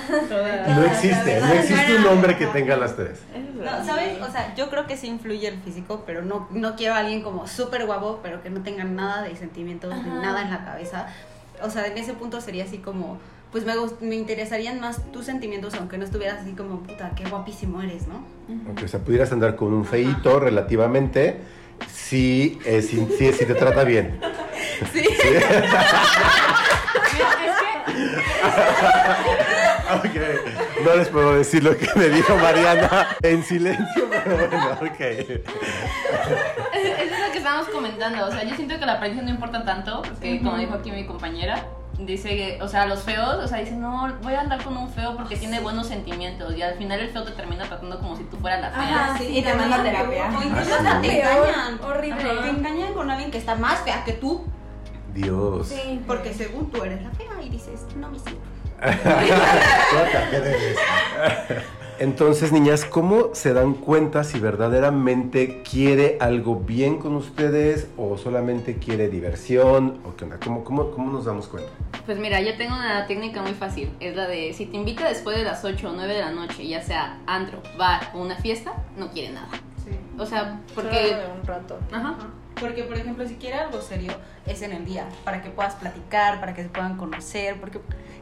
No 0.68 0.84
existe, 0.86 1.40
no 1.42 1.54
existe 1.54 1.96
un 1.98 2.06
hombre 2.06 2.38
que 2.38 2.46
tenga 2.48 2.78
las 2.78 2.96
tres. 2.96 3.20
No, 3.56 3.84
¿sabes? 3.84 4.22
O 4.22 4.30
sea, 4.32 4.54
yo 4.56 4.70
creo 4.70 4.86
que 4.86 4.96
sí 4.98 5.08
influye 5.08 5.48
el 5.48 5.58
físico, 5.62 6.04
pero 6.06 6.22
no, 6.22 6.48
no 6.52 6.76
quiero 6.76 6.94
a 6.94 6.98
alguien 7.00 7.24
como 7.24 7.48
súper 7.48 7.86
guapo, 7.88 8.20
pero 8.22 8.44
que 8.44 8.50
no 8.52 8.62
tenga 8.62 8.84
nada 8.84 9.24
de 9.24 9.36
sentimientos, 9.36 9.96
ni 9.96 10.10
nada 10.22 10.42
en 10.44 10.52
la 10.52 10.64
cabeza. 10.66 11.08
O 11.64 11.70
sea, 11.72 11.88
en 11.88 11.98
ese 11.98 12.14
punto 12.14 12.42
sería 12.42 12.66
así 12.66 12.78
como, 12.80 13.18
pues 13.52 13.66
me, 13.66 13.74
gust- 13.76 14.02
me 14.02 14.16
interesarían 14.16 14.80
más 14.82 15.00
tus 15.12 15.26
sentimientos, 15.26 15.74
aunque 15.76 15.98
no 15.98 16.04
estuvieras 16.04 16.42
así 16.42 16.52
como, 16.52 16.82
puta, 16.82 17.12
qué 17.16 17.24
guapísimo 17.30 17.82
eres, 17.82 18.06
¿no? 18.08 18.24
Aunque 18.68 18.86
o 18.86 18.88
sea, 18.88 19.00
pudieras 19.00 19.32
andar 19.32 19.56
con 19.56 19.74
un 19.74 19.86
feíto 19.86 20.40
relativamente, 20.42 21.40
si, 21.92 22.60
eh, 22.66 22.82
si, 22.82 23.06
si, 23.18 23.32
si 23.32 23.46
te 23.46 23.56
trata 23.56 23.84
bien. 23.86 24.20
Sí. 24.92 25.06
Ok, 29.96 30.16
no 30.86 30.96
les 30.96 31.08
puedo 31.10 31.36
decir 31.36 31.64
lo 31.64 31.78
que 31.78 31.88
me 31.96 32.10
dijo 32.10 32.36
Mariana 32.38 33.08
en 33.22 33.44
silencio, 33.44 34.08
pero 34.10 34.38
bueno, 34.48 34.74
ok. 34.82 35.00
Es, 35.00 35.30
es 37.00 37.12
lo 37.20 37.32
que 37.32 37.38
estábamos 37.38 37.68
comentando, 37.70 38.26
o 38.26 38.32
sea, 38.32 38.44
yo 38.44 38.56
siento 38.56 38.80
que 38.80 38.86
la 38.86 38.94
apariencia 38.94 39.24
no 39.24 39.30
importa 39.30 39.64
tanto, 39.64 40.02
porque 40.02 40.40
como 40.42 40.58
dijo 40.58 40.74
aquí 40.76 40.92
mi 40.92 41.06
compañera, 41.06 41.66
dice 42.00 42.30
que, 42.30 42.60
o 42.62 42.68
sea, 42.68 42.86
los 42.86 43.04
feos, 43.04 43.36
o 43.36 43.48
sea, 43.48 43.60
dicen, 43.60 43.82
no, 43.82 44.12
voy 44.24 44.34
a 44.34 44.42
andar 44.42 44.64
con 44.64 44.76
un 44.78 44.90
feo 44.90 45.16
porque 45.16 45.36
tiene 45.36 45.60
buenos 45.60 45.88
sentimientos, 45.88 46.56
y 46.56 46.62
al 46.62 46.76
final 46.76 47.00
el 47.00 47.10
feo 47.10 47.24
te 47.24 47.32
termina 47.32 47.66
tratando 47.66 48.00
como 48.00 48.16
si 48.16 48.24
tú 48.24 48.38
fueras 48.38 48.62
la 48.62 48.72
fea. 48.72 49.06
Ajá, 49.06 49.18
sí, 49.18 49.28
y 49.38 49.42
te 49.44 49.54
manda 49.54 49.84
terapia. 49.84 50.30
O 50.38 50.42
incluso 50.44 50.72
Ah, 50.74 50.78
hasta 50.78 51.02
te 51.02 51.20
engañan. 51.22 51.80
horrible. 51.84 52.24
Te 52.24 52.50
engañan 52.50 52.94
con 52.94 53.12
alguien 53.12 53.30
que 53.32 53.38
está 53.38 53.56
más 53.56 53.80
fea 53.82 54.04
que 54.06 54.14
tú, 54.14 54.46
Dios. 55.14 55.68
Sí. 55.68 56.02
porque 56.08 56.34
según 56.34 56.72
tú 56.72 56.84
eres 56.84 57.04
la 57.04 57.12
fea 57.12 57.28
y 57.46 57.50
dices, 57.50 57.86
no 57.98 58.10
me 58.10 58.20
sirve. 58.20 58.40
Entonces, 62.00 62.52
niñas, 62.52 62.86
¿cómo 62.86 63.30
se 63.34 63.54
dan 63.54 63.76
cuenta 63.76 64.24
si 64.24 64.40
verdaderamente 64.40 65.62
quiere 65.62 66.18
algo 66.20 66.56
bien 66.56 66.98
con 66.98 67.16
ustedes 67.16 67.88
o 67.98 68.18
solamente 68.18 68.78
quiere 68.78 69.10
diversión? 69.10 70.00
¿O 70.04 70.16
qué 70.16 70.26
onda? 70.26 70.40
¿Cómo, 70.44 70.64
cómo, 70.64 70.92
cómo 70.92 71.14
nos 71.14 71.26
damos 71.26 71.48
cuenta? 71.48 71.72
Pues 72.06 72.18
mira, 72.18 72.42
yo 72.42 72.58
tengo 72.58 72.74
una 72.74 73.06
técnica 73.06 73.42
muy 73.42 73.54
fácil, 73.54 73.92
es 74.00 74.16
la 74.16 74.28
de 74.28 74.54
si 74.54 74.66
te 74.66 74.76
invita 74.76 75.08
después 75.08 75.38
de 75.38 75.44
las 75.44 75.64
8 75.64 75.90
o 75.90 75.94
9 75.94 76.14
de 76.14 76.22
la 76.22 76.32
noche, 76.32 76.68
ya 76.68 76.82
sea 76.82 77.20
antro, 77.28 77.62
bar 77.78 78.10
o 78.14 78.22
una 78.22 78.36
fiesta, 78.36 78.74
no 78.98 79.12
quiere 79.12 79.32
nada. 79.32 79.50
O 80.18 80.26
sea, 80.26 80.60
porque... 80.76 81.10
Solo 81.10 81.22
de 81.22 81.40
un 81.40 81.48
rato. 81.48 81.80
Ajá. 81.92 82.16
Porque, 82.64 82.84
por 82.84 82.96
ejemplo, 82.98 83.28
si 83.28 83.36
quiere 83.36 83.58
algo 83.58 83.82
serio, 83.82 84.14
es 84.46 84.62
en 84.62 84.72
el 84.72 84.86
día, 84.86 85.06
para 85.26 85.42
que 85.42 85.50
puedas 85.50 85.76
platicar, 85.76 86.40
para 86.40 86.54
que 86.54 86.64
se 86.64 86.70
puedan 86.70 86.96
conocer, 86.98 87.60
porque, 87.60 87.80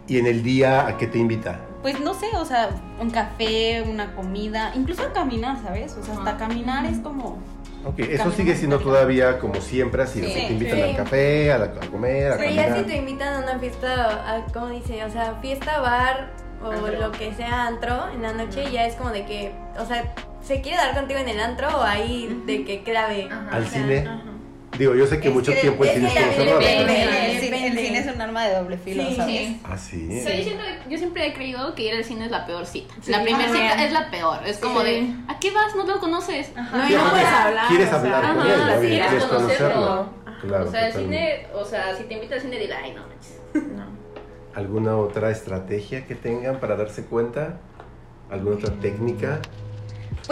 ¿Y 0.07 0.17
en 0.17 0.25
el 0.25 0.41
día 0.41 0.87
a 0.87 0.97
qué 0.97 1.05
te 1.05 1.19
invita? 1.19 1.59
pues 1.83 1.99
no 1.99 2.13
sé, 2.15 2.25
o 2.35 2.43
sea, 2.45 2.69
un 2.99 3.11
café, 3.11 3.83
una 3.87 4.15
comida, 4.15 4.71
incluso 4.75 5.03
a 5.03 5.13
caminar, 5.13 5.57
¿sabes? 5.63 5.95
O 5.95 6.03
sea, 6.03 6.15
hasta 6.15 6.29
Ajá. 6.31 6.37
caminar 6.39 6.85
es 6.87 6.97
como... 6.99 7.37
Ok, 7.85 7.99
eso 7.99 8.31
sigue 8.31 8.55
siendo 8.55 8.79
todavía 8.79 9.37
como 9.39 9.55
siempre 9.61 10.01
así, 10.03 10.21
o 10.21 10.25
sea, 10.25 10.33
Sí. 10.41 10.47
te 10.47 10.53
invitan 10.53 10.75
Sí. 10.77 10.81
al 10.83 10.95
café, 10.95 11.51
a, 11.53 11.57
la- 11.59 11.65
a 11.65 11.87
comer, 11.91 12.31
a 12.33 12.37
Pero 12.37 12.51
ya 12.51 12.75
si 12.75 12.83
te 12.83 12.95
invitan 12.97 13.33
a 13.35 13.39
una 13.51 13.59
fiesta, 13.59 14.35
a, 14.35 14.45
¿cómo 14.53 14.69
dice? 14.69 15.03
O 15.05 15.09
sea, 15.11 15.35
fiesta, 15.41 15.79
bar 15.81 16.31
o 16.63 16.71
Antro. 16.71 16.99
lo 16.99 17.11
que 17.11 17.33
sea 17.33 17.65
antro 17.67 18.09
en 18.13 18.21
la 18.23 18.33
noche, 18.33 18.71
ya 18.71 18.85
es 18.85 18.95
como 18.95 19.09
de 19.11 19.25
que, 19.25 19.51
o 19.79 19.85
sea, 19.85 20.13
¿se 20.43 20.61
quiere 20.61 20.77
dar 20.77 20.93
contigo 20.95 21.19
en 21.19 21.29
el 21.29 21.39
antro 21.39 21.67
o 21.75 21.81
ahí 21.81 22.43
de 22.45 22.63
que 22.65 22.83
clave? 22.83 23.27
Ajá. 23.31 23.47
¿Al 23.51 23.63
O 23.63 23.65
sea, 23.67 23.81
cine? 23.81 23.99
Ajá. 24.07 24.21
Digo, 24.81 24.95
yo 24.95 25.05
sé 25.05 25.19
que 25.19 25.27
Es 25.27 25.33
mucho 25.35 25.51
que- 25.53 25.59
tiempo 25.61 25.83
el 25.83 25.91
cine 25.91 26.07
estuvo 26.07 26.33
cerrado. 26.33 26.59
el, 26.59 27.95
es 27.95 28.15
un 28.15 28.19
arma 28.19 28.47
de 28.47 28.55
doble 28.55 28.77
filo, 28.79 29.03
Sí. 29.07 29.15
¿sabes? 29.15 29.35
Sí. 29.47 29.61
Ah, 29.63 29.77
sí. 29.77 30.07
O 30.19 30.23
sea, 30.23 30.35
yo, 30.35 30.43
siento- 30.43 30.63
yo 30.89 30.97
siempre 30.97 31.27
he 31.27 31.33
creído 31.33 31.75
que 31.75 31.83
ir 31.83 31.93
al 31.93 32.03
cine 32.03 32.25
es 32.25 32.31
la 32.31 32.47
peor 32.47 32.65
cita. 32.65 32.91
Sí. 32.99 33.11
la 33.11 33.21
primera 33.21 33.47
cita 33.47 33.85
es 33.85 33.91
la 33.93 34.09
peor. 34.09 34.39
Es 34.43 34.57
como 34.57 34.79
Sí. 34.81 34.85
de, 34.87 35.13
¿a 35.27 35.37
qué 35.37 35.51
vas? 35.51 35.75
No 35.75 35.85
lo 35.85 35.99
conoces. 35.99 36.51
No, 36.55 36.63
Sí, 36.87 36.93
y 36.93 36.97
no 36.97 37.09
puedes 37.11 37.27
hablar. 37.27 37.67
Quieres 37.67 37.87
o 37.87 37.89
sea, 37.91 37.99
hablar 37.99 38.21
con 38.35 38.39
ajá, 38.39 38.53
él, 38.53 38.59
¿no? 38.75 38.81
sí, 38.81 38.87
quieres 38.87 39.23
conocerlo. 39.25 40.09
Claro, 40.41 40.67
o 40.67 40.71
sea, 40.71 40.87
el 40.87 40.93
cine, 40.93 41.47
o 41.53 41.63
sea, 41.63 41.95
si 41.95 42.03
te 42.05 42.15
invita 42.15 42.33
al 42.33 42.41
cine, 42.41 42.57
dile, 42.57 42.73
ay, 42.73 42.93
no 42.93 43.01
manches. 43.05 43.39
No. 43.53 43.83
¿Alguna 44.55 44.97
otra 44.97 45.29
estrategia 45.29 46.07
que 46.07 46.15
tengan 46.15 46.59
para 46.59 46.75
darse 46.75 47.05
cuenta? 47.05 47.59
¿Alguna 48.31 48.55
otra 48.55 48.71
técnica? 48.81 49.39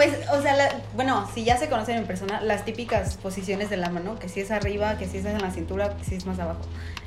Pues, 0.00 0.14
o 0.30 0.40
sea, 0.40 0.56
la- 0.56 0.72
bueno, 0.94 1.28
si 1.34 1.44
ya 1.44 1.58
se 1.58 1.68
conocen 1.68 1.98
en 1.98 2.06
persona, 2.06 2.40
las 2.40 2.64
típicas 2.64 3.18
posiciones 3.18 3.68
de 3.68 3.76
la 3.76 3.90
mano, 3.90 4.18
que 4.18 4.30
si 4.30 4.40
es 4.40 4.50
arriba, 4.50 4.96
que 4.96 5.06
si 5.06 5.18
es 5.18 5.26
en 5.26 5.42
la 5.42 5.50
cintura, 5.50 5.94
que 5.94 6.04
si 6.06 6.14
es 6.14 6.24
más 6.24 6.38
abajo. 6.38 6.60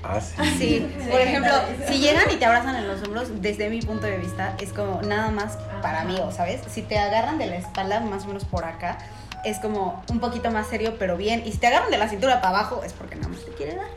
Ah, 0.03 0.19
sí. 0.45 0.53
Sí, 0.59 0.87
por 1.09 1.19
ejemplo, 1.19 1.51
si 1.87 1.97
llegan 1.97 2.29
y 2.29 2.35
te 2.35 2.45
abrazan 2.45 2.75
en 2.75 2.87
los 2.87 3.01
hombros, 3.01 3.41
desde 3.41 3.71
mi 3.71 3.81
punto 3.81 4.05
de 4.05 4.17
vista, 4.19 4.53
es 4.59 4.73
como 4.73 5.01
nada 5.01 5.31
más 5.31 5.57
para 5.81 6.01
amigos, 6.01 6.35
¿sabes? 6.35 6.61
Si 6.71 6.83
te 6.83 6.99
agarran 6.99 7.39
de 7.39 7.47
la 7.47 7.55
espalda, 7.55 7.99
más 7.99 8.25
o 8.25 8.27
menos 8.27 8.45
por 8.45 8.63
acá, 8.63 8.99
es 9.43 9.57
como 9.57 10.03
un 10.11 10.19
poquito 10.19 10.51
más 10.51 10.67
serio, 10.67 10.97
pero 10.99 11.17
bien. 11.17 11.41
Y 11.47 11.51
si 11.51 11.57
te 11.57 11.65
agarran 11.65 11.89
de 11.89 11.97
la 11.97 12.07
cintura 12.09 12.41
para 12.41 12.59
abajo, 12.59 12.83
es 12.85 12.93
porque 12.93 13.15
nada 13.15 13.29
más 13.29 13.43
te 13.43 13.53
quiere 13.53 13.75
dar. 13.75 13.87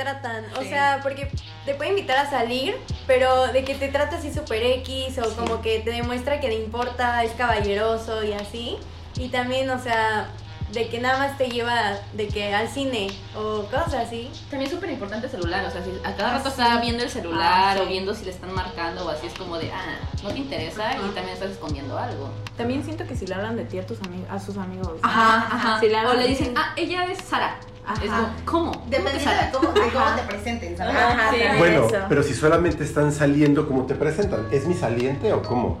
¿Cómo 0.00 0.12
te 0.12 0.20
tratan? 0.20 0.44
O 0.58 0.62
sea, 0.62 1.00
porque 1.02 1.30
te 1.66 1.74
puede 1.74 1.90
invitar 1.90 2.16
a 2.16 2.30
salir, 2.30 2.76
pero 3.06 3.48
de 3.48 3.64
que 3.64 3.74
te 3.74 3.88
trata 3.88 4.16
así 4.16 4.32
super 4.32 4.62
X 4.62 5.18
o 5.18 5.36
como 5.36 5.60
que 5.60 5.80
te 5.80 5.90
demuestra 5.90 6.40
que 6.40 6.48
le 6.48 6.54
importa, 6.54 7.22
es 7.22 7.32
caballeroso 7.32 8.24
y 8.24 8.32
así. 8.32 8.78
Y 9.18 9.28
también, 9.28 9.68
o 9.70 9.78
sea, 9.78 10.28
de 10.72 10.88
que 10.88 11.00
nada 11.00 11.18
más 11.18 11.36
te 11.36 11.50
lleva 11.50 11.98
de 12.14 12.28
que 12.28 12.54
al 12.54 12.68
cine 12.68 13.08
o 13.36 13.62
cosas 13.64 13.94
así. 13.94 14.30
También 14.48 14.70
es 14.70 14.74
súper 14.74 14.90
importante 14.90 15.26
el 15.26 15.32
celular, 15.32 15.64
o 15.66 15.70
sea, 15.70 15.82
si 15.84 15.90
a 16.04 16.14
cada 16.16 16.30
Ah, 16.30 16.38
rato 16.38 16.50
sí. 16.50 16.60
está 16.62 16.80
viendo 16.80 17.02
el 17.02 17.10
celular 17.10 17.52
Ah, 17.52 17.74
sí. 17.76 17.80
o 17.82 17.86
viendo 17.86 18.14
si 18.14 18.24
le 18.24 18.30
están 18.30 18.54
marcando 18.54 19.04
o 19.04 19.10
así, 19.10 19.26
es 19.26 19.34
como 19.34 19.58
de, 19.58 19.70
ah, 19.72 19.98
no 20.22 20.30
te 20.30 20.38
interesa 20.38 20.92
y 20.96 21.00
también 21.10 21.30
estás 21.30 21.50
escondiendo 21.50 21.98
algo. 21.98 22.30
También 22.56 22.84
siento 22.84 23.04
que 23.06 23.16
si 23.16 23.26
le 23.26 23.34
hablan 23.34 23.56
de 23.56 23.64
ti 23.64 23.78
a, 23.78 23.86
tus 23.86 23.98
ami- 24.00 24.26
a 24.30 24.38
sus 24.38 24.56
amigos. 24.56 25.00
ajá. 25.02 25.78
Si 25.80 25.88
le 25.88 26.06
o 26.06 26.14
le 26.14 26.26
dicen, 26.28 26.54
ah, 26.56 26.72
ella 26.76 27.04
es 27.06 27.18
Sara. 27.18 27.58
Ajá. 27.92 28.04
Es 28.04 28.10
como, 28.10 28.34
¿cómo? 28.44 28.72
¿Cómo 28.72 28.90
que 28.90 28.96
Dependiendo 28.96 29.30
de 29.30 29.50
cómo, 29.52 29.72
de 29.72 29.90
cómo 29.92 30.16
te 30.16 30.22
presenten, 30.22 30.76
¿sabes? 30.76 30.96
Ajá, 30.96 31.30
Sí. 31.32 31.40
Bueno, 31.58 31.86
eso. 31.86 31.96
pero 32.08 32.22
si 32.22 32.34
solamente 32.34 32.84
están 32.84 33.12
saliendo, 33.12 33.66
¿cómo 33.66 33.86
te 33.86 33.94
presentan? 33.94 34.46
¿Es 34.50 34.66
mi 34.66 34.74
saliente 34.74 35.32
o 35.32 35.42
cómo? 35.42 35.78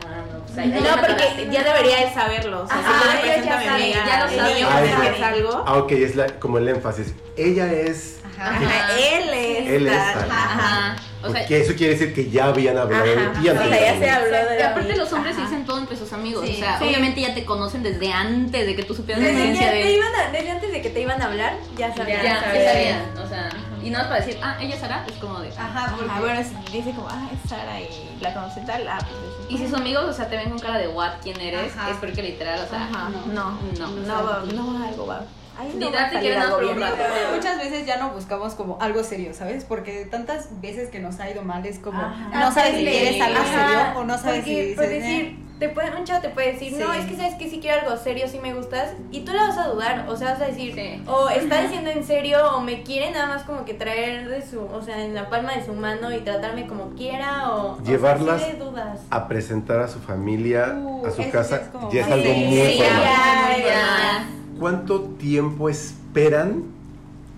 Ah, 0.00 0.22
no, 0.32 0.40
pues 0.40 0.56
ya 0.56 0.80
No, 0.96 1.00
porque 1.06 1.48
ya 1.50 1.62
debería 1.64 2.02
él 2.02 2.14
saberlo. 2.14 2.62
O 2.62 2.66
sea, 2.66 2.78
Ajá, 2.78 3.20
si 3.22 3.46
ya 3.46 3.74
amiga, 3.74 4.04
ya 4.06 4.24
lo 4.24 4.30
niño 4.30 4.68
Ah, 4.70 5.28
algo. 5.28 5.64
Ah, 5.66 5.74
ok, 5.78 5.92
es 5.92 6.16
la, 6.16 6.26
como 6.38 6.58
el 6.58 6.68
énfasis. 6.68 7.14
Ella 7.36 7.72
es... 7.72 8.18
Ajá. 8.36 8.50
Ajá, 8.56 8.92
él 8.98 9.28
es. 9.34 9.68
Él 9.70 9.86
es 9.86 10.12
tal. 10.14 10.30
Ajá. 10.30 10.96
O 11.24 11.30
sea, 11.32 11.40
Porque 11.40 11.60
eso 11.62 11.74
quiere 11.74 11.94
decir 11.94 12.14
que 12.14 12.28
ya 12.30 12.46
habían 12.46 12.76
hablado 12.76 13.04
de 13.04 13.14
Ajá. 13.14 13.32
ti 13.40 13.48
O 13.48 13.52
sea, 13.54 13.68
ya 13.70 13.98
se 13.98 14.10
habló 14.10 14.36
de 14.50 14.58
y 14.58 14.62
aparte 14.62 14.96
los 14.96 15.12
hombres 15.12 15.34
Ajá. 15.36 15.44
dicen 15.46 15.64
todo 15.64 15.78
entre 15.78 15.96
sus 15.96 16.12
amigos. 16.12 16.44
Sí. 16.46 16.52
o 16.54 16.58
sea, 16.58 16.78
Sí. 16.78 16.84
obviamente 16.84 17.20
ya 17.22 17.34
te 17.34 17.44
conocen 17.44 17.82
desde 17.82 18.12
antes 18.12 18.66
de 18.66 18.76
que 18.76 18.82
tú 18.82 18.94
supieras 18.94 19.22
la 19.22 19.28
Desde, 19.30 19.42
existencia 19.44 19.70
que 19.72 19.76
de 19.78 19.82
te 19.82 19.88
él. 19.90 19.96
iban 19.96 20.14
a- 20.14 20.30
desde 20.32 20.50
antes 20.50 20.72
de 20.72 20.82
que 20.82 20.90
te 20.90 21.00
iban 21.00 21.22
a 21.22 21.24
hablar, 21.26 21.54
ya 21.78 21.94
sabían. 21.94 22.22
Ya, 22.22 22.34
ya 22.34 22.40
sabían. 22.42 22.64
sabían. 22.72 23.18
O 23.24 23.28
sea, 23.28 23.48
y 23.82 23.90
nada 23.90 24.04
más 24.04 24.12
para 24.12 24.24
decir, 24.26 24.40
ah, 24.42 24.56
ella 24.60 24.74
es 24.74 24.80
Sara, 24.80 25.04
es 25.08 25.14
como 25.16 25.40
de. 25.40 25.48
Ajá, 25.50 25.94
porque... 25.96 26.10
Ajá, 26.10 26.20
bueno, 26.20 26.40
dice 26.72 26.90
como, 26.92 27.08
ah, 27.10 27.28
es 27.32 27.48
Sara 27.50 27.80
y 27.80 27.88
la 28.20 28.32
conoce 28.34 28.60
tal, 28.66 28.86
ah, 28.88 28.98
pues 28.98 29.50
Y 29.50 29.58
si 29.58 29.64
sus 29.68 29.74
amigos, 29.78 30.04
o 30.04 30.12
sea, 30.12 30.28
te 30.28 30.36
ven 30.36 30.50
con 30.50 30.58
cara 30.58 30.78
de 30.78 30.88
what, 30.88 31.12
quién 31.22 31.38
eres, 31.40 31.72
Ajá. 31.76 31.90
es 31.90 31.96
porque 31.98 32.22
literal, 32.22 32.60
o 32.64 32.68
sea, 32.68 32.84
Ajá, 32.84 33.08
no, 33.10 33.26
no, 33.32 33.58
no, 33.78 33.88
no, 33.88 34.24
va, 34.24 34.42
no 34.54 34.74
va 34.80 34.88
algo, 34.88 35.06
va. 35.06 35.16
Ahí 35.16 35.24
no 35.24 35.24
salir 35.24 35.24
quieren 35.24 35.26
algo 35.26 35.43
rato. 35.56 36.96
Muchas 37.34 37.58
veces 37.58 37.86
ya 37.86 37.96
no 37.98 38.10
buscamos 38.10 38.54
como 38.54 38.80
algo 38.80 39.02
serio, 39.04 39.32
¿sabes? 39.34 39.64
Porque 39.64 40.06
tantas 40.10 40.60
veces 40.60 40.88
que 40.90 41.00
nos 41.00 41.20
ha 41.20 41.30
ido 41.30 41.42
mal 41.42 41.64
es 41.66 41.78
como 41.78 42.00
Ajá. 42.00 42.30
no 42.40 42.52
sabes 42.52 42.76
si 42.76 42.84
quieres 42.84 43.20
algo 43.20 43.40
ajá, 43.40 43.66
serio 43.68 44.00
o 44.00 44.04
no 44.04 44.18
sabes 44.18 44.40
porque, 44.40 44.68
si 44.70 44.74
por 44.74 44.84
dices, 44.88 45.02
decir, 45.02 45.38
te 45.58 45.68
puede, 45.68 45.96
un 45.96 46.04
chavo 46.04 46.20
te 46.20 46.28
puede 46.30 46.52
decir, 46.54 46.72
no, 46.76 46.92
es 46.92 47.06
que 47.06 47.14
sabes 47.16 47.34
que 47.36 47.48
si 47.48 47.60
quiero 47.60 47.82
algo 47.82 47.96
serio, 47.96 48.26
si 48.26 48.38
me 48.40 48.52
gustas, 48.52 48.90
y 49.12 49.20
tú 49.20 49.32
le 49.32 49.38
vas 49.38 49.56
a 49.56 49.68
dudar, 49.68 50.04
o 50.08 50.16
sea, 50.16 50.32
vas 50.32 50.40
a 50.42 50.46
decir, 50.46 50.74
Sí. 50.74 51.02
o 51.06 51.28
está 51.30 51.62
diciendo 51.62 51.90
en 51.90 52.04
serio, 52.04 52.38
o 52.56 52.60
me 52.60 52.82
quiere 52.82 53.12
nada 53.12 53.26
más 53.28 53.44
como 53.44 53.64
que 53.64 53.72
traer 53.74 54.28
de 54.28 54.44
su, 54.44 54.60
o 54.60 54.82
sea, 54.82 55.02
en 55.04 55.14
la 55.14 55.30
palma 55.30 55.52
de 55.54 55.64
su 55.64 55.72
mano 55.72 56.12
y 56.12 56.18
tratarme 56.20 56.66
como 56.66 56.90
quiera, 56.96 57.54
o, 57.54 57.80
Llevarlas 57.84 58.34
o 58.36 58.38
sea, 58.40 58.46
sí 58.50 58.52
le 58.58 58.64
dudas. 58.64 59.00
A 59.10 59.28
presentar 59.28 59.78
a 59.80 59.86
su 59.88 60.00
familia, 60.00 60.74
Uh, 60.76 61.06
a 61.06 61.10
su 61.12 61.22
eso 61.22 61.30
casa, 61.30 61.58
sí 61.58 61.62
es 61.64 61.70
como- 61.70 61.90
ya 61.92 62.00
es 62.00 62.06
Sí, 62.08 62.12
algo 62.12 62.34
muy 62.34 62.56
sí, 62.56 62.78
formal. 62.82 63.02
ya, 63.04 63.56
ya. 63.64 64.24
¿Cuánto 64.58 65.00
tiempo 65.02 65.68
esperan 65.68 66.64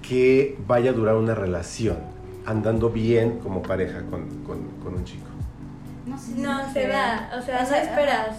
que 0.06 0.56
vaya 0.66 0.90
a 0.90 0.92
durar 0.92 1.16
una 1.16 1.34
relación 1.34 1.96
andando 2.44 2.90
bien 2.90 3.38
como 3.42 3.62
pareja 3.62 4.02
con, 4.10 4.26
con- 4.46 4.68
con 4.82 4.94
un 4.94 5.04
chico? 5.04 5.26
no 6.06 6.16
sé 6.18 6.34
si 6.34 6.40
No, 6.40 6.72
se 6.72 6.86
da, 6.86 7.30
o 7.38 7.42
sea, 7.44 7.62
no 7.64 7.74
esperas. 7.74 8.36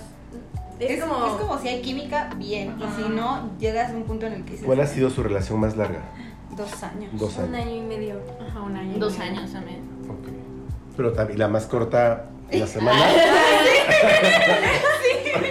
Es, 0.80 0.92
Es, 0.92 1.04
como, 1.04 1.26
es 1.26 1.34
como 1.34 1.60
si 1.60 1.68
hay 1.70 1.82
química, 1.82 2.30
bien. 2.38 2.76
Y 2.80 3.02
si 3.02 3.10
no, 3.10 3.50
llegas 3.60 3.92
a 3.92 3.96
un 3.96 4.04
punto 4.04 4.26
en 4.28 4.34
el 4.34 4.44
que 4.46 4.52
dices, 4.52 4.66
¿Cuál 4.66 4.80
ha 4.82 4.88
sido 4.88 5.10
su 5.10 5.24
relación 5.24 5.60
más 5.60 5.76
larga? 5.76 6.02
dos 6.56 6.82
años. 6.84 7.10
Dos 7.14 7.38
un 7.38 7.54
año 7.54 7.76
y 7.76 7.82
medio. 7.82 8.16
Ajá, 8.48 8.62
un 8.62 8.76
año. 8.78 8.96
y 8.96 9.00
dos 9.00 9.18
medio. 9.18 9.32
años 9.40 9.52
también. 9.52 9.80
Ok. 10.10 10.28
Pero 10.96 11.14
también 11.14 11.40
la 11.40 11.48
más 11.48 11.66
corta, 11.66 12.26
la 12.52 12.68
semana. 12.76 13.00
Un 15.38 15.44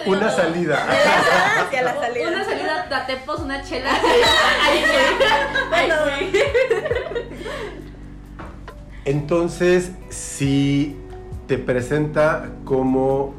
Una 0.06 0.28
todo. 0.28 0.38
salida. 0.38 0.88
Hacia 1.66 1.82
la 1.84 1.96
salida. 2.00 2.28
Una 2.30 2.44
salida, 2.46 2.88
date 2.90 3.18
pos, 3.18 3.40
una 3.42 3.62
chela. 3.64 3.92
Entonces, 9.06 9.92
si 10.10 10.96
te 11.48 11.58
presenta 11.58 12.50
como 12.64 13.34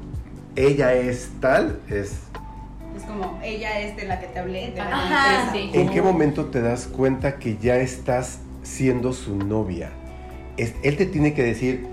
ella 0.57 0.93
es 0.95 1.31
tal, 1.41 1.81
es 1.89 2.13
Es 2.97 3.03
como, 3.07 3.41
ella 3.43 3.81
es 3.81 3.97
de 3.97 4.05
la 4.05 4.21
que 4.21 4.27
te 4.29 4.39
hablé, 4.39 4.71
de 4.71 4.77
la 4.77 4.85
Ajá, 4.87 5.53
sí. 5.53 5.71
¿En 5.73 5.89
qué 5.89 6.03
momento 6.03 6.47
te 6.47 6.61
das 6.61 6.87
cuenta 6.87 7.39
que 7.39 7.57
ya 7.59 7.77
estás 7.77 8.39
siendo 8.63 9.13
su 9.13 9.37
novia? 9.37 9.91
Es- 10.57 10.75
él 10.83 10.97
te 10.97 11.07
tiene 11.07 11.35
que 11.35 11.43
decir, 11.43 11.87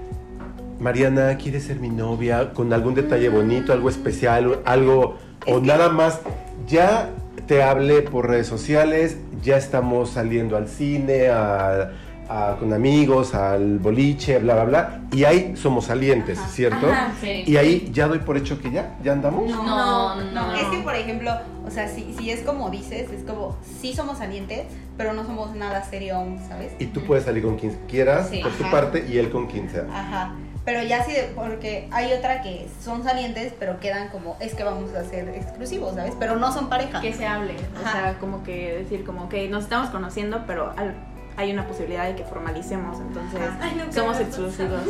Mariana, 0.81 1.37
¿quieres 1.37 1.65
ser 1.65 1.79
mi 1.79 1.89
novia? 1.89 2.53
Con 2.53 2.73
algún 2.73 2.95
detalle 2.95 3.29
bonito, 3.29 3.71
algo 3.71 3.87
especial, 3.87 4.61
algo, 4.65 5.15
o 5.45 5.59
nada 5.59 5.89
más, 5.89 6.19
ya 6.67 7.09
te 7.45 7.61
hablé 7.61 8.01
por 8.01 8.27
redes 8.27 8.47
sociales, 8.47 9.17
ya 9.43 9.57
estamos 9.57 10.09
saliendo 10.09 10.57
al 10.57 10.67
cine, 10.67 11.29
a- 11.29 11.91
a- 12.31 12.55
con 12.57 12.71
amigos, 12.73 13.33
al 13.35 13.79
boliche, 13.79 14.39
bla, 14.39 14.53
bla, 14.55 14.63
bla, 14.65 15.01
y 15.11 15.23
ahí 15.25 15.55
somos 15.57 15.85
salientes, 15.85 16.39
¿cierto? 16.49 16.87
Ajá. 16.89 17.11
Sí. 17.19 17.43
Y 17.45 17.57
ahí 17.57 17.89
ya 17.93 18.07
doy 18.07 18.19
por 18.19 18.37
hecho 18.37 18.59
que 18.61 18.71
ya, 18.71 18.95
ya 19.03 19.11
andamos. 19.13 19.49
No, 19.49 20.15
no, 20.15 20.31
No, 20.31 20.55
es 20.55 20.63
que 20.67 20.77
por 20.79 20.95
ejemplo, 20.95 21.31
o 21.65 21.69
sea, 21.69 21.87
si, 21.87 22.13
si 22.17 22.31
es 22.31 22.41
como 22.41 22.69
dices, 22.69 23.11
es 23.11 23.23
como, 23.23 23.57
sí 23.81 23.93
somos 23.93 24.17
salientes, 24.19 24.65
pero 24.97 25.13
no 25.13 25.25
somos 25.25 25.55
nada 25.55 25.83
serio 25.83 26.15
aún, 26.17 26.39
¿sabes? 26.47 26.73
Y 26.79 26.85
tú 26.87 27.01
puedes 27.03 27.25
salir 27.25 27.43
con 27.43 27.57
quien 27.57 27.77
quieras, 27.89 28.29
Sí. 28.29 28.39
por 28.41 28.51
tu 28.51 28.63
Ajá. 28.63 28.71
parte, 28.71 29.05
y 29.09 29.17
él 29.17 29.29
con 29.29 29.47
quien 29.47 29.69
sea. 29.69 29.85
Ajá. 29.93 30.33
Pero 30.63 30.83
ya 30.83 31.03
sí, 31.03 31.13
porque 31.35 31.87
hay 31.91 32.13
otra 32.13 32.43
que 32.43 32.67
son 32.83 33.03
salientes, 33.03 33.51
pero 33.59 33.79
quedan 33.79 34.09
como, 34.09 34.37
es 34.39 34.53
que 34.53 34.63
vamos 34.63 34.93
a 34.93 35.03
ser 35.03 35.29
exclusivos, 35.29 35.95
¿sabes? 35.95 36.13
Pero 36.19 36.35
no 36.35 36.51
son 36.51 36.69
pareja. 36.69 37.01
Que 37.01 37.13
se 37.13 37.25
hable. 37.25 37.55
O 37.83 37.91
sea, 37.91 38.17
como 38.19 38.43
que 38.43 38.75
decir, 38.83 39.03
como 39.03 39.27
que 39.27 39.49
nos 39.49 39.63
estamos 39.63 39.89
conociendo, 39.89 40.43
pero 40.45 40.71
al- 40.77 40.93
hay 41.41 41.51
una 41.51 41.67
posibilidad 41.67 42.07
de 42.07 42.15
que 42.15 42.23
formalicemos. 42.23 42.99
Entonces, 42.99 43.41
Ay, 43.59 43.75
nunca 43.75 43.91
somos 43.91 44.17
me 44.17 44.23
ha 44.23 44.27
exclusivos. 44.27 44.81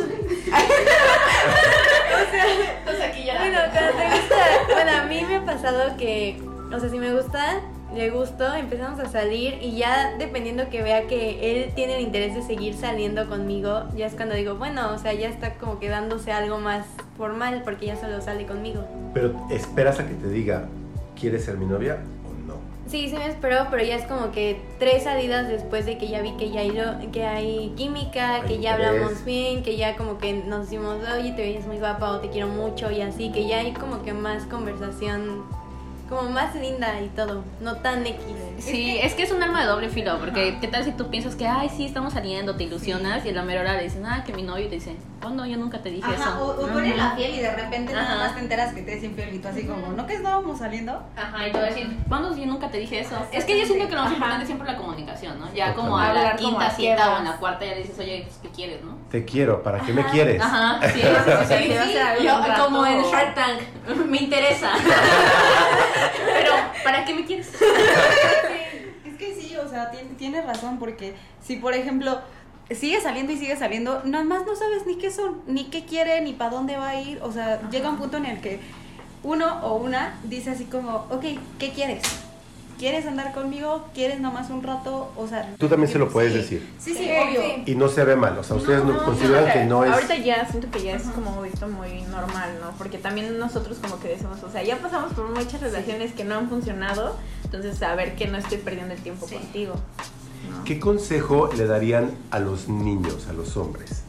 Entonces 2.80 3.06
aquí 3.06 3.26
ya. 3.26 3.40
Bueno, 3.40 3.60
cuando 3.72 3.92
te 3.94 4.04
gusta, 4.04 4.36
bueno, 4.74 4.92
a 4.92 5.04
mí 5.04 5.24
me 5.28 5.36
ha 5.38 5.46
pasado 5.46 5.98
que, 5.98 6.42
o 6.74 6.80
sea, 6.80 6.90
si 6.90 7.00
me 7.00 7.14
gusta, 7.14 7.62
le 7.94 8.10
gusto, 8.10 8.54
empezamos 8.54 9.00
a 9.00 9.10
salir 9.10 9.58
y 9.62 9.78
ya 9.78 10.16
dependiendo 10.18 10.70
que 10.70 10.82
vea 10.82 11.08
que 11.08 11.52
él 11.52 11.74
tiene 11.74 11.98
el 11.98 12.02
interés 12.02 12.36
de 12.36 12.42
seguir 12.42 12.74
saliendo 12.74 13.28
conmigo, 13.28 13.84
ya 13.96 14.06
es 14.06 14.14
cuando 14.14 14.36
digo, 14.36 14.56
bueno, 14.56 14.94
o 14.94 14.98
sea, 14.98 15.14
ya 15.14 15.28
está 15.28 15.56
como 15.56 15.80
quedándose 15.80 16.32
algo 16.32 16.60
más 16.60 16.86
formal 17.18 17.62
porque 17.64 17.88
ya 17.88 17.96
solo 17.96 18.22
sale 18.22 18.46
conmigo. 18.46 18.86
Pero 19.14 19.34
esperas 19.50 20.00
a 20.00 20.08
que 20.08 20.14
te 20.14 20.30
diga, 20.30 20.68
¿quieres 21.20 21.46
ser 21.46 21.58
mi 21.58 21.66
novia 21.66 21.96
o 21.96 21.98
no? 21.98 22.21
Sí, 22.92 23.08
sí 23.08 23.16
me 23.16 23.26
esperó, 23.28 23.68
pero 23.72 23.84
ya 23.86 23.96
es 23.96 24.06
como 24.06 24.32
que 24.34 24.60
tres 24.78 25.04
salidas 25.04 25.48
después 25.48 25.86
de 25.86 25.98
que 25.98 26.10
ya 26.10 26.22
vi 26.22 26.32
que 26.34 26.50
ya 26.52 26.60
hay, 26.60 26.72
lo- 26.72 27.12
que 27.14 27.26
hay 27.26 27.74
química, 27.78 28.36
Hay 28.42 28.42
que 28.50 28.60
ya 28.60 28.74
hablamos 28.74 29.24
bien, 29.24 29.64
que 29.64 29.78
ya 29.78 29.96
como 29.96 30.18
que 30.18 30.34
nos 30.34 30.64
decimos, 30.70 30.98
oye, 31.18 31.32
te 31.32 31.54
ves 31.54 31.66
muy 31.66 31.78
guapa 31.78 32.12
o 32.12 32.20
te 32.20 32.30
quiero 32.30 32.50
mucho 32.50 32.92
y 32.92 33.00
así, 33.00 33.32
que 33.32 33.48
ya 33.48 33.60
hay 33.60 33.72
como 33.72 34.04
que 34.04 34.12
más 34.14 34.44
conversación, 34.44 35.46
como 36.12 36.30
más 36.30 36.54
linda 36.56 37.00
y 37.02 37.08
todo, 37.08 37.44
no 37.62 37.78
tan 37.78 38.06
X. 38.06 38.20
Sí, 38.60 39.00
es 39.02 39.14
que 39.14 39.24
es 39.24 39.32
un 39.32 39.42
arma 39.42 39.62
de 39.62 39.68
doble 39.68 39.90
filo, 39.90 40.20
porque 40.20 40.58
¿qué 40.60 40.68
tal 40.68 40.84
si 40.84 40.92
tú 40.92 41.10
piensas 41.10 41.36
que, 41.36 41.48
ay, 41.48 41.70
sí, 41.70 41.86
estamos 41.86 42.14
saliendo, 42.14 42.56
te 42.56 42.66
ilusionas, 42.66 43.26
y 43.26 43.30
a 43.30 43.32
la 43.32 43.44
mera 43.44 43.62
hora 43.62 43.78
le 43.78 43.84
dicen, 43.84 44.06
ah, 44.06 44.24
que 44.26 44.34
mi 44.34 44.44
novio, 44.44 44.68
te 44.68 44.76
dicen, 44.76 44.98
oh, 45.26 45.30
no, 45.30 45.46
yo 45.46 45.58
nunca 45.58 45.80
te 45.82 45.90
dije 45.90 46.06
Ajá, 46.06 46.16
eso. 46.32 46.46
o, 46.46 46.64
o 46.64 46.68
tú 46.68 46.80
eres 46.80 46.98
la 46.98 47.12
fiel 47.12 47.36
y 47.36 47.40
de 47.40 47.56
repente 47.56 47.94
nada 47.94 48.06
Ajá. 48.14 48.18
más 48.18 48.36
te 48.36 48.42
enteras 48.42 48.74
que 48.74 48.82
te 48.82 48.98
es 48.98 49.04
infiel 49.04 49.34
y 49.34 49.40
tú 49.40 49.48
así 49.48 49.66
como, 49.66 49.94
¿no 49.94 50.06
que 50.06 50.16
estábamos 50.16 50.60
saliendo? 50.60 51.02
Ajá, 51.16 51.48
y 51.48 51.52
te 51.52 51.58
voy 51.58 51.68
a 51.68 51.70
decir, 51.72 51.98
¿cuándo 52.10 52.36
yo 52.36 52.46
nunca 52.46 52.70
te 52.70 52.78
dije 52.78 53.00
eso? 53.00 53.16
Es 53.32 53.46
que 53.46 53.58
yo 53.60 53.66
siento 53.66 53.88
que 53.88 53.96
lo 53.96 54.04
más 54.04 54.12
importante 54.12 54.44
es 54.44 54.48
siempre 54.48 54.68
la 54.68 54.78
comunicación, 54.78 55.40
¿no? 55.40 55.52
Ya 55.54 55.74
como 55.74 55.98
a 55.98 56.04
la 56.04 56.10
Hablar 56.10 56.36
como 56.38 56.50
quinta 56.50 56.70
cita 56.72 57.14
o 57.16 57.18
en 57.20 57.26
la 57.26 57.38
cuarta 57.38 57.66
ya 57.66 57.72
le 57.72 57.82
dices, 57.84 57.98
oye, 57.98 58.24
pues, 58.26 58.38
¿qué 58.42 58.50
quieres, 58.50 58.84
no? 58.84 58.98
Te 59.10 59.24
quiero, 59.26 59.64
¿para 59.64 59.80
qué 59.80 59.94
me 59.94 60.06
quieres? 60.06 60.42
Ajá, 60.42 60.80
sí, 60.94 61.00
sí, 61.02 61.56
sí, 61.56 61.74
sí. 61.74 62.24
Yo, 62.26 62.34
como 62.64 62.86
en 62.86 63.02
Shark 63.04 63.34
Tank, 63.34 63.60
me 64.08 64.18
interesa. 64.18 64.72
Pero, 66.26 66.54
¿para 66.84 67.06
qué 67.06 67.14
me 67.14 67.26
quieres? 67.26 67.50
Es 69.06 69.18
que 69.18 69.36
sí, 69.36 69.56
o 69.58 69.68
sea, 69.70 69.92
tien- 69.92 70.16
tienes 70.18 70.46
razón, 70.46 70.80
porque 70.80 71.16
si 71.44 71.58
por 71.58 71.74
ejemplo 71.74 72.20
sigue 72.70 73.02
saliendo 73.02 73.34
y 73.34 73.38
sigue 73.38 73.56
saliendo, 73.58 74.02
nada 74.06 74.24
más 74.24 74.46
no 74.46 74.56
sabes 74.56 74.86
ni 74.86 74.96
qué 74.98 75.12
son, 75.12 75.42
ni 75.48 75.66
qué 75.66 75.86
quiere, 75.86 76.22
ni 76.22 76.34
para 76.34 76.52
dónde 76.52 76.78
va 76.78 76.90
a 76.90 77.02
ir, 77.02 77.20
o 77.22 77.32
sea, 77.32 77.60
llega 77.70 77.90
un 77.90 77.98
punto 77.98 78.18
en 78.18 78.26
el 78.26 78.40
que 78.42 78.60
uno 79.24 79.60
o 79.64 79.76
una 79.76 80.18
dice 80.24 80.52
así 80.52 80.66
como, 80.66 81.06
ok, 81.10 81.24
¿qué 81.60 81.72
quieres? 81.72 82.02
¿Quieres 82.82 83.06
andar 83.06 83.32
conmigo? 83.32 83.86
¿Quieres 83.94 84.20
nada 84.20 84.34
más 84.34 84.50
un 84.50 84.64
rato? 84.64 85.12
O 85.16 85.28
sea... 85.28 85.54
Tú 85.60 85.68
también 85.68 85.88
se 85.92 86.00
lo 86.00 86.10
puedes 86.10 86.32
sí. 86.34 86.38
decir. 86.40 86.70
Sí, 86.80 86.94
sí, 86.96 87.04
Sí, 87.04 87.10
obvio. 87.12 87.40
sí. 87.44 87.64
Y 87.68 87.76
no 87.76 87.88
se 87.88 88.04
ve 88.04 88.16
mal, 88.16 88.36
o 88.40 88.44
sea, 88.44 88.56
ustedes 88.56 88.84
no, 88.84 88.98
consideran 89.06 89.54
que 89.54 89.66
no 89.66 89.86
es... 89.86 89.92
Ahorita 89.94 90.16
ya 90.18 90.48
siento 90.50 90.72
que 90.72 90.82
ya 90.82 90.96
es 90.96 91.04
como 91.04 91.40
visto 91.44 91.68
muy 91.68 92.02
normal, 92.10 92.58
¿no? 92.60 92.72
Porque 92.80 92.98
también 92.98 93.38
nosotros 93.38 93.78
como 93.80 94.00
que 94.00 94.08
decimos, 94.08 94.42
o 94.42 94.50
sea, 94.52 94.64
ya 94.64 94.78
pasamos 94.80 95.14
por 95.14 95.30
muchas 95.30 95.62
relaciones 95.62 96.14
que 96.14 96.24
no 96.24 96.34
han 96.40 96.50
funcionado, 96.50 97.18
entonces 97.44 97.78
saber 97.78 98.16
que 98.16 98.26
no 98.26 98.40
estoy 98.40 98.58
perdiendo 98.58 98.96
el 98.96 99.00
tiempo 99.00 99.28
Sí. 99.28 99.36
contigo. 99.36 99.76
¿no? 100.50 100.64
¿Qué 100.64 100.80
consejo 100.80 101.52
le 101.56 101.68
darían 101.68 102.10
a 102.32 102.40
los 102.40 102.68
niños, 102.68 103.28
a 103.30 103.34
los 103.34 103.58
hombres? 103.58 104.02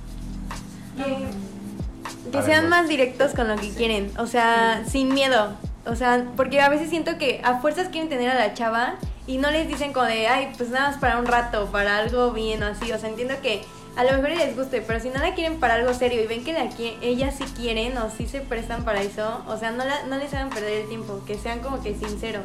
Que 2.31 2.39
A 2.39 2.43
sean 2.43 2.71
más 2.71 2.89
directos 2.89 3.33
con 3.35 3.49
lo 3.49 3.57
que 3.57 3.69
quieren, 3.69 4.11
o 4.17 4.27
sea, 4.27 4.83
sin 4.89 5.13
miedo. 5.13 5.53
O 5.87 5.97
sea, 5.97 6.25
porque 6.37 6.61
a 6.61 6.69
veces 6.69 6.91
siento 6.91 7.19
que 7.19 7.41
a 7.45 7.59
fuerzas 7.61 7.89
quieren 7.89 8.09
tener 8.09 8.31
a 8.31 8.35
la 8.35 8.55
chava 8.55 8.95
y 9.27 9.39
no 9.39 9.51
les 9.51 9.67
dicen 9.69 9.93
como 9.93 10.07
de, 10.07 10.29
ay, 10.29 10.53
pues 10.57 10.71
nada 10.71 10.91
más 10.91 10.99
para 10.99 11.19
un 11.19 11.27
rato, 11.27 11.67
para 11.73 11.99
algo 11.99 12.31
bien 12.33 12.63
o 12.63 12.67
así. 12.67 12.93
O 12.93 12.99
sea, 12.99 13.09
entiendo 13.09 13.35
que 13.43 13.63
a 13.97 14.05
lo 14.05 14.13
mejor 14.13 14.31
les 14.31 14.57
guste, 14.57 14.81
pero 14.81 15.01
si 15.01 15.09
no 15.11 15.19
la 15.19 15.35
quieren 15.35 15.59
para 15.61 15.75
algo 15.75 15.93
serio 15.93 16.23
y 16.23 16.27
ven 16.27 16.45
que 16.45 16.53
la 16.53 16.69
ellas 17.03 17.35
sí 17.37 17.45
quieren 17.57 17.99
o 17.99 18.11
sí 18.11 18.27
se 18.29 18.41
prestan 18.41 18.85
para 18.85 19.03
eso, 19.03 19.43
o 19.49 19.57
sea, 19.59 19.71
no, 19.73 19.85
la- 19.85 20.05
no 20.05 20.17
les 20.19 20.33
hagan 20.35 20.51
perder 20.51 20.83
el 20.83 20.89
tiempo, 20.89 21.21
que 21.27 21.37
sean 21.37 21.59
como 21.61 21.83
que 21.83 21.95
sinceros. 21.95 22.45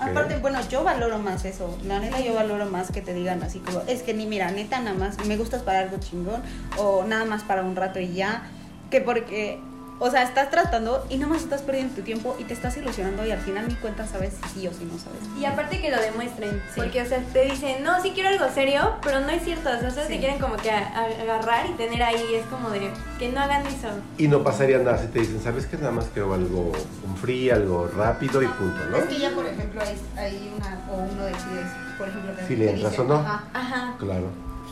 Aparte, 0.00 0.36
bueno, 0.38 0.58
yo 0.68 0.84
valoro 0.84 1.18
más 1.18 1.44
eso. 1.44 1.76
La 1.84 1.98
neta, 1.98 2.20
yo 2.20 2.34
valoro 2.34 2.66
más 2.66 2.90
que 2.92 3.00
te 3.00 3.14
digan 3.14 3.42
así 3.42 3.58
como, 3.60 3.80
es 3.88 4.02
que 4.02 4.12
ni 4.14 4.26
mira, 4.26 4.50
neta, 4.50 4.80
nada 4.80 4.96
más 4.96 5.24
me 5.26 5.36
gustas 5.36 5.62
para 5.62 5.80
algo 5.80 5.98
chingón 5.98 6.42
o 6.78 7.04
nada 7.04 7.24
más 7.24 7.42
para 7.42 7.62
un 7.62 7.74
rato 7.76 7.98
y 8.00 8.12
ya. 8.12 8.42
Que 8.90 9.00
porque, 9.00 9.58
o 10.04 10.10
sea, 10.10 10.24
estás 10.24 10.50
tratando 10.50 11.06
y 11.10 11.16
nada 11.16 11.32
más 11.32 11.42
estás 11.42 11.62
perdiendo 11.62 11.94
tu 11.94 12.02
tiempo 12.02 12.34
y 12.40 12.42
te 12.42 12.54
estás 12.54 12.76
ilusionando 12.76 13.24
y 13.24 13.30
al 13.30 13.38
final 13.38 13.68
ni 13.68 13.74
cuenta 13.76 14.04
sabes 14.04 14.34
si 14.52 14.60
sí 14.60 14.66
o 14.66 14.72
si 14.72 14.84
no 14.84 14.98
sabes. 14.98 15.20
Y 15.40 15.44
aparte 15.44 15.80
que 15.80 15.90
lo 15.92 16.00
demuestren, 16.00 16.60
Sí. 16.74 16.80
porque, 16.80 17.02
o 17.02 17.06
sea, 17.06 17.20
te 17.32 17.44
dicen, 17.44 17.84
no, 17.84 18.02
sí 18.02 18.10
quiero 18.12 18.30
algo 18.30 18.44
serio, 18.52 18.94
pero 19.00 19.20
no 19.20 19.28
es 19.30 19.44
cierto, 19.44 19.68
o 19.70 19.78
sea, 19.78 19.88
ustedes 19.88 20.08
Sí. 20.08 20.14
se 20.14 20.18
quieren 20.18 20.40
como 20.40 20.56
que 20.56 20.72
agarrar 20.72 21.66
y 21.70 21.74
tener 21.74 22.02
ahí, 22.02 22.34
es 22.34 22.44
como 22.46 22.70
de, 22.70 22.90
que 23.20 23.30
no 23.30 23.40
hagan 23.40 23.64
eso. 23.64 23.88
Y 24.18 24.26
no 24.26 24.42
pasaría 24.42 24.78
nada 24.78 24.98
si 24.98 25.06
te 25.06 25.20
dicen, 25.20 25.40
¿sabes 25.40 25.66
qué? 25.66 25.76
Nada 25.76 25.92
más 25.92 26.06
quiero 26.12 26.34
algo 26.34 26.72
un 27.06 27.16
free, 27.16 27.50
algo 27.50 27.88
rápido 27.96 28.42
y 28.42 28.46
punto, 28.48 28.80
¿no? 28.90 28.96
Es 28.96 29.04
que 29.04 29.18
ya, 29.20 29.30
por 29.30 29.46
ejemplo, 29.46 29.80
hay, 29.82 29.96
hay 30.18 30.52
una 30.56 30.80
o 30.90 30.96
uno 30.96 31.24
decide, 31.26 31.62
por 31.96 32.08
ejemplo, 32.08 32.34
que 32.34 32.42
Si 32.42 32.48
te 32.48 32.56
le 32.56 32.70
entras 32.72 32.98
o 32.98 33.04
no. 33.04 33.14
ajá, 33.14 33.44
Ajá. 33.54 33.94
Claro. 34.00 34.26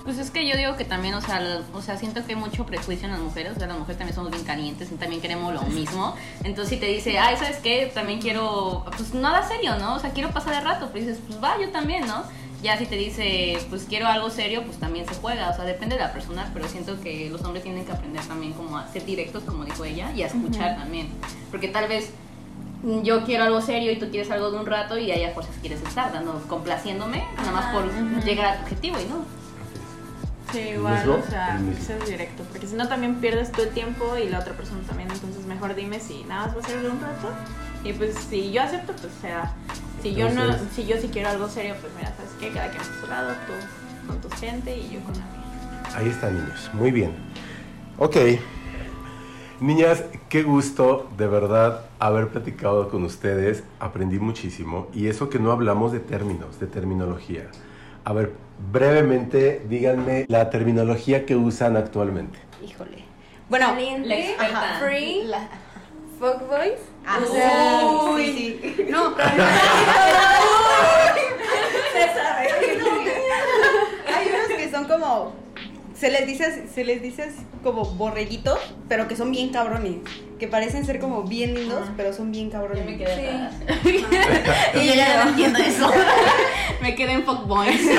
Pues 0.05 0.19
es 0.19 0.31
que 0.31 0.49
yo 0.49 0.57
digo 0.57 0.77
que 0.77 0.85
también, 0.85 1.15
o 1.15 1.21
sea, 1.21 1.41
la- 1.41 1.61
o 1.75 1.83
sea, 1.83 1.97
siento 1.97 2.25
que 2.25 2.33
hay 2.33 2.39
mucho 2.39 2.65
prejuicio 2.67 3.07
en 3.07 3.13
las 3.13 3.21
mujeres, 3.21 3.53
o 3.55 3.59
sea, 3.59 3.67
las 3.69 3.79
mujeres 3.79 3.99
también 3.99 4.15
somos 4.15 4.31
bien 4.33 4.45
calientes 4.45 4.91
y 4.91 4.95
también 4.95 5.21
queremos 5.21 5.53
lo 5.55 5.63
mismo. 5.63 6.15
Entonces, 6.43 6.75
si 6.75 6.81
te 6.81 6.87
dice, 6.87 7.19
ay, 7.19 7.37
¿sabes 7.37 7.59
qué? 7.59 7.91
También 7.95 8.21
quiero, 8.21 8.85
pues 8.97 9.13
nada 9.15 9.47
serio, 9.47 9.77
¿no? 9.79 9.95
O 9.95 9.99
sea, 9.99 10.11
quiero 10.11 10.31
pasar 10.31 10.55
de 10.55 10.61
rato, 10.63 10.91
pues 10.91 11.07
dices, 11.07 11.23
pues 11.27 11.43
va, 11.43 11.61
yo 11.61 11.71
también, 11.71 12.07
¿no? 12.07 12.23
Ya 12.63 12.77
si 12.77 12.87
te 12.87 12.97
dice, 12.97 13.59
pues 13.71 13.85
quiero 13.89 14.07
algo 14.07 14.29
serio, 14.31 14.63
pues 14.65 14.79
también 14.79 15.07
se 15.07 15.15
juega, 15.15 15.49
o 15.51 15.55
sea, 15.57 15.65
depende 15.65 15.97
de 15.97 16.03
la 16.03 16.13
persona, 16.13 16.51
pero 16.53 16.69
siento 16.69 17.01
que 17.01 17.31
los 17.31 17.43
hombres 17.43 17.63
tienen 17.63 17.85
que 17.87 17.93
aprender 17.93 18.23
también 18.25 18.53
como 18.53 18.77
a 18.79 18.87
ser 18.89 19.05
directos, 19.07 19.45
como 19.45 19.65
dijo 19.65 19.85
ella, 19.85 20.13
y 20.15 20.23
a 20.23 20.27
escuchar 20.27 20.77
también. 20.77 21.09
Porque 21.51 21.69
tal 21.69 21.89
vez 21.89 22.11
mm, 22.83 23.01
yo 23.03 23.25
quiero 23.25 23.45
algo 23.45 23.61
serio 23.63 23.93
y 23.93 23.97
tú 23.99 24.11
quieres 24.11 24.31
algo 24.31 24.51
de 24.51 24.59
un 24.59 24.67
rato 24.67 24.99
y 24.99 25.11
ahí 25.11 25.25
a 25.25 25.31
fuerzas 25.33 25.55
quieres 25.63 25.81
estar, 25.83 26.13
dando, 26.13 26.43
complaciéndome, 26.49 27.25
nada 27.39 27.53
más 27.53 27.75
por 27.75 27.85
llegar 28.25 28.47
a 28.47 28.57
tu 28.57 28.63
objetivo 28.65 28.99
y 29.01 29.05
no. 29.09 29.40
Sí, 30.53 30.59
igual, 30.59 31.07
mismo, 31.07 31.23
o 31.25 31.31
sea, 31.31 31.59
que 31.59 31.83
seas 31.83 32.07
directo, 32.07 32.43
porque 32.51 32.67
si 32.67 32.75
no 32.75 32.89
también 32.89 33.17
pierdes 33.17 33.53
tú 33.53 33.63
el 33.63 33.71
tiempo 33.71 34.17
y 34.17 34.29
la 34.29 34.41
otra 34.41 34.55
persona 34.55 34.81
también, 34.87 35.11
entonces 35.11 35.47
mejor 35.47 35.75
dime 35.75 36.01
si 36.01 36.25
nada 36.25 36.47
más 36.47 36.57
va 36.57 36.61
a 36.61 36.65
ser 36.65 36.83
de 36.83 36.89
un 36.89 37.01
rato 37.01 37.29
y 37.85 37.93
pues 37.93 38.15
si 38.29 38.53
yo 38.53 38.63
acepto, 38.63 38.93
pues 38.93 39.13
será. 39.21 39.55
Si 40.03 40.15
yo 40.15 40.31
no, 40.31 40.43
si 40.75 40.87
yo 40.87 40.97
sí 40.97 41.09
quiero 41.13 41.29
algo 41.29 41.49
serio, 41.49 41.75
pues 41.81 41.93
mira, 41.97 42.13
sabes 42.17 42.33
qué, 42.41 42.49
cada 42.51 42.71
quien 42.71 42.83
por 42.83 43.01
su 43.01 43.07
lado, 43.07 43.33
tú 43.47 43.53
con 44.07 44.21
tu 44.21 44.31
gente 44.37 44.77
y 44.77 44.91
yo 44.95 45.01
con 45.01 45.13
la 45.13 45.25
mía. 45.25 45.83
Ahí 45.95 46.09
están, 46.09 46.35
niños. 46.35 46.71
Muy 46.73 46.91
bien. 46.91 47.13
Ok. 47.99 48.17
Niñas, 49.61 50.05
qué 50.31 50.43
gusto 50.43 51.11
de 51.19 51.27
verdad 51.27 51.85
haber 51.99 52.29
platicado 52.29 52.89
con 52.89 53.05
ustedes. 53.05 53.63
Aprendí 53.79 54.19
muchísimo. 54.19 54.89
Y 54.95 55.09
eso 55.09 55.29
que 55.29 55.39
no 55.39 55.53
hablamos 55.53 55.93
de 55.93 56.01
términos, 56.01 56.59
de 56.61 56.67
terminología. 56.67 57.51
A 58.05 58.13
ver, 58.13 58.33
brevemente, 58.73 59.63
díganme 59.69 60.25
la 60.29 60.51
terminología 60.51 61.27
que 61.27 61.37
usan 61.37 61.77
actualmente. 61.77 62.39
híjole. 62.65 63.05
Bueno, 63.49 63.67
Caliente, 63.67 64.37
ajá, 64.39 64.79
free, 64.81 65.25
la- 65.25 65.49
fuckboys. 66.19 66.79
Ah, 67.07 67.19
o 67.23 67.27
sea, 67.27 67.81
uy, 68.13 68.27
sí, 68.27 68.61
sí. 68.77 68.87
No, 68.91 69.11
se 69.17 69.23
sabe. 72.15 72.49
hay 74.15 74.29
unos 74.29 74.49
que 74.57 74.71
son 74.71 74.85
como 74.85 75.33
se 76.01 76.11
les 76.11 76.27
dice 76.27 76.45
así- 76.47 76.63
se 76.75 76.83
les 76.85 77.03
dice 77.03 77.25
así 77.25 77.45
como 77.63 77.85
borreguitos, 77.85 78.59
pero 78.89 79.07
que 79.07 79.15
son 79.17 79.31
bien 79.31 79.51
cabrones, 79.51 79.97
que 80.39 80.49
parecen 80.49 80.87
ser 80.87 80.99
como 80.99 81.25
bien 81.25 81.55
lindos, 81.55 81.87
pero 81.97 82.13
son 82.15 82.33
bien 82.33 82.49
cabrones. 82.51 82.85
Yo 82.85 82.91
me 82.91 82.97
quedé 82.99 83.49
Sí. 83.85 84.07
y 84.81 84.87
yo 84.87 84.95
ya 84.95 85.25
no 85.25 85.31
entiendo 85.31 85.59
eso. 85.59 85.91
me 86.83 86.95
quedé 86.95 87.13
en 87.13 87.25
fuckboys. 87.25 87.81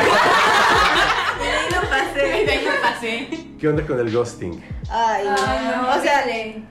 Y 1.42 1.44
de 1.44 1.52
ahí 1.52 1.72
lo 1.72 1.82
y 1.82 1.90
pasé. 1.90 2.46
de 2.46 2.52
ahí 2.52 2.66
me 2.66 2.72
pasé. 2.82 3.28
¿Qué 3.60 3.68
onda 3.68 3.86
con 3.86 4.00
el 4.00 4.12
ghosting? 4.16 4.64
Ay, 4.90 5.26
no. 5.26 5.36
Ay, 5.40 5.60
no, 5.76 5.90
o 5.98 6.02
sea, 6.02 6.22
horrible. 6.22 6.64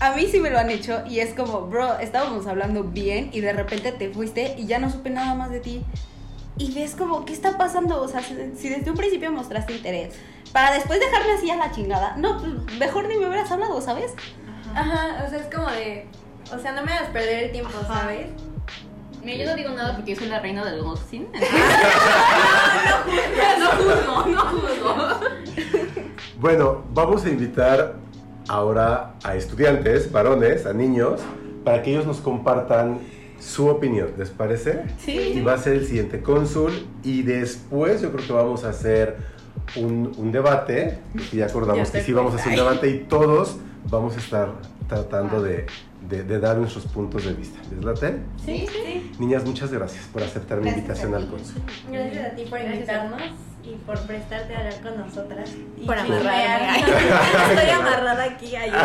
a 0.00 0.12
mí 0.16 0.26
sí 0.30 0.40
me 0.40 0.48
lo 0.50 0.58
han 0.58 0.70
hecho 0.70 1.02
y 1.08 1.20
es 1.20 1.34
como, 1.34 1.62
bro, 1.66 1.98
estábamos 1.98 2.46
hablando 2.46 2.82
bien 2.84 3.28
y 3.32 3.40
de 3.40 3.52
repente 3.52 3.92
te 3.92 4.08
fuiste 4.10 4.54
y 4.58 4.66
ya 4.66 4.78
no 4.78 4.90
supe 4.90 5.10
nada 5.10 5.34
más 5.34 5.50
de 5.50 5.60
ti. 5.60 5.82
Y 6.58 6.74
ves 6.74 6.94
como, 6.94 7.24
¿qué 7.24 7.32
está 7.32 7.56
pasando? 7.56 8.02
O 8.02 8.08
sea, 8.08 8.22
si 8.22 8.34
si 8.56 8.68
desde 8.68 8.90
un 8.90 8.96
principio 8.96 9.32
mostraste 9.32 9.74
interés, 9.74 10.14
para 10.52 10.74
después 10.74 11.00
dejarme 11.00 11.32
así 11.32 11.50
a 11.50 11.56
la 11.56 11.72
chingada, 11.72 12.14
no, 12.16 12.38
pues, 12.38 12.52
mejor 12.78 13.08
ni 13.08 13.16
me 13.16 13.26
hubieras 13.26 13.50
hablado, 13.50 13.80
¿sabes? 13.80 14.12
Ajá, 14.74 15.24
o 15.26 15.30
sea, 15.30 15.38
es 15.38 15.54
como 15.54 15.70
de. 15.70 16.06
O 16.54 16.58
sea, 16.58 16.72
no 16.72 16.82
me 16.82 16.92
hagas 16.92 17.08
perder 17.10 17.44
el 17.44 17.52
tiempo, 17.52 17.72
¿sabes? 17.86 18.26
Mira, 19.22 19.44
yo 19.44 19.50
no 19.50 19.56
digo 19.56 19.70
nada 19.70 19.94
porque 19.94 20.14
yo 20.14 20.18
soy 20.18 20.28
la 20.28 20.40
reina 20.40 20.64
del 20.64 20.82
ghosting. 20.82 21.28
no 23.58 23.66
juzgo, 23.70 24.26
no 24.26 24.40
juzgo. 24.40 24.96
Bueno, 26.38 26.82
vamos 26.92 27.24
a 27.24 27.28
invitar 27.28 27.94
ahora 28.48 29.14
a 29.22 29.36
estudiantes, 29.36 30.10
varones, 30.10 30.66
a 30.66 30.72
niños, 30.72 31.20
para 31.64 31.82
que 31.82 31.92
ellos 31.92 32.04
nos 32.04 32.20
compartan 32.20 32.98
su 33.42 33.66
opinión, 33.68 34.08
¿les 34.16 34.30
parece? 34.30 34.84
Sí. 34.98 35.32
Y 35.34 35.40
va 35.40 35.54
a 35.54 35.58
ser 35.58 35.74
el 35.74 35.86
siguiente 35.86 36.20
cónsul 36.20 36.86
y 37.02 37.22
después 37.22 38.00
yo 38.00 38.12
creo 38.12 38.26
que 38.26 38.32
vamos 38.32 38.64
a 38.64 38.70
hacer 38.70 39.16
un, 39.76 40.12
un 40.16 40.32
debate, 40.32 40.98
y 41.32 41.38
ya 41.38 41.46
acordamos 41.46 41.88
Ya 41.88 41.98
que 41.98 42.04
sí 42.04 42.12
vamos 42.12 42.34
a 42.34 42.36
hacer 42.36 42.50
un 42.50 42.56
debate 42.56 42.88
y 42.88 42.98
todos 43.00 43.56
vamos 43.90 44.16
a 44.16 44.20
estar 44.20 44.52
tratando 44.88 45.42
de, 45.42 45.66
de- 46.08 46.22
de 46.24 46.38
dar 46.40 46.56
nuestros 46.56 46.84
puntos 46.86 47.24
de 47.24 47.32
vista. 47.32 47.60
¿Les 47.70 47.84
late? 47.84 48.18
Sí, 48.44 48.66
sí. 48.70 49.12
Niñas, 49.18 49.44
muchas 49.44 49.70
gracias 49.72 50.04
por 50.12 50.22
aceptar 50.22 50.60
mi 50.60 50.68
invitación 50.68 51.14
al 51.14 51.26
cónsul. 51.28 51.62
Gracias 51.90 52.32
a 52.32 52.36
ti 52.36 52.44
por 52.48 52.60
invitarnos 52.60 53.22
y 53.64 53.74
por 53.86 53.98
prestarte 54.00 54.54
a 54.54 54.58
hablar 54.58 54.80
con 54.80 54.98
nosotras. 54.98 55.50
Y 55.80 55.86
Por 55.86 55.96
amarrarme. 55.98 56.78
Estoy 57.54 57.70
amarrada 57.80 58.24
aquí. 58.24 58.56
Ayuda. 58.56 58.84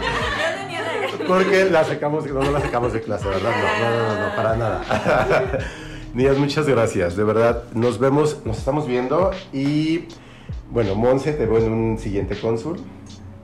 Yo 0.00 0.62
tenía 0.62 0.80
la- 0.82 1.26
Porque 1.28 1.64
la 1.70 1.84
sacamos, 1.84 2.26
no, 2.26 2.42
no 2.42 2.50
la 2.52 2.60
sacamos 2.60 2.92
de 2.92 3.00
clase, 3.02 3.26
¿verdad? 3.28 3.50
No, 3.50 3.90
no, 3.90 4.14
no, 4.20 4.28
no, 4.28 4.36
para 4.36 4.56
nada. 4.56 4.82
Niñas, 6.14 6.38
muchas 6.38 6.66
gracias. 6.68 7.16
De 7.16 7.24
verdad, 7.24 7.64
nos 7.74 7.98
vemos, 7.98 8.38
nos 8.44 8.58
estamos 8.58 8.86
viendo 8.86 9.32
y 9.52 10.04
bueno, 10.70 10.94
Monse, 10.94 11.32
te 11.32 11.46
veo 11.46 11.58
en 11.58 11.72
un 11.72 11.98
siguiente 11.98 12.38
cónsul. 12.40 12.78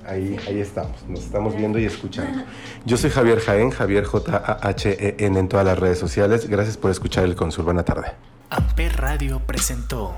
Ahí, 0.07 0.37
ahí 0.49 0.61
estamos, 0.61 1.03
nos 1.09 1.21
estamos 1.21 1.55
viendo 1.55 1.79
y 1.79 1.85
escuchando. 1.85 2.45
Yo 2.85 2.97
soy 2.97 3.11
Javier 3.11 3.41
Jaén, 3.41 3.71
Javier 3.71 4.05
J-A-H-E-N 4.05 5.39
en 5.39 5.49
todas 5.49 5.65
las 5.65 5.79
redes 5.79 5.99
sociales. 5.99 6.49
Gracias 6.49 6.77
por 6.77 6.91
escuchar 6.91 7.25
el 7.25 7.37
cónsul. 7.37 7.65
Buena 7.65 7.85
tarde. 7.85 8.13
Amper 8.51 8.97
Radio 9.01 9.41
presentó 9.47 10.15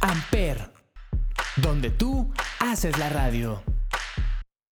Amper, 0.00 0.70
donde 1.56 1.90
tú 1.90 2.32
haces 2.60 2.98
la 2.98 3.08
radio. 3.08 3.62